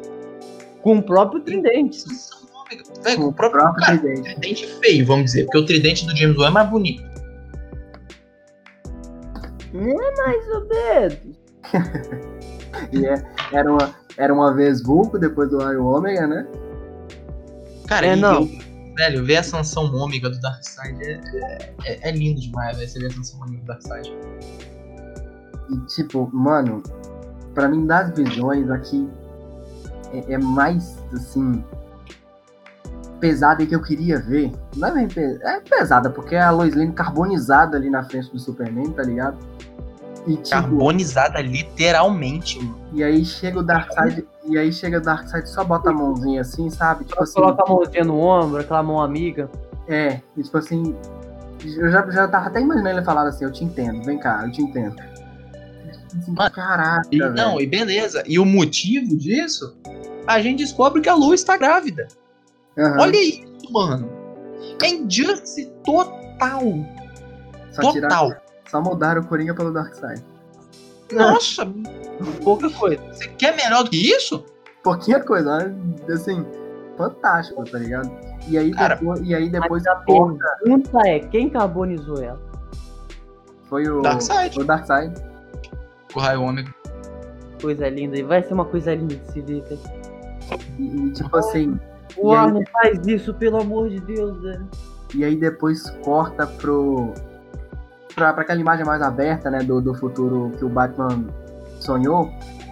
[0.81, 2.03] com o próprio tridente.
[3.03, 4.21] Velho, Com o próprio, cara, tridente.
[4.33, 5.43] tridente feio, vamos dizer.
[5.45, 7.03] Porque o tridente do James Wan é mais bonito.
[9.73, 11.37] Mais ou menos.
[12.91, 16.47] E é- era, uma, era uma vez Vulco, depois do Iron Ômega, né?
[17.87, 18.41] Cara, É, não.
[18.41, 18.49] eu-
[18.95, 22.89] velho, ver a sanção ômega do Darkseid é, é, é lindo demais, velho.
[22.89, 24.13] Você ver a sanção ômega do Darkseid.
[25.71, 26.83] E tipo, mano,
[27.53, 29.09] pra mim das visões aqui
[30.13, 31.63] é, é mais assim
[33.19, 34.51] pesada que eu queria ver.
[34.75, 38.29] Não é bem pe- é pesada, porque é a Lois Lane carbonizada ali na frente
[38.31, 39.37] do Superman, tá ligado?
[40.27, 42.77] E tipo, Carbonizada literalmente, mano.
[42.93, 46.69] e aí chega o Darkseid, e aí chega o Darkseid só bota a mãozinha assim,
[46.69, 47.05] sabe?
[47.05, 49.49] Tipo Só assim, coloca a mãozinha no ombro, aquela mão amiga.
[49.87, 50.95] é, e tipo assim,
[51.77, 54.51] Eu já, já tava até imaginando ele falar assim, eu te entendo, vem cá, eu
[54.51, 54.95] te entendo.
[56.17, 57.33] Assim, Mano, Caraca, E, velho.
[57.33, 58.21] não, e beleza.
[58.27, 59.75] E o motivo disso,
[60.27, 62.07] a gente descobre que a Lu está grávida.
[62.77, 64.09] Aham, Olha isso, mano.
[64.81, 66.61] É injustice total.
[67.71, 68.41] só, tirar- Total.
[68.69, 70.23] só mudaram o Coringa pelo Darkseid.
[71.17, 71.67] Nossa,
[72.43, 73.01] Pouca coisa.
[73.11, 74.43] você quer melhor do que isso?
[74.83, 75.75] Pouquinha coisa, né?
[76.09, 76.45] assim,
[76.97, 78.09] fantástico, tá ligado?
[78.47, 82.39] E aí Cara, depois, e aí depois a pergunta é, quem carbonizou ela?
[83.69, 84.59] foi o Darkseid.
[84.59, 85.13] o Darkseid.
[86.15, 86.73] O raio ômega.
[87.61, 88.17] Coisa linda.
[88.17, 89.79] E vai ser uma coisa linda de se ver, cara.
[90.77, 91.79] E, e, tipo assim,
[92.17, 94.67] O E aí- faz isso, pelo amor de Deus, velho.
[95.15, 97.13] e aí depois corta pro.
[98.15, 99.59] Pra, pra aquela imagem mais aberta, né?
[99.59, 101.25] Do, do futuro que o Batman
[101.79, 102.29] sonhou.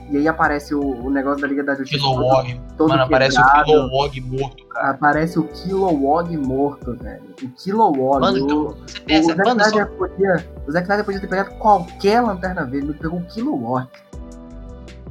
[0.10, 2.04] E aí aparece o, o negócio da Liga da Justiça.
[2.04, 2.62] Kilowog.
[2.78, 3.64] todo Mano, aparece o.
[3.64, 4.90] Kilowog morto, cara.
[4.90, 7.24] Aparece o Kilowog morto, velho.
[7.42, 8.20] O Kilowog.
[8.20, 11.28] Mano, o, então, você o pensa, Zack mano, só- podia, o Zack Snyder podia ter
[11.28, 13.88] pegado qualquer lanterna verde, ele pegou o Kilowog,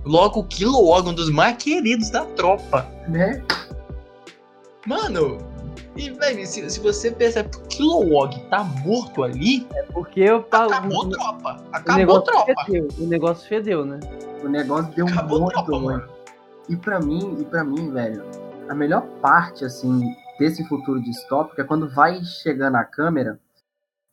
[0.05, 2.87] logo o Kilowog, um dos mais queridos da tropa.
[3.09, 3.43] né?
[4.87, 5.39] Mano,
[6.01, 10.73] e, velho, se, se você percebe que o Kilowog tá morto ali, Porque eu pago.
[10.73, 11.57] acabou a tropa.
[11.63, 12.65] O Acabou a negócio tropa.
[12.65, 12.89] fedeu.
[12.99, 14.01] O negócio fedeu, né?
[14.43, 15.85] O negócio deu Acabou a muito tropa, ruim.
[15.85, 16.09] mano.
[16.69, 18.23] E pra mim, e para mim, velho,
[18.69, 20.03] a melhor parte, assim,
[20.39, 23.39] desse futuro distópico é quando vai chegando a câmera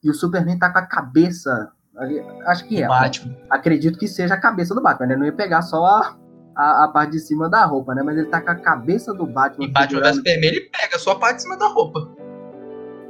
[0.03, 3.35] e o Superman tá com a cabeça ali, acho que é, Batman.
[3.49, 5.15] acredito que seja a cabeça do Batman, né?
[5.15, 6.15] Não ia pegar só a,
[6.57, 8.01] a, a parte de cima da roupa, né?
[8.03, 9.65] Mas ele tá com a cabeça do Batman.
[9.65, 12.09] E Batman vs Superman, ele pega só a parte de cima da roupa.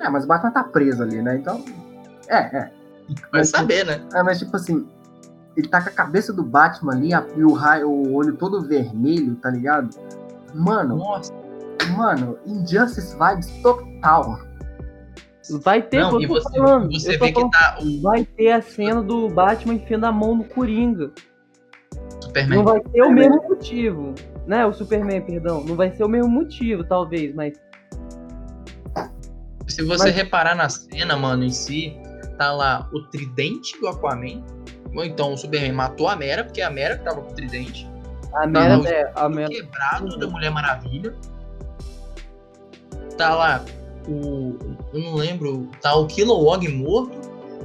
[0.02, 1.38] É, mas o Batman tá preso ali, né?
[1.38, 1.64] Então.
[2.28, 2.72] É, é.
[3.32, 4.06] Vai Mas, saber, né?
[4.14, 4.86] É, mas tipo assim,
[5.56, 8.61] ele tá com a cabeça do Batman ali a- e o, raio, o olho todo
[8.61, 9.90] vermelho, tá ligado?
[10.53, 11.34] Mano, Nossa.
[11.98, 14.40] mano, Injustice vibes total.
[15.64, 16.91] Vai ter, Não, eu tô você, falando.
[16.91, 20.11] você eu tô vê que falando, tá Vai ter a cena do Batman enfiando a
[20.11, 21.11] mão no Coringa.
[22.42, 22.58] Superman.
[22.58, 24.14] Não vai ser o mesmo motivo.
[24.46, 24.66] Né?
[24.66, 25.64] O Superman, perdão.
[25.64, 27.54] Não vai ser o mesmo motivo, talvez, mas.
[29.68, 31.96] Se você Mas- reparar na cena, mano, em si,
[32.38, 34.42] tá lá o tridente do Aquaman.
[34.96, 37.88] Ou então o Superman matou a Mera, porque a Mera que tava com o tridente.
[38.34, 39.12] A Não, merda não, é.
[39.16, 39.54] A O merda.
[39.54, 41.14] quebrado da Mulher Maravilha.
[43.18, 43.66] Tá lá
[44.08, 44.58] o.
[44.94, 45.70] Eu não lembro.
[45.82, 47.18] Tá o Kilowog morto.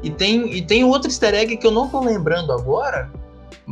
[0.03, 3.09] E tem, e tem outro easter egg que eu não tô lembrando agora.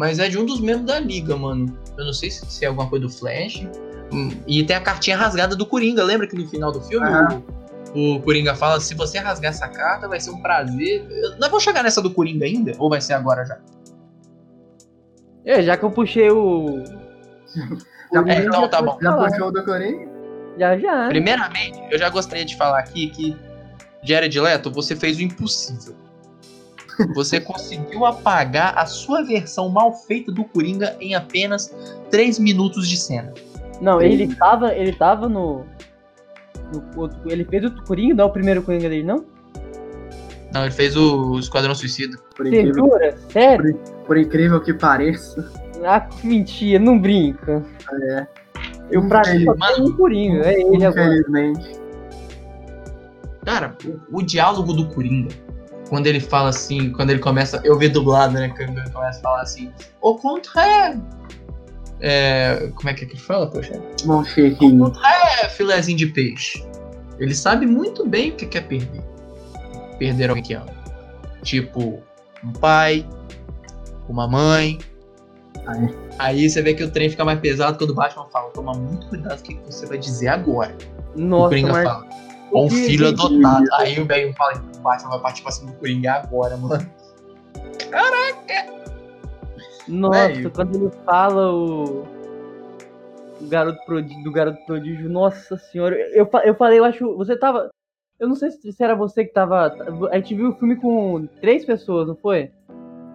[0.00, 1.78] Mas é de um dos membros da liga, mano.
[1.98, 3.68] Eu não sei se, se é alguma coisa do Flash.
[4.10, 6.02] Hum, E tem a cartinha rasgada do Coringa.
[6.02, 7.06] Lembra que no final do filme
[7.94, 11.06] o, o Coringa fala: se você rasgar essa carta, vai ser um prazer.
[11.10, 12.72] Eu, não vou chegar nessa do Coringa ainda?
[12.78, 13.58] Ou vai ser agora já?
[15.44, 16.82] É, já que eu puxei o.
[18.10, 18.96] Já, o É, então tá bom.
[19.02, 20.08] já puxou o do Coringa?
[20.58, 21.08] Já, já.
[21.08, 23.36] Primeiramente, eu já gostaria de falar aqui que
[24.02, 25.94] Jared Leto, você fez o impossível.
[27.14, 31.74] Você conseguiu apagar a sua versão mal feita do Coringa em apenas
[32.10, 33.32] 3 minutos de cena.
[33.80, 34.74] Não, ele tava.
[34.74, 35.64] Ele tava no.
[36.72, 39.24] no outro- ele fez o Coringa, não é o primeiro Coringa dele, não?
[40.52, 42.18] Não, ele fez o Esquadrão Suicida.
[42.36, 43.16] Por incrível, jura?
[43.30, 43.78] Sério?
[44.06, 45.48] por incrível que pareça.
[45.84, 47.64] Ah, que mentira, não brinca.
[48.02, 48.26] É.
[48.90, 51.04] Eu pra mim só tem um Coringa, é ele agora.
[51.14, 51.80] Infelizmente.
[53.44, 53.76] Cara,
[54.12, 55.32] o, o diálogo do Coringa,
[55.90, 57.60] quando ele fala assim, quando ele começa.
[57.64, 58.48] Eu vi dublado, né?
[58.56, 61.04] Quando ele começa a falar assim, o contrário.
[62.00, 62.70] É.
[62.76, 63.82] Como é que é que ele fala, poxa?
[64.04, 64.92] Bom, cheirinho.
[65.04, 66.64] É, filézinho de peixe.
[67.18, 69.02] Ele sabe muito bem o que quer perder.
[69.98, 70.72] Perder alguém que ama.
[71.42, 72.00] Tipo,
[72.44, 73.04] um pai,
[74.08, 74.78] uma mãe.
[75.66, 75.90] Ah, é.
[76.20, 79.08] Aí você vê que o trem fica mais pesado quando o Batman fala: toma muito
[79.08, 80.72] cuidado com o que você vai dizer agora.
[81.16, 81.84] o Nossa, Coringa mas.
[81.84, 82.06] fala:
[82.52, 83.64] ou um que- filho que- adotado.
[83.74, 86.90] Aí o velho fala: o Batman vai partir pra cima do Coringa agora, mano.
[89.88, 90.50] Nossa, Velho.
[90.50, 92.02] quando ele fala o.
[93.40, 95.96] o garoto prodígio, do garoto prodígio, nossa senhora.
[96.14, 97.16] Eu, eu falei, eu acho.
[97.16, 97.70] Você tava.
[98.18, 99.74] Eu não sei se era você que tava.
[100.12, 102.50] A gente viu o filme com três pessoas, não foi?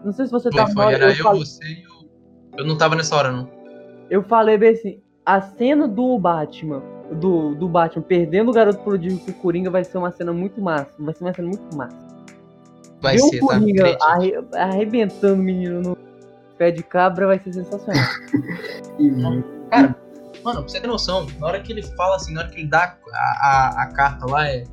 [0.04, 0.74] Não sei se você Foi, tava.
[0.74, 2.06] foi, era eu, falei, você e o.
[2.58, 3.50] Eu não tava nessa hora, não.
[4.10, 5.02] eu falei bem assim.
[5.26, 6.82] A cena do Batman,
[7.14, 10.90] do, do Batman perdendo o garoto prodígio pro Coringa vai ser uma cena muito massa.
[11.00, 11.98] Vai ser uma cena muito massa.
[13.02, 13.60] Vai Ver ser, o tá?
[13.60, 15.98] Coringa arre- arrebentando o menino no
[16.58, 18.04] pé de cabra vai ser sensacional.
[19.70, 19.96] Cara,
[20.44, 22.70] mano, pra você ter noção, na hora que ele fala assim, na hora que ele
[22.70, 24.64] dá a, a, a carta lá, é,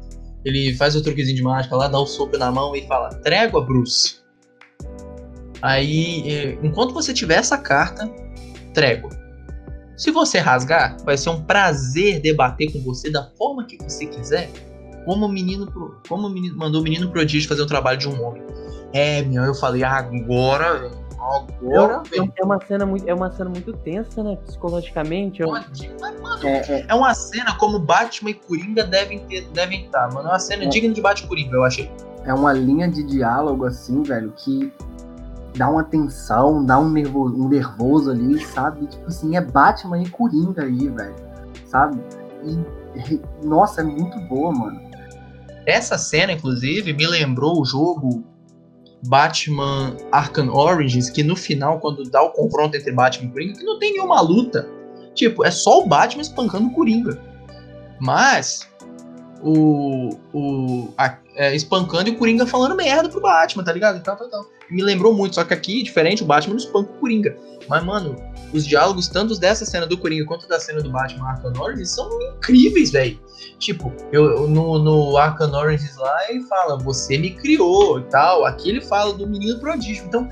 [0.45, 3.65] ele faz o truquezinho de mágica lá, dá o sopro na mão e fala, trégua,
[3.65, 4.21] Bruce.
[5.61, 8.09] Aí, é, enquanto você tiver essa carta,
[8.75, 9.11] trégua.
[9.97, 14.51] Se você rasgar, vai ser um prazer debater com você da forma que você quiser.
[15.05, 18.09] como o menino, pro- como o menino mandou o menino prodígio fazer o trabalho de
[18.09, 18.41] um homem.
[18.93, 22.33] É, meu, eu falei, agora, velho, agora, É, velho.
[22.37, 24.37] é uma cena muito, é uma cena muito tensa, né?
[24.47, 25.43] Psicologicamente.
[25.45, 25.67] Mas,
[26.21, 30.29] mano, É, é, É uma cena como Batman e Coringa devem ter, devem estar, mano.
[30.29, 30.67] É uma cena É.
[30.69, 31.91] digna de Batman e Coringa, eu achei.
[32.25, 34.73] é uma linha de diálogo, assim, velho, que
[35.57, 38.87] dá uma tensão, dá um nervoso, um nervoso ali, sabe?
[38.87, 41.15] Tipo assim, é Batman e Coringa aí, velho.
[41.67, 42.01] Sabe?
[42.45, 44.81] E, nossa, é muito boa, mano.
[45.67, 48.25] Essa cena, inclusive, me lembrou o jogo
[49.07, 53.65] Batman Arkham Origins, que no final, quando dá o confronto entre Batman e Coringa, que
[53.65, 54.69] não tem nenhuma luta.
[55.15, 57.21] Tipo, é só o Batman espancando o Coringa.
[58.01, 58.69] Mas
[59.43, 60.11] o.
[60.33, 63.99] o a- é, espancando e o Coringa falando merda pro Batman, tá ligado?
[63.99, 64.45] E tal, tal, tal.
[64.73, 67.37] Me lembrou muito, só que aqui, diferente, o Batman não espanca o Coringa.
[67.69, 68.17] Mas, mano,
[68.53, 72.09] os diálogos, tanto dessa cena do Coringa quanto da cena do Batman Arkham Origins, são
[72.35, 73.21] incríveis, velho.
[73.59, 78.45] Tipo, eu, no, no Arkham Origins lá, ele fala, você me criou e tal.
[78.47, 80.05] Aqui ele fala do menino prodígio.
[80.07, 80.29] Então,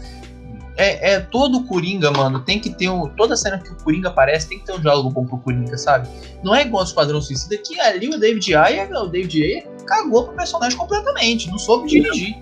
[0.76, 3.08] é, é todo o Coringa, mano, tem que ter um.
[3.08, 6.08] Toda cena que o Coringa aparece tem que ter um diálogo bom pro Coringa, sabe?
[6.42, 10.24] Não é igual o Esquadrão Suicida, que ali o David Ayer, o David Ayer cagou
[10.24, 12.34] pro personagem completamente, não soube dirigir.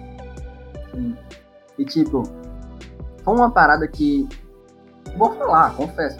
[1.78, 2.22] E tipo,
[3.22, 4.28] foi uma parada que.
[5.16, 6.18] Vou falar, confesso.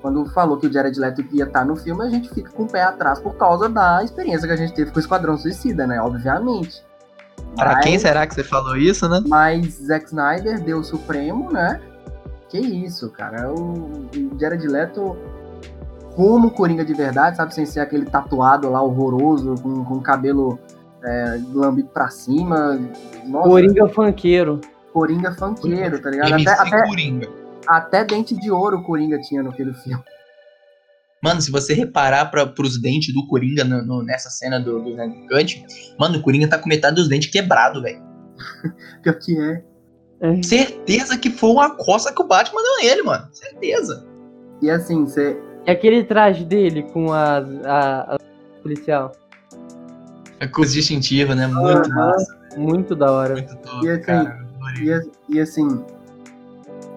[0.00, 2.66] Quando falou que o Jared Leto ia estar no filme, a gente fica com o
[2.66, 6.00] pé atrás por causa da experiência que a gente teve com o Esquadrão Suicida, né?
[6.00, 6.82] Obviamente.
[7.54, 9.22] Pra Mas- quem será que você falou isso, né?
[9.26, 11.80] Mas Zack Snyder deu o Supremo, né?
[12.48, 13.52] Que isso, cara.
[13.52, 15.16] O, o Jared Leto,
[16.16, 17.54] como Coringa de verdade, sabe?
[17.54, 20.58] Sem ser aquele tatuado lá horroroso, com, com o cabelo
[21.04, 22.78] é, lambido pra cima.
[23.26, 24.60] Nossa, Coringa funkeiro.
[24.92, 26.32] Coringa funkeiro, tá ligado?
[26.32, 27.28] MC Até, até, Coringa.
[27.66, 30.02] até dente de ouro o Coringa tinha naquele filme.
[31.22, 34.90] Mano, se você reparar pra, pros dentes do Coringa no- no- nessa cena do, do
[34.96, 35.64] Gigante,
[35.98, 38.02] mano, o Coringa tá com metade dos dentes quebrados, velho.
[39.02, 39.62] Pior que é.
[40.22, 40.42] É.
[40.42, 43.28] Certeza que foi uma coça que o Batman deu nele, mano.
[43.32, 44.06] Certeza.
[44.62, 45.38] E assim, você.
[45.66, 48.18] E aquele traje dele com a, a, a
[48.62, 49.12] policial.
[50.38, 51.46] É coisa distintiva, né?
[51.46, 51.94] Muito Aham.
[51.94, 52.40] massa.
[52.56, 53.34] Muito da hora.
[53.34, 54.46] Muito top, E assim, cara.
[54.78, 55.84] E, e assim,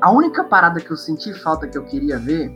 [0.02, 2.52] a única parada que eu senti falta que eu queria ver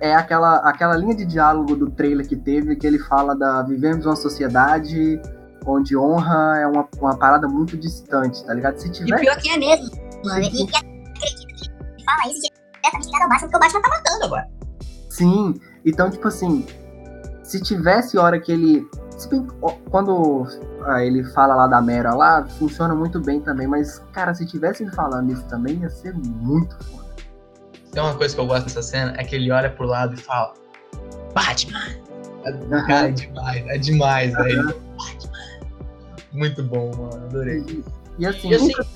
[0.00, 4.04] é aquela, aquela linha de diálogo do trailer que teve, que ele fala da vivemos
[4.04, 5.20] uma sociedade
[5.64, 8.78] onde honra é uma, uma parada muito distante, tá ligado?
[8.78, 9.20] Se E tiver.
[9.20, 9.90] pior que é mesmo,
[10.24, 10.42] mano.
[10.42, 13.88] E, e acredito que ele fala isso diretamente ligado ao Batman, porque o Batman tá
[13.88, 14.48] matando agora.
[15.08, 16.66] Sim, então, tipo assim,
[17.44, 18.86] se tivesse hora que ele.
[19.22, 19.46] Se bem
[19.90, 20.46] quando
[20.86, 24.82] ah, ele fala lá da Mera lá, funciona muito bem também, mas, cara, se tivesse
[24.82, 27.02] ele falando isso também, ia ser muito foda.
[27.92, 30.16] Tem uma coisa que eu gosto dessa cena, é que ele olha pro lado e
[30.18, 30.54] fala
[31.34, 31.80] Batman!
[32.86, 34.66] Cara, é demais, é demais, velho.
[34.66, 35.32] Batman.
[36.32, 37.26] Muito bom, mano.
[37.26, 37.60] Adorei.
[37.68, 37.84] E,
[38.18, 38.86] e assim, E assim, Nunca,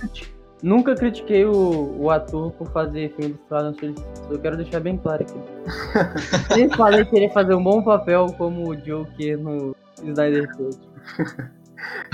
[0.62, 4.02] nunca critiquei o, o ator por fazer filme Esquadrão Suicida.
[4.30, 6.54] Eu quero deixar bem claro aqui.
[6.54, 10.78] Sempre falei que ele ia fazer um bom papel como o Joker no Snyder Cut.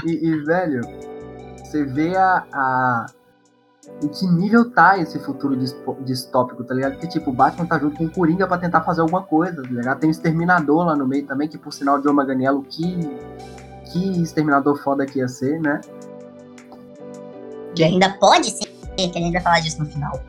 [0.05, 0.81] E, e, velho,
[1.57, 3.07] você vê a, a-
[4.03, 5.57] Em que nível tá esse futuro
[6.05, 6.93] distópico, tá ligado?
[6.95, 9.69] Porque, tipo, o Batman tá junto com o Coringa pra tentar fazer alguma coisa, tá
[9.69, 10.01] ligado?
[10.01, 12.99] Tem o Exterminador lá no meio também, que por sinal, o John Maganiello, que.
[13.93, 15.81] Que exterminador foda que ia ser, né?
[17.75, 18.67] Que ainda pode ser,
[18.97, 20.21] que a gente vai falar disso no final.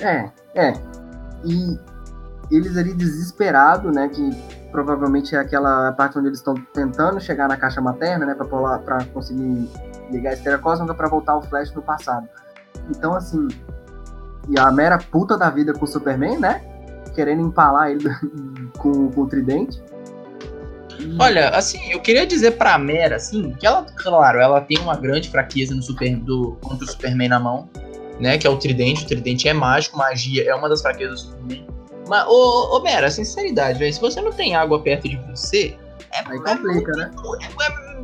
[0.00, 0.72] É, é.
[1.44, 1.78] E
[2.50, 4.08] eles ali desesperados, né?
[4.08, 4.30] Que
[4.70, 8.34] provavelmente é aquela parte onde eles estão tentando chegar na caixa materna, né?
[8.34, 9.68] Pra, pular, pra conseguir
[10.10, 12.28] ligar a esteira cósmica pra voltar o Flash no passado.
[12.90, 13.48] Então, assim.
[14.48, 16.60] E a mera puta da vida com o Superman, né?
[17.14, 18.04] Querendo empalar ele
[18.78, 19.82] com, com o tridente.
[21.18, 25.28] Olha, assim, eu queria dizer pra Mera, assim, que ela, claro, ela tem uma grande
[25.28, 27.68] fraqueza no super, do, contra o Superman na mão,
[28.20, 28.38] né?
[28.38, 29.04] Que é o tridente.
[29.04, 31.66] O tridente é mágico, magia é uma das fraquezas do Superman.
[32.08, 35.76] Mas, ô, ô Mera, sinceridade, velho, se você não tem água perto de você,
[36.12, 37.10] é, Aí complica, né?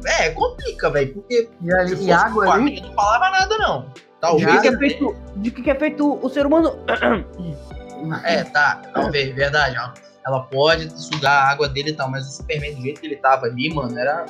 [0.07, 2.81] é, é, complica, velho, porque E, ali, se e água com ali.
[2.81, 3.83] não falava nada, não.
[3.83, 6.79] De Talvez que, que é feito, de que, que é feito o ser humano?
[8.25, 8.83] É, tá.
[8.93, 10.10] Talvez, verdade, ó.
[10.27, 13.17] Ela pode sugar a água dele e tal, mas o Superman, do jeito que ele
[13.17, 14.27] tava ali, mano, era.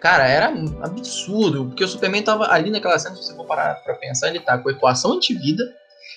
[0.00, 0.48] Cara, era
[0.82, 1.66] absurdo.
[1.66, 4.56] Porque o Superman tava ali naquela cena, se você for parar pra pensar, ele tá
[4.58, 5.62] com a equação antivida.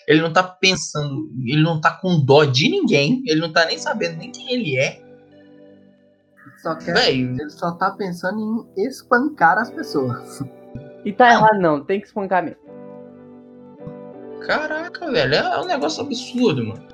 [0.08, 3.78] Ele não tá pensando, ele não tá com dó de ninguém, ele não tá nem
[3.78, 5.02] sabendo nem quem ele é.
[6.62, 10.42] Só quer, Velho, ele só tá pensando em espancar as pessoas.
[11.06, 12.60] E tá errado não, tem que espancar mesmo.
[14.46, 16.88] caraca, velho, é um negócio absurdo, mano.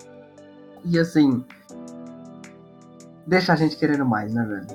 [0.86, 1.44] E assim.
[3.28, 4.68] Deixa a gente querendo mais, né, velho?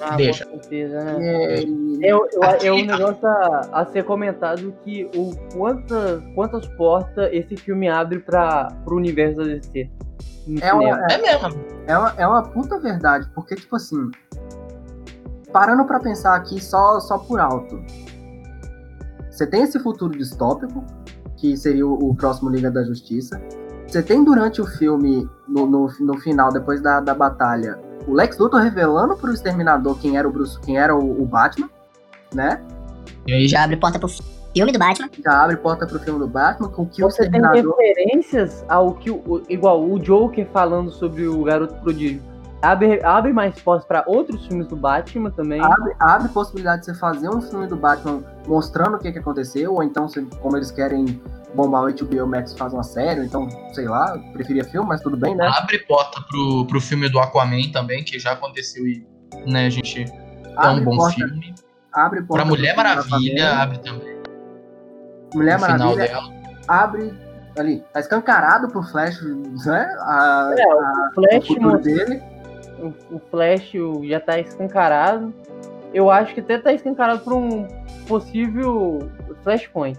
[0.00, 0.44] Ah, Deixa.
[0.44, 1.16] com certeza, né?
[1.20, 1.62] É,
[2.10, 6.66] É, o- eu- Aqui- é um negócio a, a ser comentado que o quantas, quantas
[6.76, 9.90] portas esse filme abre para pro universo da DC.
[10.60, 11.06] É uma- cinema.
[11.10, 11.64] É mesmo.
[11.86, 14.10] é, uma, é uma puta verdade, porque, tipo assim,
[15.50, 17.80] parando pra pensar aqui só, só por alto,
[19.30, 20.84] você tem esse futuro distópico,
[21.38, 23.40] que seria o, o próximo Liga da Justiça.
[23.88, 28.38] Você tem durante o filme, no, no, no final, depois da, da batalha, o Lex
[28.38, 31.70] Luthor revelando pro Exterminador quem era o Bruce, quem era o, o Batman,
[32.34, 32.60] né?
[33.26, 34.08] E aí já abre porta pro
[34.54, 35.08] filme do Batman.
[35.24, 37.74] Já abre porta pro filme do Batman, com que o Você tem Exterminador.
[37.78, 42.22] referências ao que o, o- igual o Joker falando sobre o Garoto Prodígio.
[42.60, 45.60] Abre, abre mais portas para outros filmes do Batman também.
[45.62, 49.74] Abre, abre possibilidade de você fazer um filme do Batman mostrando o que, que aconteceu,
[49.74, 51.22] ou então, se- como eles querem
[51.54, 55.16] bombar o HBO Max, faz uma série, ou então, sei lá, preferia filme, mas tudo
[55.16, 55.48] bem, né?
[55.56, 59.06] abre porta pro, pro filme do Aquaman também, que já aconteceu e,
[59.46, 61.54] né, a gente é um bom porta, filme.
[61.92, 64.18] abre porta Pra Mulher Maravilha, abre também.
[65.32, 66.28] Mulher no final Maravilha dela.
[66.66, 67.14] abre
[67.56, 69.20] ali, tá escancarado pro Flash,
[69.64, 69.88] né?
[70.00, 72.22] A, É, a- o o Flash, futuro mostra- dele.
[72.80, 73.72] O, o Flash
[74.04, 75.32] já tá escancarado.
[75.92, 77.66] Eu acho que até tá escancarado para um
[78.06, 79.10] possível
[79.42, 79.98] Flashpoint.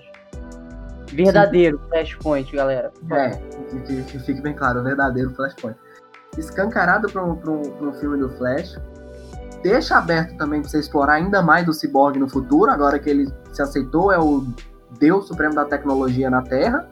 [1.12, 2.92] Verdadeiro Flashpoint, galera.
[3.12, 5.76] É, que, que- que fique bem claro, verdadeiro Flashpoint.
[6.38, 8.78] Escancarado pro, pro, pro filme do Flash.
[9.64, 13.28] Deixa aberto também pra você explorar ainda mais do Cyborg no futuro, agora que ele
[13.52, 14.46] se aceitou, é o
[15.00, 16.88] Deus Supremo da Tecnologia na Terra.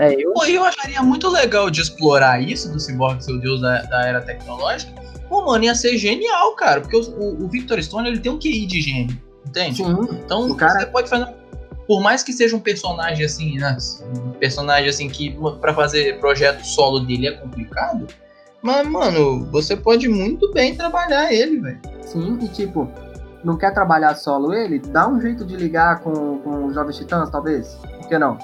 [0.00, 3.60] É, eu Pô, eu acharia muito legal de explorar isso do Cyborg ser o deus
[3.60, 4.99] da, da era tecnológica.
[5.30, 6.80] Pô, mano, ia ser genial, cara.
[6.82, 9.16] Porque o, o, o Victor Stone, ele tem um QI de gênio,
[9.46, 9.76] entende?
[9.76, 11.26] Sim, Então, O cara- você pode fazer...
[11.86, 13.76] Por mais que seja um personagem assim, né?
[14.24, 18.06] Um personagem assim que pra fazer projeto solo dele é complicado.
[18.62, 21.80] Mas, mano, você pode muito bem trabalhar ele, velho.
[22.02, 22.88] sim, e tipo,
[23.42, 24.78] não quer trabalhar solo ele?
[24.78, 27.76] Dá um jeito de ligar com, com os Jovens Titãs, talvez?
[27.98, 28.36] Por que não?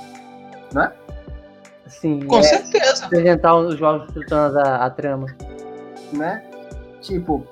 [1.87, 3.07] assim, Com é, certessa.
[3.07, 5.27] apresentar os jogos titãs a, a trama.
[6.13, 6.43] né?
[7.07, 7.47] Tipo,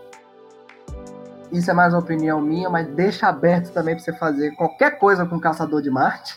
[1.53, 5.25] isso é mais uma opinião minha, mas deixa aberto também pra você fazer qualquer coisa
[5.25, 6.35] com o Caçador de Marte.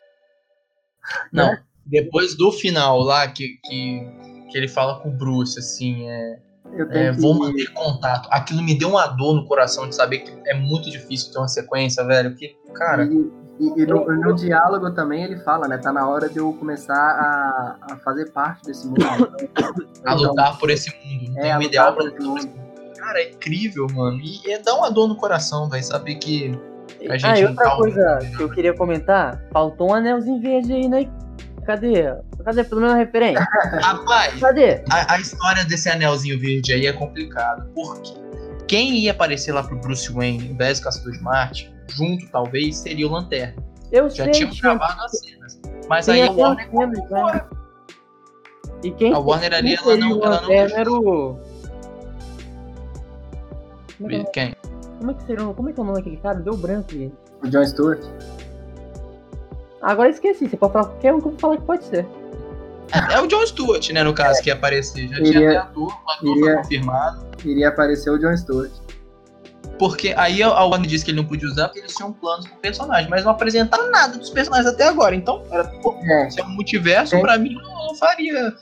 [1.32, 1.64] Não, né?
[1.86, 4.08] depois do final lá, que, que,
[4.52, 6.40] que ele fala com o Bruce, assim, é,
[6.74, 7.22] Eu tenho é, que...
[7.22, 8.30] vou manter contato.
[8.32, 11.48] Aquilo me deu uma dor no coração de saber que é muito difícil ter uma
[11.48, 12.36] sequência, velho.
[12.36, 15.80] Que, cara, E, e- e no, no diálogo também ele fala, né?
[15.80, 19.02] Tá na hora de eu começar a, a fazer parte desse mundo.
[20.06, 21.32] a Então, lutar por esse mundo.
[21.32, 22.57] Não É, tem um ideal pra lutar por esse mundo.
[23.08, 24.20] Cara, é incrível, mano.
[24.22, 25.84] E é, dá uma dor no coração, velho.
[25.84, 26.52] Saber que.
[27.10, 30.42] A ah, gente e não outra tá coisa que eu queria comentar, faltou um anelzinho
[30.42, 31.10] verde aí, né?
[31.66, 32.14] Cadê?
[32.44, 33.48] Cadê pelo menos a referência?
[33.82, 34.84] Rapaz, Cadê?
[34.90, 37.70] a, a história desse anelzinho verde aí é complicado.
[37.74, 38.14] Por quê?
[38.68, 42.78] Quem ia aparecer lá pro Bruce Wayne, em vez do Caçador de Marte, junto talvez,
[42.78, 43.56] seria o Lanterna.
[43.90, 45.62] Eu Já sei, tinham tinha, gravado as cenas.
[45.88, 46.70] Mas tem aí a Warner.
[46.70, 47.46] cenas, né?
[48.84, 51.40] E quem A Warner ali, ela não- ela não era o...
[53.98, 54.56] Como é, que, Quem?
[55.00, 56.40] como é que seria, o- como é que é o nome daquele cara?
[56.40, 57.16] Deu branco, gente.
[57.44, 58.04] O John Stewart.
[59.82, 62.06] Agora eu esqueci, você pode falar qualquer um que eu vou falar que pode ser.
[62.94, 65.08] É, é o John Stewart, né, no caso, que ia aparecer.
[65.08, 67.28] Já tinha Iria- até ator, o ator foi iria- confirmado.
[67.46, 68.72] Iria aparecer o John Stewart.
[69.78, 72.58] Porque aí a Warner disse que ele não podia usar porque eles tinham planos pro
[72.58, 75.14] personagem, mas não apresentaram nada dos personagens até agora.
[75.16, 78.56] Então, era, pô, É, se é um multiverso, Tem- pra mim não, não faria.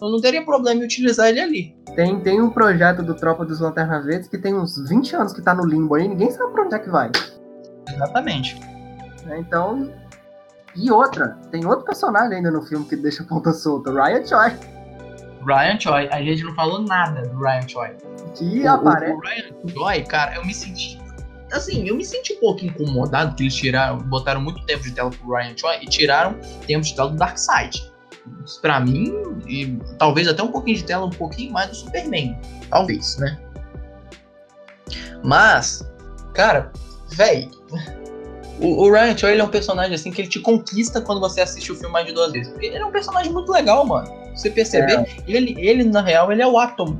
[0.00, 1.76] Eu não teria problema em utilizar ele ali.
[1.94, 5.42] tem, tem um projeto do Tropa dos Lanternas Verdes que tem uns 20 anos que
[5.42, 7.10] tá no limbo aí, ninguém sabe pra onde é que vai.
[7.92, 8.58] Exatamente.
[9.24, 9.38] né?
[9.38, 9.92] Então.
[10.76, 14.52] E outra, tem outro personagem ainda no filme que deixa a ponta solta, Ryan Choi,
[15.44, 17.88] Ryan Choi, a gente não falou nada do Ryan Choi.
[18.36, 19.12] que o- aparece.
[19.12, 21.00] O Ryan Choi, cara, eu me senti.
[21.52, 25.10] Assim, eu me senti um pouco incomodado que eles tiraram, botaram muito tempo de tela
[25.10, 26.36] pro Ryan Choi e tiraram
[26.66, 27.89] tempo de tela do Darkseid.
[28.60, 29.12] Pra mim,
[29.46, 32.38] e talvez até um pouquinho de tela, um pouquinho mais do Superman.
[32.68, 33.38] Talvez, né?
[35.22, 35.86] Mas,
[36.34, 36.72] cara,
[37.12, 37.50] véi.
[38.60, 41.40] O, o Ryan Choi ele é um personagem assim que ele te conquista quando você
[41.40, 42.52] assiste o filme mais de duas vezes.
[42.52, 44.08] Porque ele é um personagem muito legal, mano.
[44.34, 46.96] Você perceber, ele, ele, na real, ele é o Atom,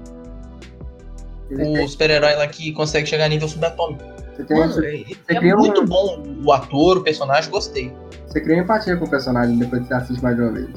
[1.50, 4.02] Ele o super-herói lá que consegue chegar a nível subatômico.
[4.36, 7.92] Você, tem, Mano, é, é cria um- muito bom o ator, o personagem, gostei.
[8.26, 10.68] você cria empatia com o personagem depois que você assiste mais de uma vez.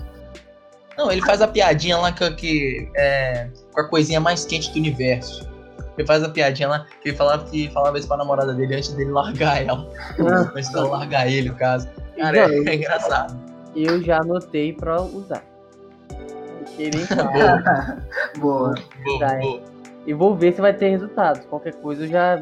[0.97, 4.79] Não, ele faz a piadinha lá que, que é, com a coisinha mais quente do
[4.79, 5.49] universo.
[5.97, 8.91] Ele faz a piadinha lá que ele falava que falava isso pra namorada dele antes
[8.93, 9.87] dele largar ela.
[10.55, 11.87] antes dela largar ele, no caso.
[12.17, 13.39] Cara, é, é engraçado.
[13.75, 15.43] Eu já anotei pra usar.
[16.77, 18.03] Nem falar.
[18.39, 18.73] Boa.
[19.03, 19.61] Boa, Tá, boa.
[20.05, 21.45] E vou ver se vai ter resultados.
[21.45, 22.41] Qualquer coisa eu já.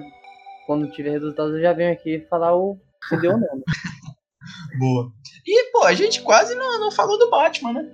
[0.65, 2.78] Quando tiver resultados, eu já venho aqui falar o
[3.10, 3.56] se deu ou não.
[3.56, 3.64] né?
[4.80, 5.11] Boa.
[5.45, 7.90] E, pô, a gente quase não, não falou do Batman, né?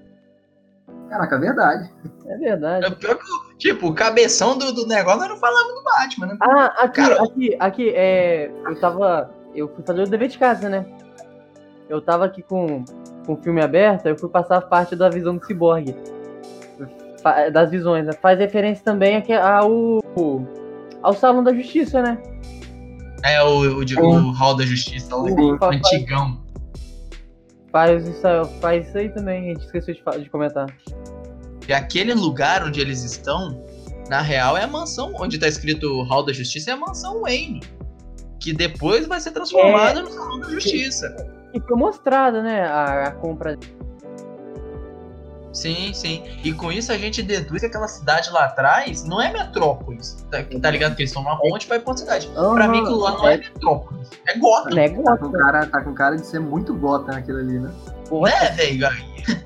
[1.10, 1.92] Caraca, é verdade.
[2.26, 2.86] É verdade.
[2.86, 6.38] É pior que, tipo, o cabeção do, do negócio nós não falamos do Batman, né?
[6.42, 8.52] Ah, aqui, Cara- aqui, aqui, é.
[8.66, 9.32] Eu tava.
[9.56, 10.86] Eu fui fazer o dever de casa, né?
[11.90, 12.84] Eu tava aqui com,
[13.26, 15.96] com o filme aberto, eu fui passar a parte da visão do ciborgue.
[17.52, 18.14] Das visões, né?
[18.14, 20.00] Faz referência também ao.
[21.02, 22.18] ao Salão da Justiça, né?
[23.24, 25.58] É o, o, de- o Hall da Justiça, Sim.
[25.58, 26.38] Fa- antigão.
[27.78, 28.22] Faz isso,
[28.60, 30.66] faz isso aí também, a gente esqueceu de, de comentar.
[31.68, 33.64] E aquele lugar onde eles estão,
[34.10, 37.62] na real, é a mansão onde tá escrito Hall da Justiça, é a mansão Wayne.
[38.40, 41.16] Que depois vai ser transformada no Salão da Justiça.
[41.54, 42.62] E foi mostrada, né?
[42.64, 43.56] A, a compra.
[45.58, 46.24] Sim, sim.
[46.44, 50.24] E com isso a gente deduz que aquela cidade lá atrás não é Metrópolis.
[50.30, 50.96] Tá, tá ligado?
[50.96, 52.28] Que eles estão numa ponte pra ir pra outra cidade.
[52.28, 54.08] Pra mim, aquilo lá não é Metrópolis.
[54.28, 54.76] É Gotham.
[54.76, 55.32] Né, Tá com Gotham.
[55.32, 57.72] cara, tá com cara de ser muito gota naquilo ali, né?
[58.08, 58.88] Porra, Né, velho?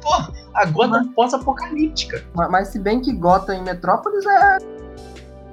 [0.01, 0.09] Pô,
[0.53, 2.25] a Gotham pós-apocalíptica.
[2.33, 4.57] Mas, mas se bem que Gotham em Metrópolis é.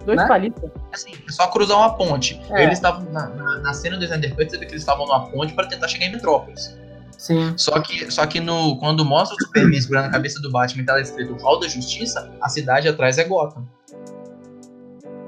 [0.04, 0.26] dois né?
[0.26, 0.68] palitos.
[0.92, 2.40] Assim, é só cruzar uma ponte.
[2.50, 2.64] É.
[2.64, 5.30] Eles estavam na, na, na cena do Snyder Cut, você vê que eles estavam numa
[5.30, 6.76] ponte pra tentar chegar em Metrópolis.
[7.18, 7.52] Sim.
[7.56, 10.86] Só que, só que no, quando mostra o Superman segurando a cabeça do Batman e
[10.86, 13.66] tá escrito Hall da Justiça, a cidade atrás é Gotham.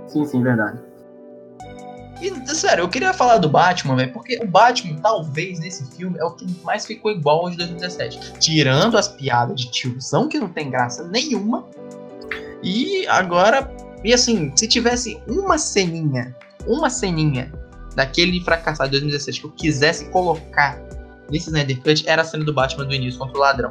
[0.07, 0.79] Sim, sim, verdade.
[2.23, 6.25] E, sério, eu queria falar do Batman, velho, porque o Batman, talvez, nesse filme, é
[6.25, 8.35] o que mais ficou igual ao de 2017.
[8.39, 11.67] Tirando as piadas de tiozão, que não tem graça nenhuma.
[12.63, 13.69] E agora,
[14.05, 16.37] e assim, se tivesse uma ceninha,
[16.67, 17.53] uma ceninha
[17.97, 20.79] daquele fracassado de 2017 que eu quisesse colocar
[21.31, 23.71] nesse Snyder Cut, era a cena do Batman do início contra o ladrão.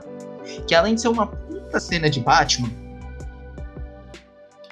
[0.67, 2.69] Que além de ser uma puta cena de Batman,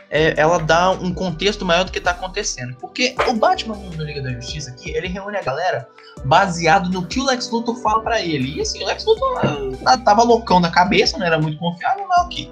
[0.09, 2.75] é, ela dá um contexto maior do que tá acontecendo.
[2.79, 5.87] Porque o Batman no Liga da Justiça aqui, ele reúne a galera
[6.25, 8.57] baseado no que o Lex Luthor fala pra ele.
[8.57, 9.41] E assim, o Lex Luthor
[9.85, 12.51] ah, tava loucão da cabeça, não era muito confiável, mas ok.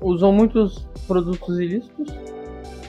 [0.00, 2.12] Usou muitos produtos ilícitos.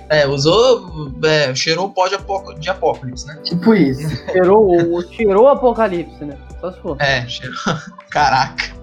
[0.10, 1.12] É, usou.
[1.24, 3.40] É, cheirou o pó de, apó- de Apocalipse, né?
[3.44, 4.02] Tipo isso.
[4.32, 6.36] Tirou, o- tirou o apocalipse, né?
[6.60, 6.98] Só se for.
[7.00, 7.56] É, cheirou.
[8.10, 8.74] Caraca.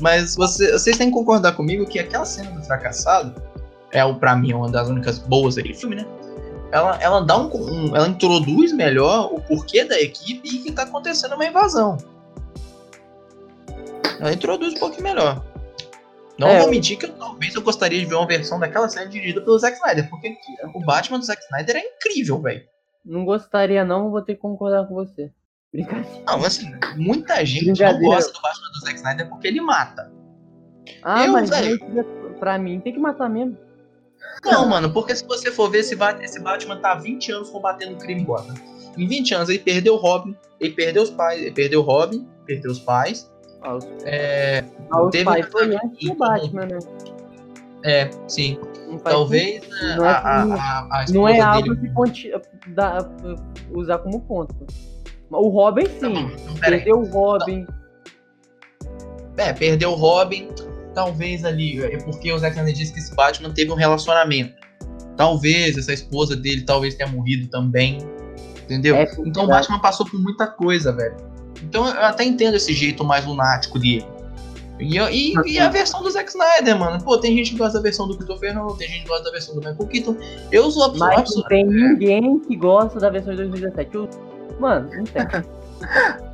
[0.00, 3.34] Mas você- vocês têm que concordar comigo que aquela cena do fracassado
[3.92, 6.06] é o para mim uma das únicas boas daquele filme, né?
[6.70, 10.82] Ela, ela dá um, um- ela introduz melhor o porquê da equipe e que tá
[10.82, 11.96] acontecendo uma invasão.
[14.20, 15.42] Ela introduz um pouquinho melhor.
[16.38, 19.08] Não É, vou mentir que eu, talvez eu gostaria de ver uma versão daquela série
[19.10, 20.36] dirigida pelo Zack Snyder, porque
[20.74, 22.62] o Batman do Zack Snyder é incrível, velho.
[23.04, 25.32] Não gostaria, não, vou ter que concordar com você.
[25.72, 26.22] Brincadeira.
[26.26, 30.12] Não, assim, muita gente não gosta do Batman do Zack Snyder porque ele mata.
[31.02, 31.78] Ah, Eu, mas velho.
[31.82, 33.56] aí, pra mim tem que matar mesmo.
[34.44, 37.94] Não, mano, porque se você for ver, esse, esse Batman tá há 20 anos combatendo
[37.94, 38.54] o crime Gotham.
[38.96, 42.26] Em 20 anos ele perdeu o Robin, ele perdeu os pais, ele perdeu o Robin,
[42.46, 43.30] perdeu os pais.
[44.04, 46.78] É, ah, os teve pais foi antes do Batman, né?
[47.84, 48.58] É, sim.
[48.88, 49.74] Não Talvez sentido.
[49.82, 51.88] né, Não é a, como- a, a Não é algo dele.
[51.88, 52.32] que conti-
[52.68, 53.08] dá-
[53.72, 54.54] usar como ponto.
[55.30, 56.14] O Robin Tá sim.
[56.14, 56.82] bom, então, pera aí.
[56.84, 57.66] Perdeu o Robin.
[59.36, 60.48] É, perdeu o Robin.
[60.94, 64.54] Talvez ali, é porque o Zack Snyder disse que esse Batman teve um relacionamento.
[65.16, 67.98] Talvez essa esposa dele talvez tenha morrido também.
[68.64, 68.96] Entendeu?
[68.96, 69.48] É, Então o.
[69.48, 71.14] Batman passou por muita coisa, velho.
[71.62, 74.06] Então eu até entendo esse jeito mais lunático dele.
[74.80, 77.02] E, e- e a versão do Zack Snyder, mano.
[77.02, 79.30] Pô, tem gente que gosta da versão do Christopher Nolan, tem gente que gosta da
[79.32, 80.16] versão do Michael Keaton.
[80.52, 81.48] Eu sou Mas não absoluto.
[81.48, 83.90] tem ninguém que gosta da versão de 2017.
[83.94, 84.08] Eu-
[84.60, 85.22] Mano, não tem.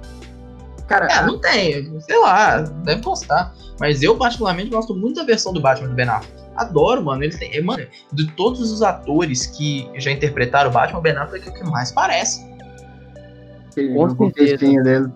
[0.87, 2.01] Cara, É, não tem.
[2.01, 3.55] Sei lá, deve gostar.
[3.81, 6.35] Mas eu, particularmente, gosto muito da versão do Batman do Ben Affleck.
[6.57, 7.25] Adoro, mano.
[7.25, 7.57] Ele tem.
[7.57, 11.51] é, Mano, de todos os atores que já interpretaram o Batman, o Ben Affleck é
[11.51, 12.47] o que mais parece.
[13.81, 15.07] Aquele- com contextinho dele.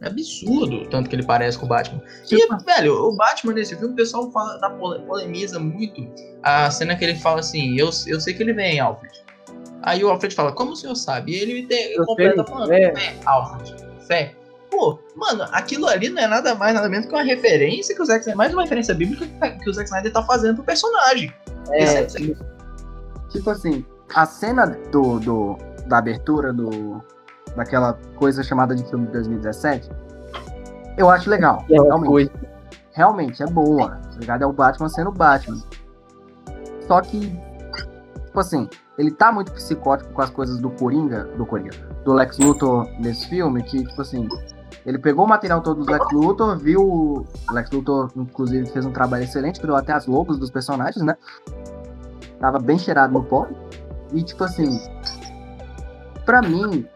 [0.00, 2.00] É absurdo o tanto que ele parece com o Batman.
[2.30, 6.06] E, velho, o Batman nesse filme, o pessoal fala, da pole- polemiza muito
[6.42, 9.12] a cena que ele fala assim: eu, eu sei que ele vem, Alfred.
[9.82, 11.32] Aí o Alfred fala: Como o senhor sabe?
[11.32, 12.94] E ele completa sei, falando: é.
[12.94, 13.74] Fé, Alfred,
[14.06, 14.34] fé.
[14.70, 18.04] Pô, mano, aquilo ali não é nada mais, nada menos que uma referência que o
[18.04, 19.26] Zack Snyder, mais uma referência bíblica
[19.62, 21.32] que, o Zack Snyder tá fazendo pro personagem.
[21.70, 22.06] É, é-
[23.30, 23.84] Tipo assim,
[24.14, 27.02] a cena do, do, da abertura do,
[27.56, 29.90] daquela coisa chamada de filme de 2017,
[30.96, 31.60] eu acho legal.
[31.62, 32.08] aquela realmente.
[32.08, 32.30] coisa.
[32.92, 34.42] realmente é boa, tá ligado?
[34.42, 35.62] É o Batman sendo o Batman.
[36.86, 37.30] Só que,
[38.26, 41.72] tipo assim, ele tá muito psicótico com as coisas do Coringa, do Coringa,
[42.04, 44.28] do Lex Luthor nesse filme, que, tipo assim,
[44.86, 46.82] ele pegou o material todo do Lex Luthor, viu.
[46.82, 51.16] O Lex Luthor, inclusive, fez um trabalho excelente, criou até as logos dos personagens, né?
[52.38, 53.46] Tava bem cheirado no pó.
[54.12, 54.78] E tipo assim,
[56.24, 56.86] pra mim,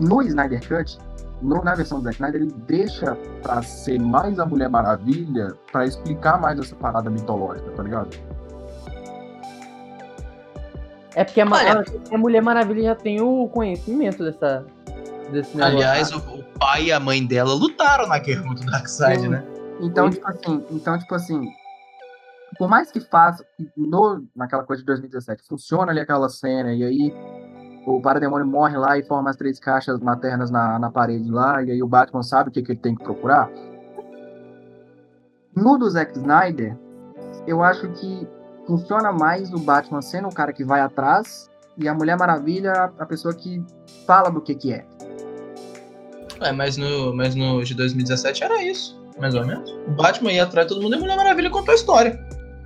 [0.00, 0.98] no Snyder Cut,
[1.42, 5.84] no, na versão do Zack Snyder, ele deixa pra ser mais a Mulher Maravilha pra
[5.84, 8.10] explicar mais essa parada mitológica, tá ligado?
[11.14, 14.66] É porque a, Olha- a Mulher Maravilha já tem o conhecimento dessa,
[15.30, 15.76] desse negócio.
[15.76, 19.28] Aliás, o, o pai e a mãe dela lutaram na guerra contra o Darkseid, Sim.
[19.28, 19.44] né?
[19.80, 20.18] Então, Sim.
[20.18, 21.48] tipo assim, então, tipo assim,
[22.58, 23.44] por mais que faça,
[23.76, 27.14] no, naquela coisa de 2017, funciona ali aquela cena, e aí
[27.86, 31.70] o parademônio morre lá e forma as três caixas maternas na, na parede lá, e
[31.70, 33.50] aí o Batman sabe o que, que ele tem que procurar.
[35.54, 36.76] No do Zack Snyder,
[37.46, 38.26] eu acho que
[38.66, 43.06] funciona mais o Batman sendo o cara que vai atrás, e a Mulher Maravilha a
[43.06, 43.62] pessoa que
[44.06, 44.86] fala do que que é.
[46.40, 49.70] É, mas no, mas no de 2017 era isso, mais ou menos.
[49.86, 52.18] O Batman ia atrás de todo mundo e a Mulher Maravilha contou a história.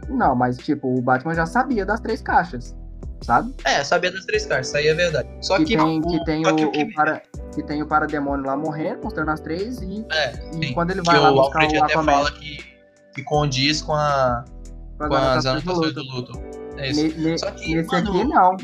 [0.09, 2.75] Não, mas tipo, o Batman já sabia das três caixas,
[3.23, 3.55] sabe?
[3.65, 5.29] É, sabia das três caixas, isso aí é verdade.
[5.41, 7.23] Só que, que, tem, o, que tem o, que o que- para,
[7.55, 11.07] que tem o parademônio lá morrendo, mostrando as três, e, É, e quando ele que
[11.07, 12.59] vai lá o Alfred o até Aquaman fala que,
[13.15, 14.45] que condiz com, a,
[14.99, 16.33] com com as anotações do luto.
[16.77, 17.03] É isso.
[17.03, 18.57] Ne- ne- Só que, nesse mano, aqui, não.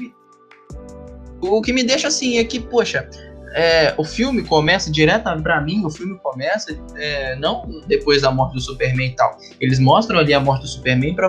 [1.41, 3.09] O que me deixa assim é que, poxa,
[3.57, 8.55] é, o filme começa direto pra mim, o filme começa é, não depois da morte
[8.55, 9.37] do Superman e tal.
[9.61, 11.29] Eles mostram ali a morte do Superman pra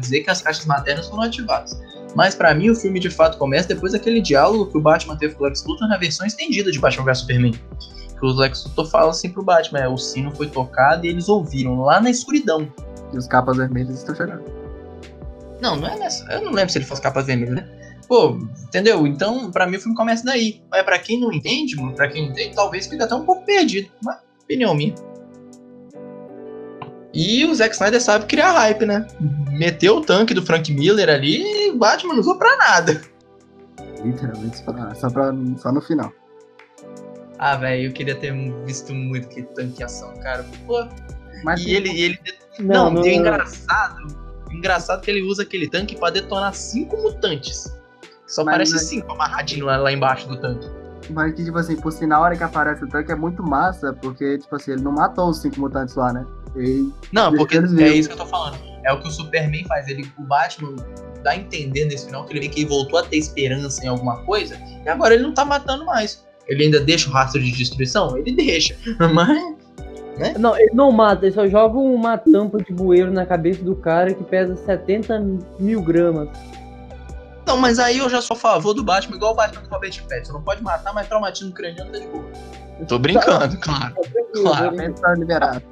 [0.00, 1.78] dizer que as caixas maternas foram ativadas.
[2.14, 5.34] Mas pra mim o filme de fato começa depois daquele diálogo que o Batman teve
[5.34, 7.52] com o Lex Luthor na versão estendida de Batman vs Superman.
[7.52, 11.28] Que o Lex Luthor fala assim pro Batman, é, o sino foi tocado e eles
[11.28, 12.72] ouviram lá na escuridão.
[13.12, 14.44] E os capas vermelhas estão chegando.
[15.60, 16.24] Não, não é nessa.
[16.32, 17.68] Eu não lembro se ele fosse capa vermelha, né?
[18.08, 19.06] Pô, entendeu?
[19.06, 20.62] Então, pra mim, o filme começa daí.
[20.70, 23.88] Mas pra quem não entende, pra quem não entende, talvez fique até um pouco perdido.
[24.02, 24.94] Mas, opinião minha.
[27.14, 29.06] E o Zack Snyder sabe criar hype, né?
[29.50, 33.00] Meteu o tanque do Frank Miller ali e o Batman não usou pra nada.
[34.02, 36.10] Literalmente, só, pra- só, pra, só no final.
[37.38, 38.32] Ah, velho, eu queria ter
[38.64, 40.44] visto muito que tanque ação, cara.
[40.66, 40.86] Pô,
[41.44, 42.18] Mas e ele, e ele
[42.58, 44.22] Não, Não, não, o engraçado.
[44.50, 47.64] Engraçado que ele usa aquele tanque pra detonar cinco mutantes.
[48.26, 50.66] Só Mas- parece mas- cinco amarradinho lá, lá embaixo do tanque.
[51.10, 53.92] Mas que, tipo assim, por sinal, a hora que aparece o tanque é muito massa,
[53.92, 56.24] porque, tipo assim, ele não matou os cinco mutantes lá, né?
[56.56, 57.94] Ele, Não, porque é vivos.
[57.94, 58.58] isso que eu tô falando.
[58.84, 59.88] É o que o Superman faz.
[59.88, 60.76] Ele, o Batman
[61.22, 63.88] dá a entender nesse final que ele vê que ele voltou a ter esperança em
[63.88, 66.24] alguma coisa e agora ele não tá matando mais.
[66.48, 68.16] Ele ainda deixa o rastro de destruição?
[68.16, 68.76] Ele deixa.
[69.14, 69.62] Mas.
[70.38, 74.12] Não, ele não mata, ele só joga uma tampa de bueiro na cabeça do cara
[74.12, 75.24] que pesa 70
[75.58, 76.28] mil gramas.
[77.46, 79.90] Não, mas aí eu já sou a favor do Batman, igual o Batman do Robert
[80.02, 80.24] Pattinson.
[80.24, 82.24] Você não pode matar, mas traumatismo craniano tá de boa.
[82.86, 83.94] Tô brincando, claro.
[84.34, 84.80] Claro.
[84.80, 85.62] ele tá liberado.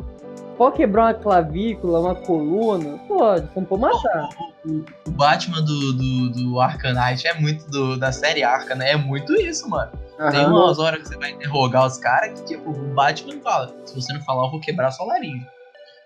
[0.60, 2.98] Pode quebrar uma clavícula, uma coluna?
[3.08, 4.28] Pode, só não pode matar.
[4.62, 8.90] O, o Batman do, do, do Arkham Knight é muito do, da série Arkham, né?
[8.90, 9.90] É muito isso, mano.
[10.30, 10.52] Tem Aham.
[10.52, 14.12] umas horas que você vai interrogar os caras que, tipo, o Batman fala: se você
[14.12, 15.46] não falar, eu vou quebrar sua laringe.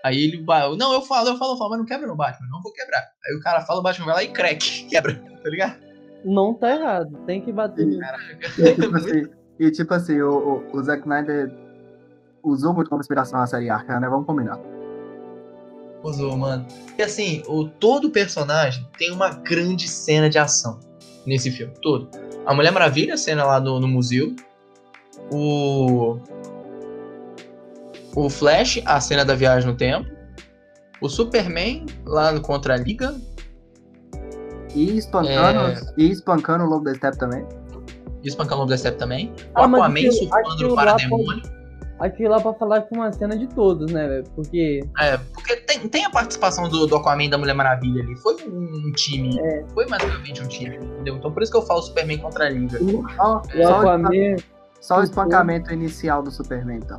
[0.05, 2.47] Aí ele vai, não, eu falo, eu falo, eu falo, mas não quebra no Batman,
[2.49, 3.03] não vou quebrar.
[3.27, 5.79] Aí o cara fala, o Batman vai lá e crack, quebra, tá ligado?
[6.25, 7.89] Não tá errado, tem que bater.
[8.57, 9.27] E, tipo assim,
[9.59, 11.64] e, tipo assim, o, o, o Zack Snyder
[12.45, 14.09] usou muito como inspiração a série Arca, né?
[14.09, 14.59] Vamos combinar.
[16.03, 16.67] Usou, mano.
[16.99, 20.79] E assim, o, todo personagem tem uma grande cena de ação
[21.27, 22.09] nesse filme, todo.
[22.45, 24.35] A Mulher Maravilha, a cena lá no, no museu.
[25.33, 26.19] O.
[28.15, 30.09] O Flash, a cena da viagem no tempo.
[31.01, 33.15] O Superman, lá no contra a Liga.
[34.75, 35.81] E espancando, É.
[35.97, 37.47] e espancando o Lobo da Steppe também.
[38.23, 39.29] E espancando o Step também.
[39.57, 41.43] O Ah, Aquaman surfando no Parademônio.
[42.05, 44.25] Aquilo lá pra falar é uma cena de todos, né, velho?
[44.37, 48.15] Porque É, porque tem, tem a participação do, do Aquaman e da Mulher Maravilha ali.
[48.17, 49.41] Foi um, time.
[49.73, 51.17] Foi mais ou menos um time, entendeu?
[51.17, 52.79] Então por isso que eu falo Superman contra a Liga.
[52.79, 54.11] Só, o, Aquaman.
[54.83, 56.99] só o espancamento inicial do Superman, então.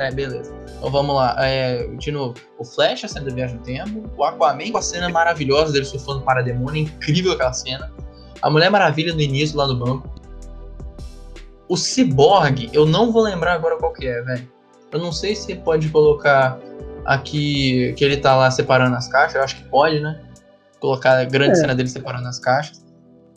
[0.00, 0.52] É, beleza.
[0.78, 1.36] Então vamos lá.
[1.38, 4.10] É, de novo, o Flash, a cena da viagem no tempo.
[4.16, 6.82] O Aquaman com a cena maravilhosa dele surfando para demônio.
[6.82, 7.92] Incrível aquela cena.
[8.42, 10.10] A Mulher Maravilha no início lá no banco.
[11.68, 14.48] O Cyborg, eu não vou lembrar agora qual que é, velho.
[14.90, 16.58] Eu não sei se pode colocar
[17.04, 19.36] aqui que ele tá lá separando as caixas.
[19.36, 20.20] Eu acho que pode, né?
[20.80, 21.54] Colocar a grande É.
[21.56, 22.82] cena dele separando as caixas.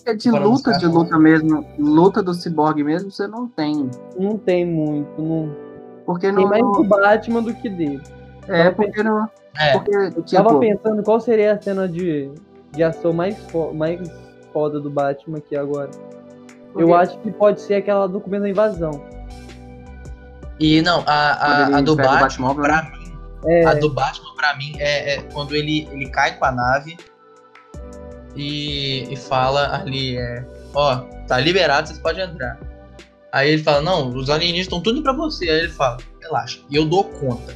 [0.05, 1.65] É de luta, de luta mesmo.
[1.79, 3.89] Luta do Cyborg mesmo, você não tem.
[4.19, 5.19] Não tem muito.
[5.19, 5.55] Não...
[6.05, 6.47] Porque Tem não.
[6.47, 8.01] mais do Batman do que dele.
[8.47, 9.27] É, porque não.
[9.57, 9.71] É.
[9.71, 9.91] Porque,
[10.31, 12.29] Tava tipo, pensando qual seria a cena de,
[12.71, 13.99] de ação mais, fo mais
[14.53, 15.89] foda do Batman aqui agora.
[16.77, 19.03] Eu acho que pode ser aquela do começo da invasão.
[20.59, 24.73] E não, a, a, a do Batman, pra mim, É, A do Batman, pra mim,
[24.79, 26.97] é, é quando ele, ele cai com a nave.
[28.35, 30.97] e, e fala ali, é, ó,
[31.27, 32.57] tá liberado, vocês podem entrar.
[33.31, 35.49] Aí ele fala, não, os alienígenas estão tudo pra você.
[35.49, 37.53] Aí ele fala, relaxa, eu dou conta.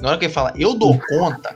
[0.00, 1.54] Na hora que ele fala, eu dou conta,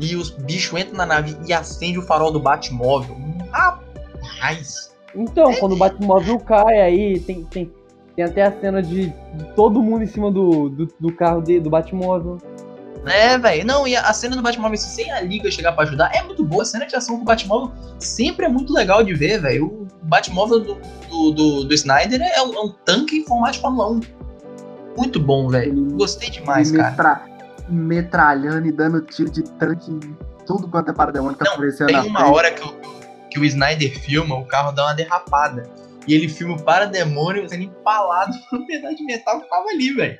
[0.00, 3.16] e os bichos entram na nave e acende o farol do Batmóvel.
[3.52, 4.96] Rapaz!
[5.18, 7.72] Então, quando o Batmóvel cai, aí tem, tem,
[8.14, 11.58] tem até a cena de, de todo mundo em cima do, do, do carro de,
[11.58, 12.38] do Batmóvel.
[13.04, 13.66] É, velho.
[13.66, 16.62] Não, e a cena do Batmóvel sem a Liga chegar pra ajudar é muito boa.
[16.62, 19.66] A cena de ação com o Batmóvel sempre é muito legal de ver, velho.
[19.66, 20.74] O Batmóvel do,
[21.08, 24.00] do, do, do Snyder é um, é um, tanque em formato de Fórmula 1.
[24.96, 25.96] Muito bom, velho.
[25.96, 26.92] Gostei demais, metra...
[26.92, 27.38] cara.
[27.68, 30.00] Metralhando e dando tiro de tanque em
[30.46, 32.97] tudo quanto é parademônio que tá aparecendo Tem uma hora que o,
[33.30, 35.64] que o Snyder filma, o carro dá uma derrapada.
[36.06, 40.18] E ele filma o parademônio sendo empalado no pedaço de metal que tava ali, velho.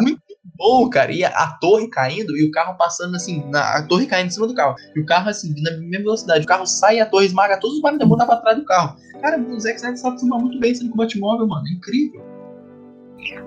[0.00, 0.22] Muito
[0.56, 1.12] bom, cara.
[1.12, 4.30] E a, a, torre caindo e o carro passando assim, na, a torre caindo em
[4.30, 4.74] cima do carro.
[4.96, 6.44] E o carro assim, na mesma velocidade.
[6.44, 8.96] O carro sai a torre esmaga todos os parademônios estavam atrás do carro.
[9.20, 11.66] Cara, o Zack Snyder sabe filmar muito bem sendo com o Batmóvel, mano.
[11.68, 12.24] É incrível.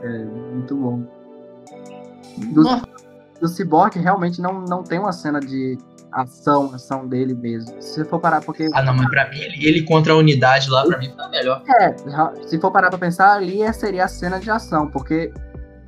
[0.04, 1.04] É, muito bom.
[2.38, 2.64] Do,
[3.42, 5.78] do Cyborg realmente não, não tem uma cena de
[6.16, 7.82] ação, ação dele mesmo.
[7.82, 8.70] Se for parar, porque.
[8.74, 11.62] Ah, não, mas pra mim, ele, ele contra a unidade lá, pra mim, foi melhor.
[11.68, 11.96] É,
[12.48, 15.32] se for parar pra pensar, ali seria a cena de ação, porque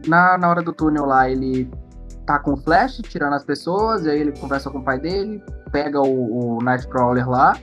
[0.05, 1.69] na, na hora do túnel lá, ele
[2.25, 5.41] tá com o Flash, tirando as pessoas, e aí ele conversa com o pai dele,
[5.71, 7.57] pega o, o Nightcrawler lá.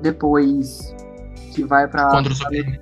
[0.00, 0.94] Depois
[1.54, 2.08] que vai pra.
[2.08, 2.80] Contra o Superman.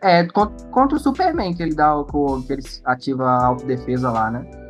[0.00, 2.04] É, contra o Superman, que ele dá o.
[2.42, 4.67] que ele ativa a autodefesa lá, né?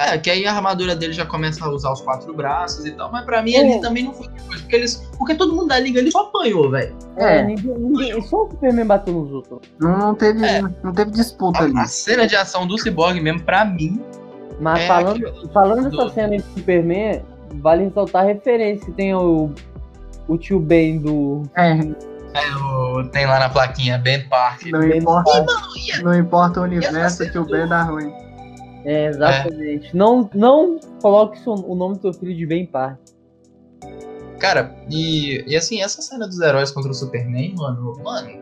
[0.00, 3.12] É, que aí a armadura dele já começa a usar os quatro braços e tal,
[3.12, 3.60] mas pra mim é.
[3.60, 4.96] ali também não foi coisa, porque eles.
[5.18, 6.96] Porque todo mundo da liga ali só apanhou, velho.
[7.18, 9.60] É, ninguém, ninguém, só o Superman bateu nos outros.
[9.78, 10.62] Não, não teve, é.
[10.82, 11.78] não teve disputa a, ali.
[11.78, 14.02] A cena de ação do Cyborg mesmo, pra mim.
[14.58, 17.22] Mas é falando, falando dessa cena de Superman,
[17.56, 18.90] vale ressaltar a referência.
[18.94, 19.50] Tem o,
[20.26, 21.42] o tio Ben do.
[21.54, 21.72] É.
[21.72, 24.64] É, o, tem lá na plaquinha, Ben Park.
[24.66, 26.02] Não, Ben importa, Park.
[26.02, 28.29] não importa o universo que o Ben dá ruim.
[28.84, 29.88] É, exatamente.
[29.88, 29.90] É.
[29.94, 32.98] Não, não coloque o nome do seu filho de Ben Park.
[34.38, 38.40] Cara, e, e assim, essa cena dos heróis contra o Superman, mano, mano,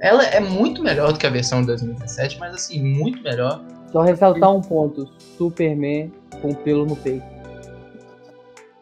[0.00, 3.62] ela é muito melhor do que a versão de 2017, mas assim, muito melhor.
[3.92, 5.08] Só ressaltar um ponto:
[5.38, 6.12] Superman
[6.42, 7.24] com pelo no peito.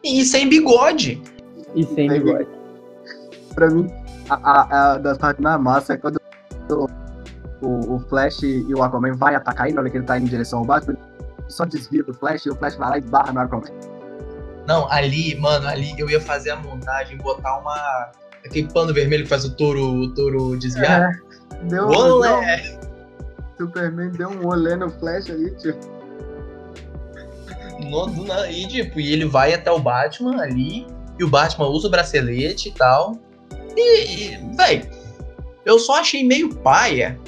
[0.03, 1.21] E sem bigode.
[1.75, 2.47] E sem bigode.
[3.53, 3.87] Pra mim,
[4.29, 6.19] a, a, a das partes mais massa é quando
[7.61, 10.27] o, o, Flash e o Aquaman vai atacar ele na hora que ele tá indo
[10.27, 10.97] em direção ao Batman,
[11.47, 13.69] só desvia do Flash e o Flash vai lá e barra no Aquaman.
[14.67, 18.11] Não, ali, mano, ali eu ia fazer a montagem, botar uma.
[18.45, 21.11] aquele pano vermelho que faz o touro, o touro desviar.
[21.11, 22.57] É, deu, olé!
[22.61, 22.79] Deu,
[23.57, 25.75] Superman deu um olé no Flash ali, tio.
[27.89, 30.85] No, do, e, tipo, e ele vai até o Batman ali,
[31.17, 33.17] e o Batman usa o bracelete e tal.
[33.75, 34.87] E, e véi,
[35.65, 37.19] eu só achei meio paia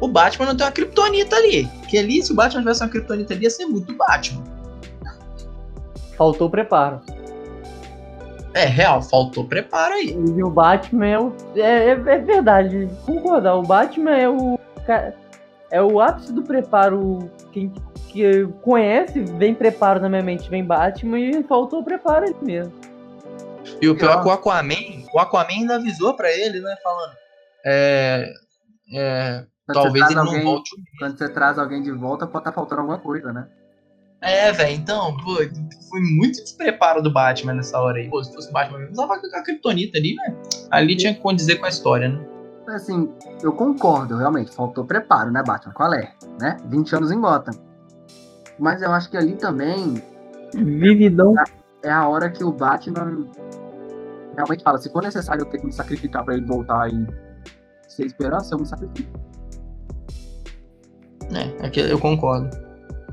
[0.00, 1.66] o Batman não tem uma Kryptonita ali.
[1.88, 4.42] Que ali, se o Batman tivesse uma Kryptonita ali, ia ser muito Batman.
[6.16, 7.00] Faltou preparo.
[8.54, 10.12] É, real, faltou preparo aí.
[10.12, 13.54] E o Batman é, o, é, é, é verdade, concordar.
[13.54, 14.58] O Batman é o.
[15.70, 17.30] É o ápice do preparo.
[17.52, 17.72] Quem
[18.08, 22.72] que conhece, vem preparo na minha mente, vem Batman e faltou preparo ali mesmo.
[23.82, 26.76] E o pior é que o Aquaman, o Aquaman ainda avisou pra ele, né?
[26.82, 27.12] Falando.
[27.64, 28.32] É.
[28.94, 30.70] É, quando talvez ele alguém, não volte.
[30.98, 33.48] Quando você traz alguém de volta, pode estar tá faltando alguma coisa, né?
[34.20, 35.36] É, velho, então, pô,
[35.90, 38.08] foi muito despreparo do Batman nessa hora aí.
[38.08, 40.36] Pô, se fosse o Batman mesmo, usava a Kryptonita ali, velho.
[40.70, 42.24] Ali tinha que condizer com a história, né?
[42.68, 43.12] Assim,
[43.42, 45.72] eu concordo, realmente, faltou preparo, né, Batman?
[45.74, 46.12] Qual é?
[46.40, 46.56] Né?
[46.66, 47.54] 20 anos em Gotham.
[48.58, 50.02] Mas eu acho que ali também.
[50.54, 51.34] Vividão.
[51.82, 53.28] É a hora que o Batman
[54.34, 57.06] realmente fala: se for necessário eu ter que me sacrificar pra ele voltar e
[57.86, 59.20] ser esperança, eu me sacrifico.
[61.34, 62.56] É, eu concordo.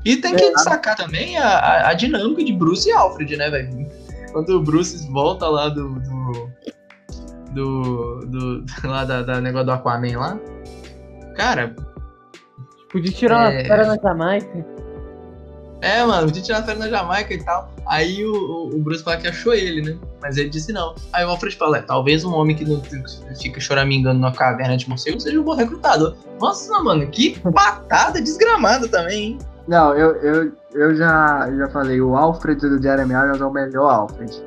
[0.04, 3.48] E tem que é, destacar também a, a, a, dinâmica de Bruce e Alfred, né,
[3.48, 3.88] velho?
[4.32, 5.88] Quando o Bruce volta lá do.
[5.94, 6.50] do.
[7.52, 10.38] do, do lá da, da, negócio do Aquaman lá.
[11.34, 11.74] Cara.
[12.92, 13.58] Podia tirar é...
[13.58, 14.66] uma fera na Jamaica.
[15.80, 17.73] É, mano, podia tirar uma fera na Jamaica e tal.
[17.86, 19.98] Aí o, o Bruce fala que achou ele, né?
[20.22, 20.94] Mas ele disse não.
[21.12, 24.88] Aí o Alfred fala: é, talvez um homem que não fica choramingando na caverna de
[24.88, 26.16] morcego seja um bom recrutado.
[26.40, 29.38] Nossa, mano, que patada desgramada também, hein?
[29.68, 33.90] Não, eu, eu, eu já, já falei, o Alfred do Jeremy Irons é o melhor
[33.90, 34.42] Alfred.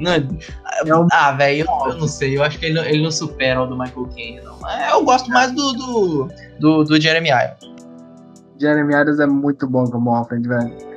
[0.00, 1.08] Não, é um...
[1.10, 2.36] Ah, velho, eu, eu, não sei.
[2.36, 4.58] Eu acho que ele, ele não supera o do Michael Caine, não.
[4.90, 6.28] Eu gosto mais do, do,
[6.60, 7.74] do, do Jeremy Irons.
[8.58, 10.95] Jeremy Irons é muito bom como Alfred, velho.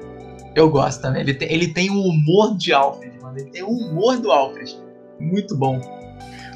[0.55, 1.21] Eu gosto também.
[1.21, 3.37] Ele tem, ele tem o humor de Alfred, mano.
[3.37, 4.77] Ele tem o humor do Alfred.
[5.19, 5.79] Muito bom.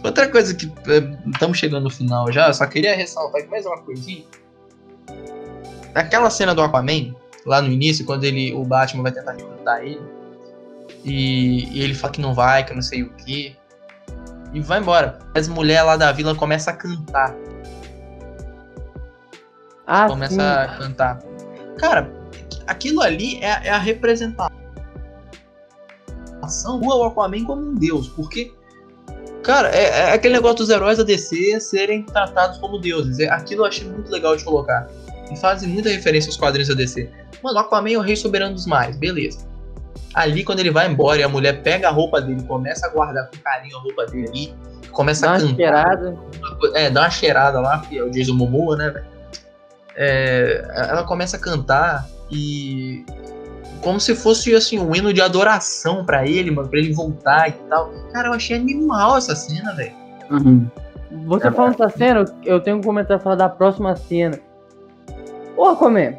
[0.04, 0.72] Outra coisa que
[1.32, 4.26] estamos chegando no final já, só queria ressaltar aqui mais uma coisinha.
[5.96, 7.16] Aquela cena do Aquaman,
[7.46, 10.02] lá no início, quando ele, o Batman vai tentar recrutar ele,
[11.06, 13.56] e, e ele fala que não vai, que não sei o que,
[14.54, 15.20] e vai embora.
[15.34, 17.36] As mulheres lá da vila começam a cantar.
[19.88, 20.42] Ah, começa sim.
[20.42, 21.20] a cantar.
[21.78, 22.12] Cara,
[22.68, 24.52] aquilo ali é, é a representação
[26.80, 28.52] do Aquaman como um deus, porque
[29.44, 33.20] Cara, é, é, aquele negócio dos heróis da DC serem tratados como deuses.
[33.20, 34.88] É, aquilo eu achei muito legal de colocar.
[35.30, 37.10] E fazem muita referência aos quadrinhos da DC.
[37.44, 39.46] Mano, o Aquaman é o rei soberano dos mares, beleza.
[40.14, 43.30] Ali, quando ele vai embora e a mulher pega a roupa dele, começa a guardar
[43.30, 44.56] com carinho a roupa dele ali,
[44.92, 45.56] começa Dá a uma cantar.
[45.56, 46.18] cheirada.
[46.76, 49.06] É, dá uma cheirada lá, que é o Jason Momoa, né, velho?
[49.96, 53.06] É, ela começa a cantar e.
[53.82, 57.52] Como se fosse, assim, um hino de adoração pra ele, mano, pra ele voltar e
[57.70, 57.92] tal.
[58.14, 59.92] Cara, eu achei animal essa cena, velho.
[60.32, 60.68] Uhum.
[61.26, 64.40] Você É, falando dessa cena, eu tenho um comentário pra falar da próxima cena.
[65.58, 66.18] Ô, Aquaman,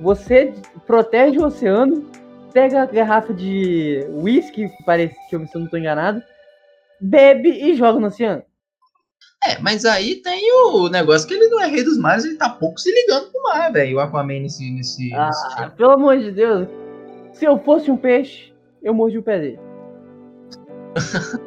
[0.00, 0.52] você
[0.86, 2.04] protege o oceano,
[2.52, 6.20] pega a garrafa de whisky, parece que eu se eu não tô enganado,
[7.00, 8.42] bebe e joga no oceano.
[9.46, 12.48] É, mas aí tem o negócio que ele não é rei dos mares, ele tá
[12.48, 13.96] pouco se ligando pro mar, velho.
[13.96, 14.70] O Aquaman nesse.
[14.70, 15.70] nesse, nesse Ah, filme.
[15.76, 16.66] pelo amor de Deus.
[17.34, 18.52] Se eu fosse um peixe,
[18.82, 19.58] eu mordi o pé dele.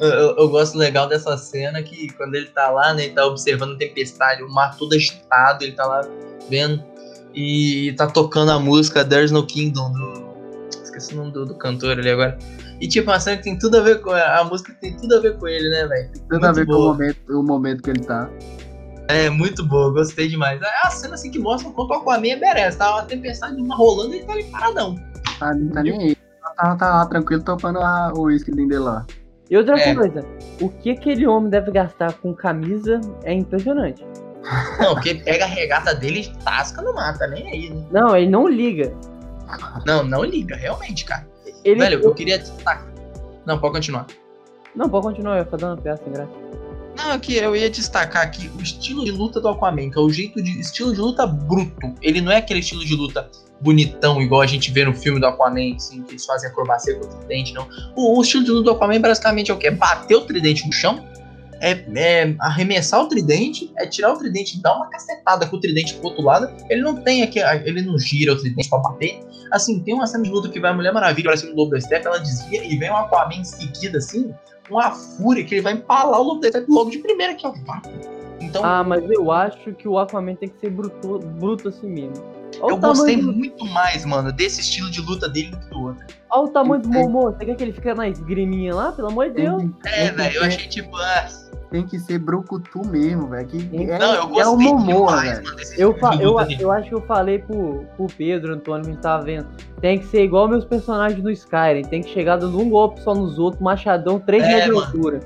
[0.00, 3.24] Eu, eu- eu gosto legal dessa cena que quando ele tá lá, né, ele tá
[3.26, 6.02] observando a tempestade, o mar todo agitado, ele tá lá
[6.48, 6.82] vendo
[7.34, 10.15] e tá tocando a música There's No Kingdom do.
[10.96, 12.38] Esqueci o nome do, do cantor ali agora.
[12.80, 14.10] E tipo, uma cena que tem tudo a ver com.
[14.10, 16.10] A música tem tudo a ver com ele, né, velho?
[16.30, 16.92] Tudo a Muito ver com o boa.
[16.94, 18.30] momento, o momento que ele tá.
[19.08, 20.60] É muito boa, gostei demais.
[20.62, 22.78] É a cena assim que mostra o quanto o Aquaman é merece.
[22.78, 24.96] Tá uma tempestade uma rolando e ele tá ali paradão.
[25.38, 26.16] Tá, não tá nem aí.
[26.56, 29.04] Tá, tá lá tranquilo topando a- o uísque dele lá.
[29.50, 29.94] E outra É.
[29.94, 30.24] coisa,
[30.60, 34.04] o que aquele homem deve gastar com camisa é impressionante.
[34.80, 37.84] Não, porque ele pega a regata dele e tasca no mar, tá nem aí, né?
[37.92, 38.92] Não, ele não liga.
[39.86, 41.26] Não, não liga, realmente, cara.
[41.64, 42.86] Ele Velho, eu queria destacar.
[43.44, 44.06] Não, pode continuar.
[44.74, 46.30] Não, pode continuar, eu fazer uma peça sem graça.
[46.96, 50.08] Não, aqui eu ia destacar aqui o estilo de luta do Aquaman, que é o
[50.08, 51.94] jeito de estilo de luta bruto.
[52.00, 55.26] Ele não é aquele estilo de luta bonitão, igual a gente vê no filme do
[55.26, 57.68] Aquaman, assim, que eles fazem acrobacia com o tridente, não.
[57.94, 59.68] O, o estilo de luta do Aquaman basicamente é o quê?
[59.68, 61.06] É bater o tridente no chão,
[61.60, 65.94] é, é arremessar o tridente, é tirar o tridente, dar uma cacetada com o tridente
[65.94, 66.50] pro outro lado.
[66.70, 69.20] Ele não tem aqui, ele não gira o tridente pra bater.
[69.50, 71.70] Assim, tem uma cena de luta que vai a Mulher Maravilha pra cima do Lobo
[71.72, 74.34] da Steppe, ela desvia e vem um Aquaman em seguida, assim,
[74.70, 77.52] uma fúria que ele vai empalar o Lobo da Steppe logo de primeira aqui, ó.
[77.64, 77.82] Vá.
[78.40, 82.35] Então, Ah, mas eu acho que o Aquaman tem que ser bruto, bruto assim mesmo.
[82.60, 85.80] Olha eu gostei do- muito mais, mano, desse estilo de luta dele do que do
[85.82, 86.04] outro.
[86.30, 87.30] Olha o tamanho do Momô.
[87.32, 88.92] Você quer que ele fique na esgriminha lá?
[88.92, 89.62] Pelo amor de Deus.
[89.84, 91.26] É, velho, eu achei tipo, ah,
[91.70, 93.46] Tem que ser brucutu mesmo, velho.
[93.48, 95.44] Que é, não, eu é o gostei demais, velho.
[95.44, 98.92] mano, desse Eu, eu, eu acho que eu falei pro, pro Pedro, Antônio, que a
[98.94, 99.46] gente tava vendo.
[99.80, 101.82] Tem que ser igual meus personagens no Skyrim.
[101.82, 104.86] Tem que chegar dando um golpe só nos outros, machadão, 3 É, metros de mano.
[104.86, 105.20] altura.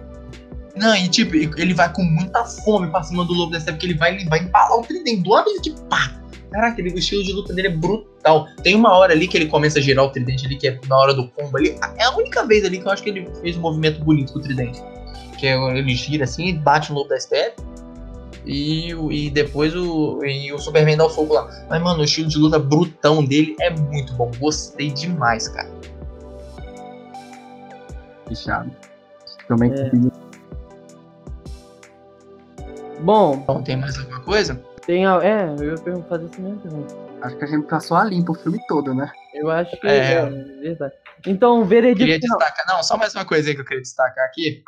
[0.77, 3.99] Não, e tipo, ele vai com muita fome pra cima do Lobo Steppe, porque ele
[3.99, 6.11] vai, ele vai empalar o tridente do lado que pá.
[6.51, 8.47] Caraca, ele, o estilo de luta dele é brutal.
[8.63, 10.99] Tem uma hora ali que ele começa a girar o tridente ali, que é na
[10.99, 11.79] hora do combo ali.
[11.97, 14.41] É a única vez ali que eu acho que ele fez um movimento bonito com
[14.41, 14.83] o tridente.
[15.39, 17.63] Que é, ele gira assim e bate no Lobo da Steppe.
[18.45, 21.67] E, e depois o, e o Superman dá o fogo lá.
[21.69, 24.31] Mas, mano, o estilo de luta brutão dele é muito bom.
[24.41, 25.71] Gostei demais, cara.
[28.27, 28.71] Fechado.
[29.47, 29.91] Também É.
[33.01, 34.61] Bom, Então, tem mais alguma coisa?
[34.91, 35.21] Tem a.
[35.23, 36.97] É, eu ia fazer essa mesma pergunta.
[37.23, 39.09] acho que a gente passou a limpo o filme todo, né?
[39.35, 40.15] Eu acho que É.
[40.15, 40.27] é,
[40.63, 40.95] verdade.
[41.27, 42.65] Então, o veredito Queria destacar.
[42.67, 44.65] Não, só mais uma coisinha que eu queria destacar aqui.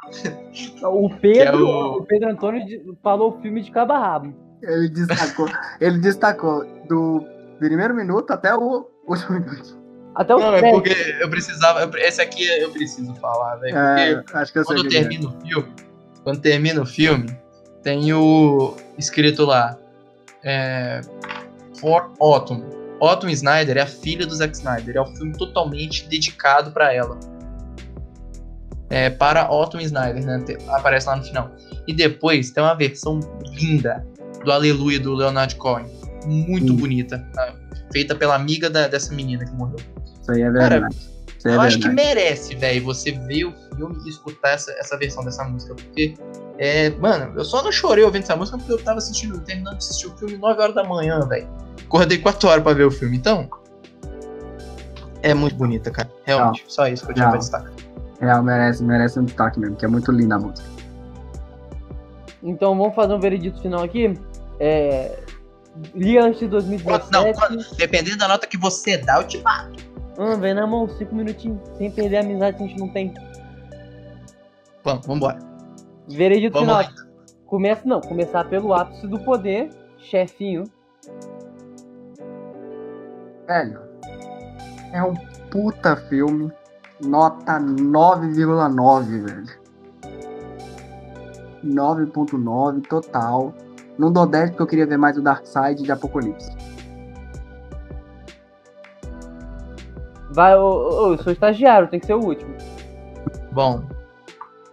[0.84, 2.04] O Pedro, é o- o...
[2.04, 4.34] Pedro Antônio falou o filme de cabo a rabo.
[4.62, 5.48] Ele destacou,
[5.80, 7.24] ele destacou do
[7.58, 9.76] primeiro minuto até o último minuto.
[10.14, 11.80] Até o Não, é porque eu precisava.
[11.82, 13.76] eu- Esse aqui eu preciso falar, velho.
[13.76, 15.00] É, acho que eu sei quando que é.
[15.00, 15.72] o filme.
[16.22, 17.36] Quando termina o filme,
[17.82, 18.76] tem o.
[18.96, 19.76] escrito lá.
[20.44, 21.01] É.
[21.78, 22.62] For Autumn.
[23.01, 24.97] Autumn Snyder é a filha do Zack Snyder.
[24.97, 27.19] É um filme totalmente dedicado pra ela.
[28.90, 30.44] É, para Autumn Snyder, né?
[30.69, 31.51] Aparece lá no final.
[31.89, 33.20] E depois tem uma versão
[33.52, 34.06] linda
[34.44, 35.86] do Aleluia do Leonard Cohen.
[36.27, 36.77] Muito Hum.
[36.77, 37.19] bonita.
[37.32, 37.55] tá?
[37.93, 39.77] Feita pela amiga da- dessa menina que morreu.
[40.20, 40.97] Isso aí é Cara, verdade.
[41.44, 42.09] Aí é eu acho que verdade.
[42.09, 45.74] merece, velho, você ver o filme e escutar essa, essa versão dessa música.
[45.74, 46.14] Porque,
[46.58, 49.84] é, mano, eu só não chorei ouvindo essa música porque eu tava assistindo, terminando de
[49.84, 51.48] assistir o filme 9 horas da manhã, velho.
[51.84, 53.16] Acordei 4 horas pra ver o filme.
[53.16, 53.48] Então,
[55.22, 56.10] é muito bonita, cara.
[56.24, 56.64] Realmente.
[56.68, 57.32] Só isso que eu tinha Não.
[57.32, 57.72] pra destacar.
[58.20, 60.68] Real, merece, merece um destaque mesmo, que é muito linda a música.
[62.42, 64.18] Então vamos fazer um veredito final aqui.
[64.60, 65.18] É...
[65.94, 67.12] Liga antes de Quanto- 2017.
[67.12, 69.82] Não, quanto- dependendo da nota que você dá, eu te bato.
[70.18, 71.58] Ah, vem na mão, cinco minutinhos.
[71.78, 73.14] Sem perder a amizade que a gente não tem.
[74.84, 75.38] Vamos, vambora.
[76.08, 76.82] Veredito Vamos final.
[76.82, 77.12] lá.
[77.46, 80.64] Começa, não, começar pelo ápice do poder, chefinho.
[83.46, 83.80] Velho,
[84.92, 85.14] é um
[85.50, 86.50] puta filme.
[87.04, 89.62] Nota 9,9, velho.
[91.64, 93.52] 9.9 total.
[93.98, 96.50] Não dou 10 porque eu queria ver mais o Dark Side de Apocalipse.
[100.30, 102.54] Vai, ô, eu sou estagiário, tem que ser o último.
[103.52, 103.84] Bom,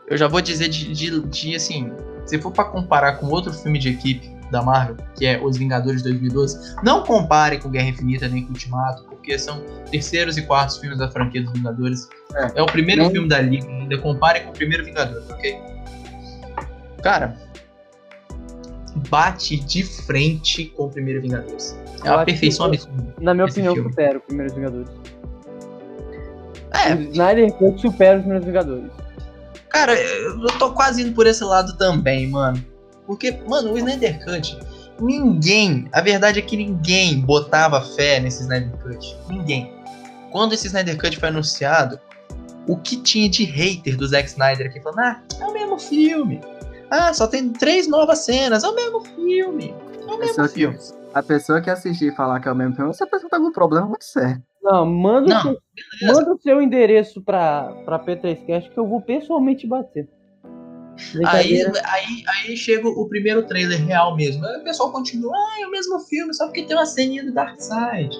[0.10, 1.92] eu já vou dizer de, de, de, assim,
[2.26, 6.02] se for pra comparar com outro filme de equipe da Marvel, que é Os Vingadores
[6.02, 9.62] de 2012, não compare com Guerra Infinita nem com Ultimato, porque são
[9.92, 12.10] terceiros e quartos filmes da franquia dos Vingadores.
[12.34, 12.62] É, É.
[12.62, 15.56] o primeiro Nem- filme da Liga, ainda compare com o primeiro Vingadores, ok?
[17.04, 17.38] Cara,
[19.10, 21.78] bate de frente com o primeiro Vingadores.
[22.04, 23.14] É uma perfeição absurda.
[23.22, 23.90] Na minha opinião, filme.
[23.90, 24.90] supera o Primeiros Vingadores.
[24.90, 28.92] O É, Snyder Cut supera os Primeiros Vingadores.
[29.70, 32.64] Cara, eu tô quase indo por esse lado também, mano.
[33.06, 34.58] Porque, mano, o Snyder Cut,
[35.00, 39.16] ninguém, a verdade é que ninguém botava fé nesse Snyder Cut.
[39.30, 39.74] Ninguém.
[40.32, 42.00] Quando esse Snyder Cut foi anunciado,
[42.68, 46.40] o que tinha de hater do Zack Snyder aqui falando, ah, é o mesmo filme.
[46.92, 49.74] Ah, só tem três novas cenas, é o mesmo filme.
[50.02, 50.78] É o mesmo Pessoa que- filme.
[51.14, 53.46] A pessoa que assistir e falar que é o mesmo filme, essa pessoa tá com
[53.48, 54.44] um problema muito sério.
[54.62, 59.02] Não, manda, Não, o, seu, manda o seu endereço pra, pra P3Cast que eu vou
[59.02, 60.08] pessoalmente bater.
[61.26, 64.46] Aí, aí, aí chega o primeiro trailer real mesmo.
[64.46, 67.34] Aí o pessoal continua, ah, é o mesmo filme, só porque tem uma ceninha do
[67.34, 68.14] Darkseid.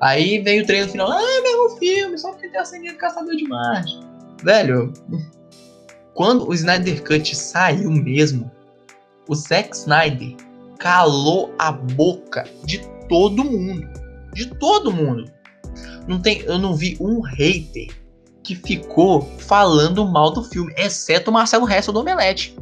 [0.00, 2.92] Aí vem o trailer final, ah, é o mesmo filme, só porque tem uma ceninha
[2.92, 4.00] do Caçador de Marte.
[4.42, 4.92] Velho,
[6.14, 8.50] quando o Snyder Cut saiu mesmo,
[9.28, 10.36] o Zack Snyder
[10.78, 13.88] calou a boca de todo mundo.
[14.34, 15.30] De todo mundo.
[16.06, 17.88] Não tem, eu não vi um hater
[18.42, 22.56] que ficou falando mal do filme, exceto o Marcelo Hessel do Omelete.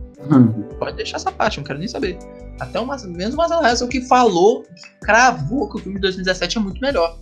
[0.79, 2.19] Pode deixar essa parte, não quero nem saber.
[2.61, 6.59] Até o menos o Marcelo Hessel que falou, que cravou que o filme de 2017
[6.59, 7.17] é muito melhor.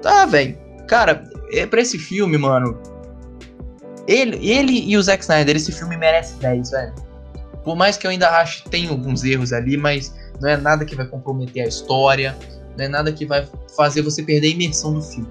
[0.00, 0.56] Tá, velho.
[0.86, 2.78] Cara, é pra esse filme, mano.
[4.06, 6.94] Ele, ele e o Zack Snyder, esse filme merece 10, velho.
[7.64, 10.84] Por mais que eu ainda ache que tem alguns erros ali, mas não é nada
[10.84, 12.36] que vai comprometer a história.
[12.76, 13.46] Não é nada que vai
[13.76, 15.28] fazer você perder a imersão do filme.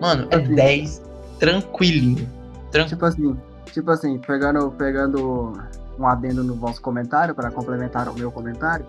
[0.00, 0.54] Mano, é Assim.
[0.54, 1.02] 10
[1.38, 2.28] tranquilinho.
[2.70, 2.88] Tranquilo.
[2.88, 3.36] Tipo assim,
[3.72, 5.52] tipo assim, pegando, pegando
[5.98, 8.86] um adendo no vosso comentário para complementar o meu comentário.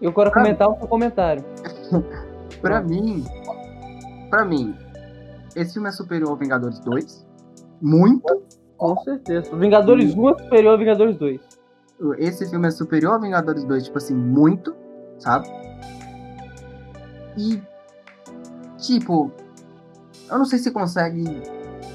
[0.00, 1.44] Eu quero comentar o seu comentário.
[2.60, 2.82] Pra Ah.
[2.82, 3.24] mim,
[4.30, 4.74] pra mim,
[5.56, 7.26] esse filme é superior ao Vingadores 2.
[7.80, 8.42] Muito.
[8.76, 9.52] Com certeza.
[9.52, 11.40] O Vingadores 1 é superior ao Vingadores 2.
[12.18, 14.74] Esse filme é superior ao Vingadores 2, tipo assim, muito,
[15.18, 15.48] sabe?
[17.36, 17.62] E,
[18.78, 19.30] tipo,
[20.30, 21.42] eu não sei se consegue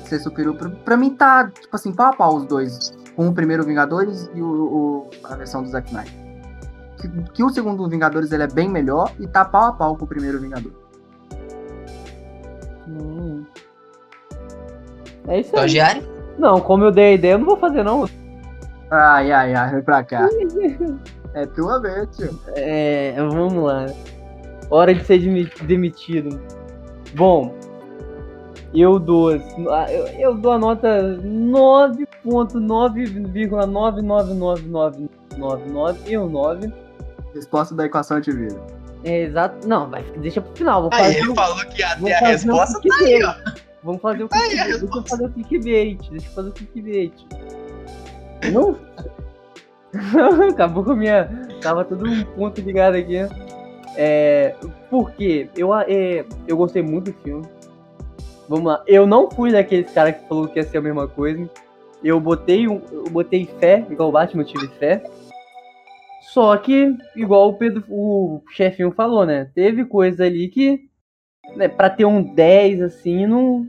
[0.05, 0.55] ser superior.
[0.55, 2.95] Pra, pra mim tá, tipo assim, pau a pau os dois.
[3.15, 6.14] Com o primeiro Vingadores e o, o- a versão do Zack Snyder.
[7.01, 10.05] Que, que o segundo Vingadores ele é bem melhor e tá pau a pau com
[10.05, 10.72] o primeiro Vingador.
[12.88, 13.43] Hum.
[15.27, 16.07] É isso aí.
[16.38, 18.07] Não, como eu dei a ideia, eu não vou fazer, não.
[18.89, 20.30] Ai, ai, ai, vem pra cá.
[21.34, 22.39] é tua vez, tio.
[22.55, 23.88] É, vamos lá.
[24.69, 26.39] Hora de ser demi- demitido.
[27.15, 27.53] Bom,
[28.73, 29.41] eu dou, eu,
[30.19, 31.18] eu dou a nota
[35.38, 36.72] 9.9,999999 e um 9.
[37.34, 38.60] Resposta da equação de vida.
[39.03, 39.68] É exato.
[39.68, 40.81] Não, vai, deixa pro final.
[40.84, 42.77] Vou Aí fazer, ele o- falou que ter a resposta.
[42.77, 43.38] o clickbait.
[43.84, 44.80] Vamos fazer o Aí clickbait.
[44.80, 46.10] Deixa eu fazer o clickbait.
[46.10, 47.14] Deixa eu fazer o clickbait.
[48.52, 48.76] Não?
[50.49, 51.30] Acabou com a minha.
[51.61, 53.18] Tava todo um ponto ligado aqui.
[53.98, 54.56] É.
[54.90, 55.49] Por quê?
[55.57, 57.45] Eu, é, eu gostei muito do filme.
[58.48, 58.84] Vamos lá.
[58.88, 61.49] Eu não fui daqueles caras que falou que ia ser a mesma coisa.
[62.03, 65.03] Eu botei, eu botei fé, igual o Batman, eu tive fé.
[66.22, 69.49] Só que, igual o Pedro, o chefinho falou, né?
[69.56, 70.82] Teve coisa ali que,
[71.56, 73.68] né, pra ter um 10, assim, não,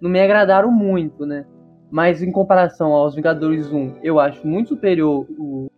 [0.00, 1.44] não me agradaram muito, né?
[1.90, 5.70] Mas em comparação aos Vingadores 1, eu acho muito superior o.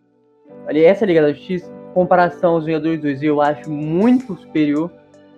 [0.66, 4.90] Ali, essa Liga da Justiça, comparação aos Vingadores 2, eu acho muito superior.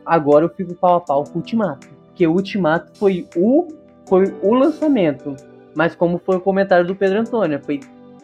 [0.04, 1.88] Agora eu fico pau a pau com o Ultimato.
[2.06, 3.68] Porque o Ultimato foi o,
[4.08, 5.36] foi o lançamento.
[5.74, 7.80] Mas como foi o comentário do Pedro Antônio, foi,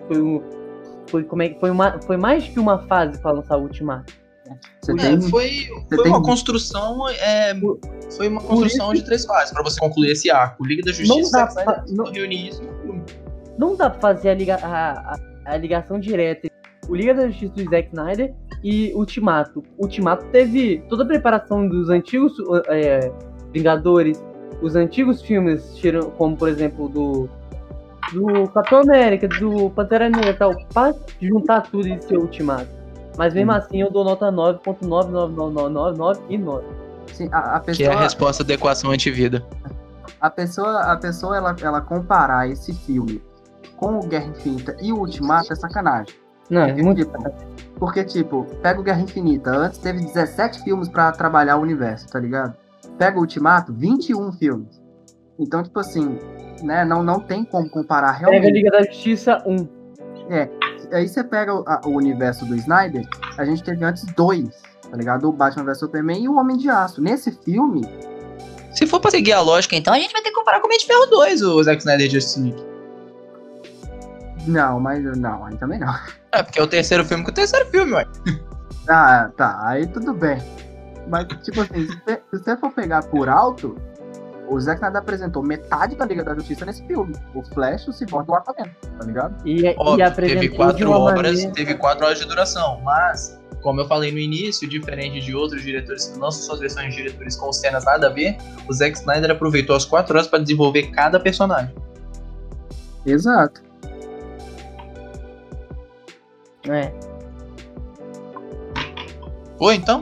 [0.08, 0.42] foi, o-
[1.06, 4.12] foi, como é, que- foi, uma, foi mais que uma fase para lançar o Ultimato.
[4.80, 5.20] Você É, tem.
[5.22, 5.50] foi
[5.88, 7.08] foi tem- uma construção.
[7.08, 7.52] é,
[8.16, 10.64] foi uma construção de três fases pra você concluir esse arco.
[10.64, 13.02] Liga da Justiça, dá Zack Snyder, pra- não- reunir isso no filme.
[13.58, 16.46] Não dá pra fazer a, liga- a- a- a ligação direta
[16.88, 19.62] o Liga da Justiça do Zack Snyder e Ultimato.
[19.78, 22.32] Ultimato teve toda a preparação dos antigos
[22.68, 23.10] é,
[23.52, 24.22] Vingadores,
[24.62, 25.80] os antigos filmes,
[26.16, 27.28] como por exemplo do
[28.12, 32.68] do Capitão América, do Pantera Negra e tal, pra juntar tudo e ser Ultimato.
[33.18, 36.64] Mas mesmo assim eu dou nota 9.99999 e 9.
[37.12, 39.44] Sim, a, a Que é pessoa, a resposta da equação antivida.
[40.20, 43.20] a pessoa, a pessoa ela, ela comparar esse filme
[43.76, 46.14] com o Guerra Infinita e o Ultimato é sacanagem.
[46.50, 47.32] Não, é Porque, muito tipo,
[47.78, 52.18] porque, tipo, pega o Guerra Infinita, antes teve 17 filmes pra trabalhar o universo, tá
[52.18, 52.54] ligado?
[52.98, 54.80] Pega o Ultimato, 21 filmes.
[55.38, 56.18] Então, tipo assim,
[56.62, 58.52] né, não, não tem como comparar Pega a realmente.
[58.52, 59.68] Liga da Justiça 1.
[60.92, 63.04] Aí você pega o, a- o universo do Snyder,
[63.36, 64.48] a gente teve antes dois,
[64.90, 65.28] tá ligado?
[65.28, 67.02] O Batman vs Superman e o Homem de Aço.
[67.02, 67.82] Nesse filme,
[68.72, 70.70] Se for pra seguir a lógica, então a gente vai ter que comparar com o
[70.70, 72.62] Mente de Ferro 2, o Zack Snyder Justice League.
[74.46, 75.92] Não, mas não, aí também não.
[76.32, 78.06] É, porque é o terceiro filme com o terceiro filme, ué.
[78.88, 80.40] Ah, tá, aí tudo bem.
[81.08, 83.76] Mas, tipo assim, se você- for pegar por alto,
[84.48, 87.12] o Zack Snyder apresentou metade da Liga da Justiça nesse filme.
[87.34, 89.34] O Flash, o Cyborg e o Aquaman, tá ligado?
[89.44, 92.80] E, e Óbvio, apresentou teve de quatro uma obras, maneira- teve quatro horas de duração,
[92.84, 97.02] mas, como eu falei no início, diferente de outros diretores que lançam suas versões de
[97.02, 98.36] diretores com cenas nada a ver,
[98.68, 101.74] o Zack Snyder aproveitou as quatro horas pra desenvolver cada personagem.
[103.04, 103.65] Exato.
[106.68, 106.92] É,
[109.58, 110.00] Foi, então?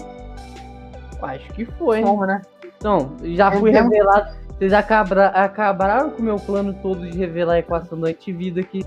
[1.23, 2.03] acho que foi.
[2.03, 2.43] Como, né?
[2.77, 3.91] Então, já fui Entendeu?
[3.91, 4.35] revelado.
[4.59, 8.85] Vocês acabra, acabaram com o meu plano todo de revelar a equação da antivida aqui.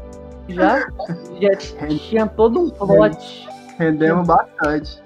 [0.48, 0.88] Já,
[1.42, 3.48] já tinha todo um plot.
[3.78, 5.02] Rendemos bastante.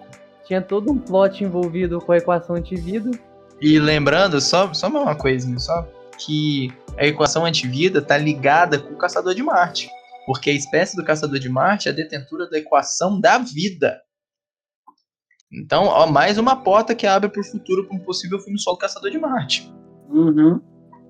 [0.45, 3.11] Tinha todo um plot envolvido com a equação antivida.
[3.59, 5.87] E lembrando, só, só uma coisinha, só
[6.17, 9.89] que a equação antivida tá ligada com o Caçador de Marte.
[10.31, 13.99] Porque a espécie do Caçador de Marte é detentora da equação da vida.
[15.51, 19.11] Então, ó, mais uma porta que abre pro futuro para um possível filme solo Caçador
[19.11, 19.69] de Marte.
[20.07, 20.61] Uhum.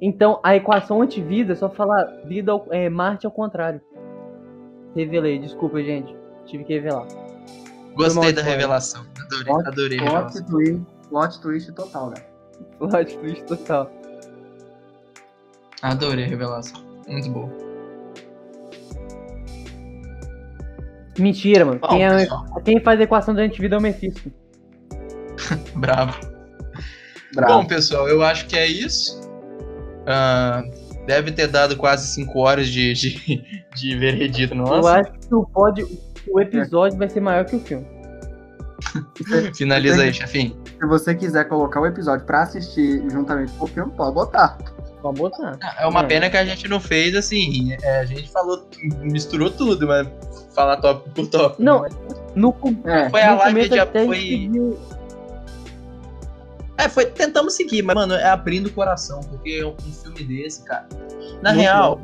[0.02, 3.80] Então, a equação antivida é só falar vida ao- é, Marte ao contrário.
[4.95, 6.15] Revelei, desculpa, gente.
[6.48, 7.06] Tive que revelar.
[7.93, 9.06] Gostei da revelação.
[9.23, 10.45] Adorei, Plot- adorei Plot revelação.
[10.48, 12.15] twist, plot twist total, né?
[12.80, 13.91] Plot twist total.
[15.84, 16.81] Adorei a revelação.
[17.07, 17.70] Muito boa.
[21.22, 21.80] Mentira, mano.
[21.80, 22.27] Bom, Quem, é,
[22.65, 24.31] quem faz a equação da antivida é o Mephisto.
[25.76, 26.19] bravo.
[27.34, 27.53] Bravo.
[27.61, 29.22] Bom, pessoal, eu acho que é isso.
[30.06, 30.64] Ah,
[31.06, 34.99] deve ter dado quase 5 horas de, de, de veredito Eu nossa.
[34.99, 35.85] acho que o, pod,
[36.30, 37.85] o episódio vai ser maior que o filme.
[39.56, 40.57] Finaliza aí, chefinho.
[40.80, 44.57] Se você quiser colocar o episódio pra assistir juntamente com o filme, pode botar.
[45.02, 45.57] Pode botar.
[45.80, 46.07] É uma É.
[46.07, 47.76] pena que a gente não fez assim.
[47.81, 48.68] é, a gente falou,
[49.02, 50.07] misturou tudo, mas
[50.53, 51.61] falar top por top.
[51.61, 51.86] Não,
[52.36, 53.10] no, com- É.
[53.10, 54.19] Foi a no live de até a gente foi.
[54.19, 54.78] pediu-
[56.78, 60.88] É, foi, tentamos seguir, mas, mano, é abrindo o coração, porque um filme desse, cara.
[61.41, 62.02] Na Muito real,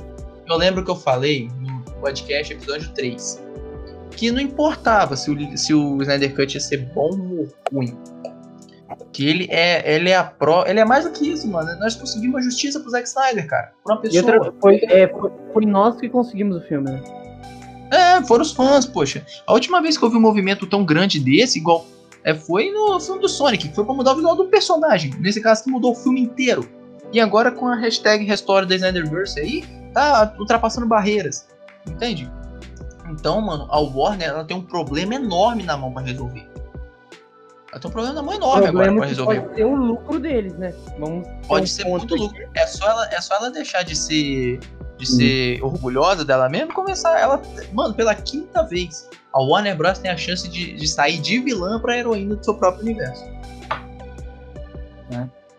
[0.47, 3.43] eu lembro que eu falei no podcast episódio 3
[4.11, 7.95] que não importava se o, se o Snyder Cut ia ser bom ou ruim.
[9.13, 10.63] Que ele é, ele é a pró.
[10.65, 11.77] Ele é mais do que isso, mano.
[11.79, 13.73] Nós conseguimos a justiça pro Zack Snyder, cara.
[13.83, 14.33] Pra uma E pessoa.
[14.33, 17.01] outra, foi, é, foi, foi nós que conseguimos o filme, né?
[17.91, 19.25] É, foram os fãs, poxa.
[19.45, 21.85] A última vez que eu vi um movimento tão grande desse, igual.
[22.23, 25.13] É, foi no filme do Sonic, que foi pra mudar o visual do personagem.
[25.19, 26.67] Nesse caso, que mudou o filme inteiro.
[27.13, 31.47] E agora com a hashtag Restore da Snyderverse aí, tá ultrapassando barreiras.
[31.87, 32.29] Entende?
[33.09, 36.45] Então, mano, a Warner ela tem um problema enorme na mão pra resolver.
[37.71, 39.41] Ela tem um problema na mão enorme agora problema pra é que resolver.
[39.41, 40.73] pode ser o lucro deles, né?
[40.99, 42.49] Vamos Pode ser muito lucro.
[42.53, 44.59] É só ela, é só ela deixar de ser
[44.97, 47.41] de ser orgulhosa dela mesma e começar ela,
[47.73, 49.09] mano, pela quinta vez.
[49.33, 52.55] A Warner Bros tem a chance de, de sair de vilã pra heroína do seu
[52.55, 53.23] próprio universo.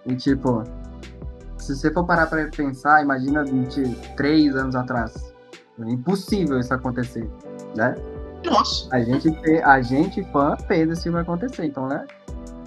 [0.08, 0.64] E tipo,
[1.58, 5.34] se você for parar pra pensar, imagina de três anos atrás.
[5.78, 7.30] É impossível isso acontecer,
[7.76, 7.94] né?
[8.44, 8.88] Nossa.
[8.90, 9.28] A gente,
[9.62, 12.06] a gente fã fez esse filme acontecer, então, né?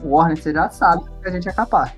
[0.03, 1.91] O Warner, você já sabe que a gente é capaz.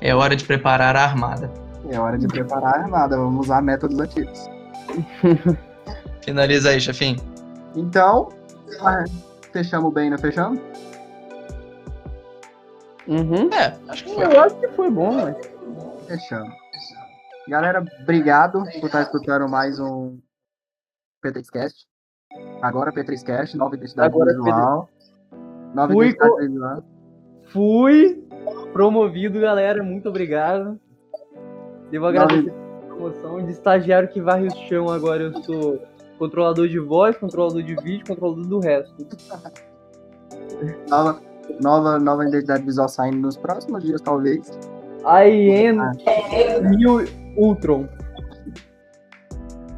[0.00, 1.50] É hora de preparar a armada.
[1.90, 4.48] É hora de preparar a armada, vamos usar métodos antigos.
[6.22, 7.18] Finaliza aí, chefinho.
[7.74, 8.28] Então,
[8.80, 9.04] ah,
[9.52, 10.60] fechamos bem, não fechamos?
[13.06, 13.48] Uhum.
[13.52, 14.24] É, acho que foi.
[14.24, 15.36] Eu acho que foi bom, mas.
[16.06, 16.54] Fechamos.
[17.48, 20.18] Galera, obrigado por estar escutando mais um
[21.22, 21.86] PTXcast.
[22.60, 24.88] Agora P3Cast, nova identidade Agora visual.
[25.74, 26.84] Nova Fui identidade co- visual.
[27.46, 28.28] Fui
[28.74, 29.82] promovido, galera.
[29.82, 30.78] Muito obrigado.
[31.90, 33.44] Devo agradecer a promoção.
[33.44, 35.80] De estagiário que varre o chão, agora eu sou
[36.18, 38.94] controlador de voz, controlador de vídeo, controlador do resto.
[40.88, 41.20] Nova,
[41.60, 44.58] nova, nova identidade visual saindo nos próximos dias, talvez.
[45.06, 45.92] I am
[46.76, 47.04] New
[47.36, 47.86] Ultron.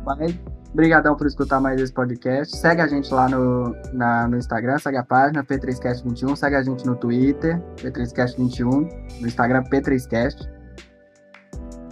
[0.07, 0.35] Mas,
[0.75, 2.57] brigadão por escutar mais esse podcast.
[2.57, 6.87] Segue a gente lá no, na- no Instagram, segue a página P3Cast21, segue a gente
[6.87, 10.49] no Twitter, P3Cast21, no Instagram P3Cast.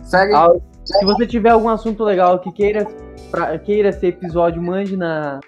[0.09, 0.48] Segue, Ah,
[0.85, 2.86] Se você tiver algum assunto legal que queira,
[3.30, 5.39] pra- queira ser episódio, mande na,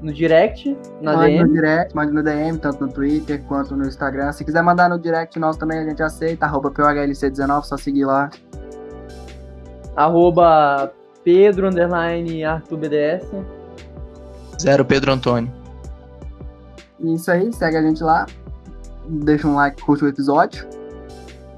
[0.00, 1.52] no direct, na mande no DM.
[1.54, 4.32] direct, mande no DM, tanto no Twitter quanto no Instagram.
[4.32, 8.30] Se quiser mandar no direct nosso também, a gente aceita, arroba PHLC19, só seguir lá.
[9.96, 10.92] Arroba
[11.24, 13.26] Pedro underline Arthur BDS.
[14.58, 15.52] Zero Pedro Antônio.
[16.98, 18.26] E isso aí, segue a gente lá.
[19.08, 20.66] Deixa um like, curte o episódio.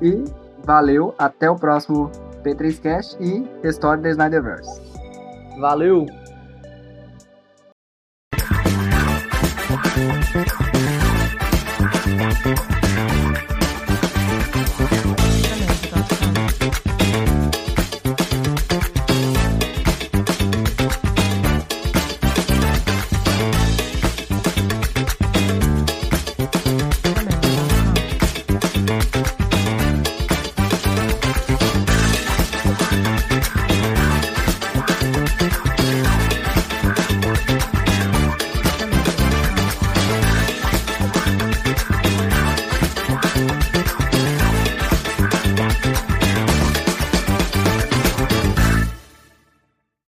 [0.00, 0.24] E
[0.64, 2.10] valeu, até o próximo
[2.42, 4.80] P3Cast e História da Snyderverse.
[5.60, 6.06] Valeu!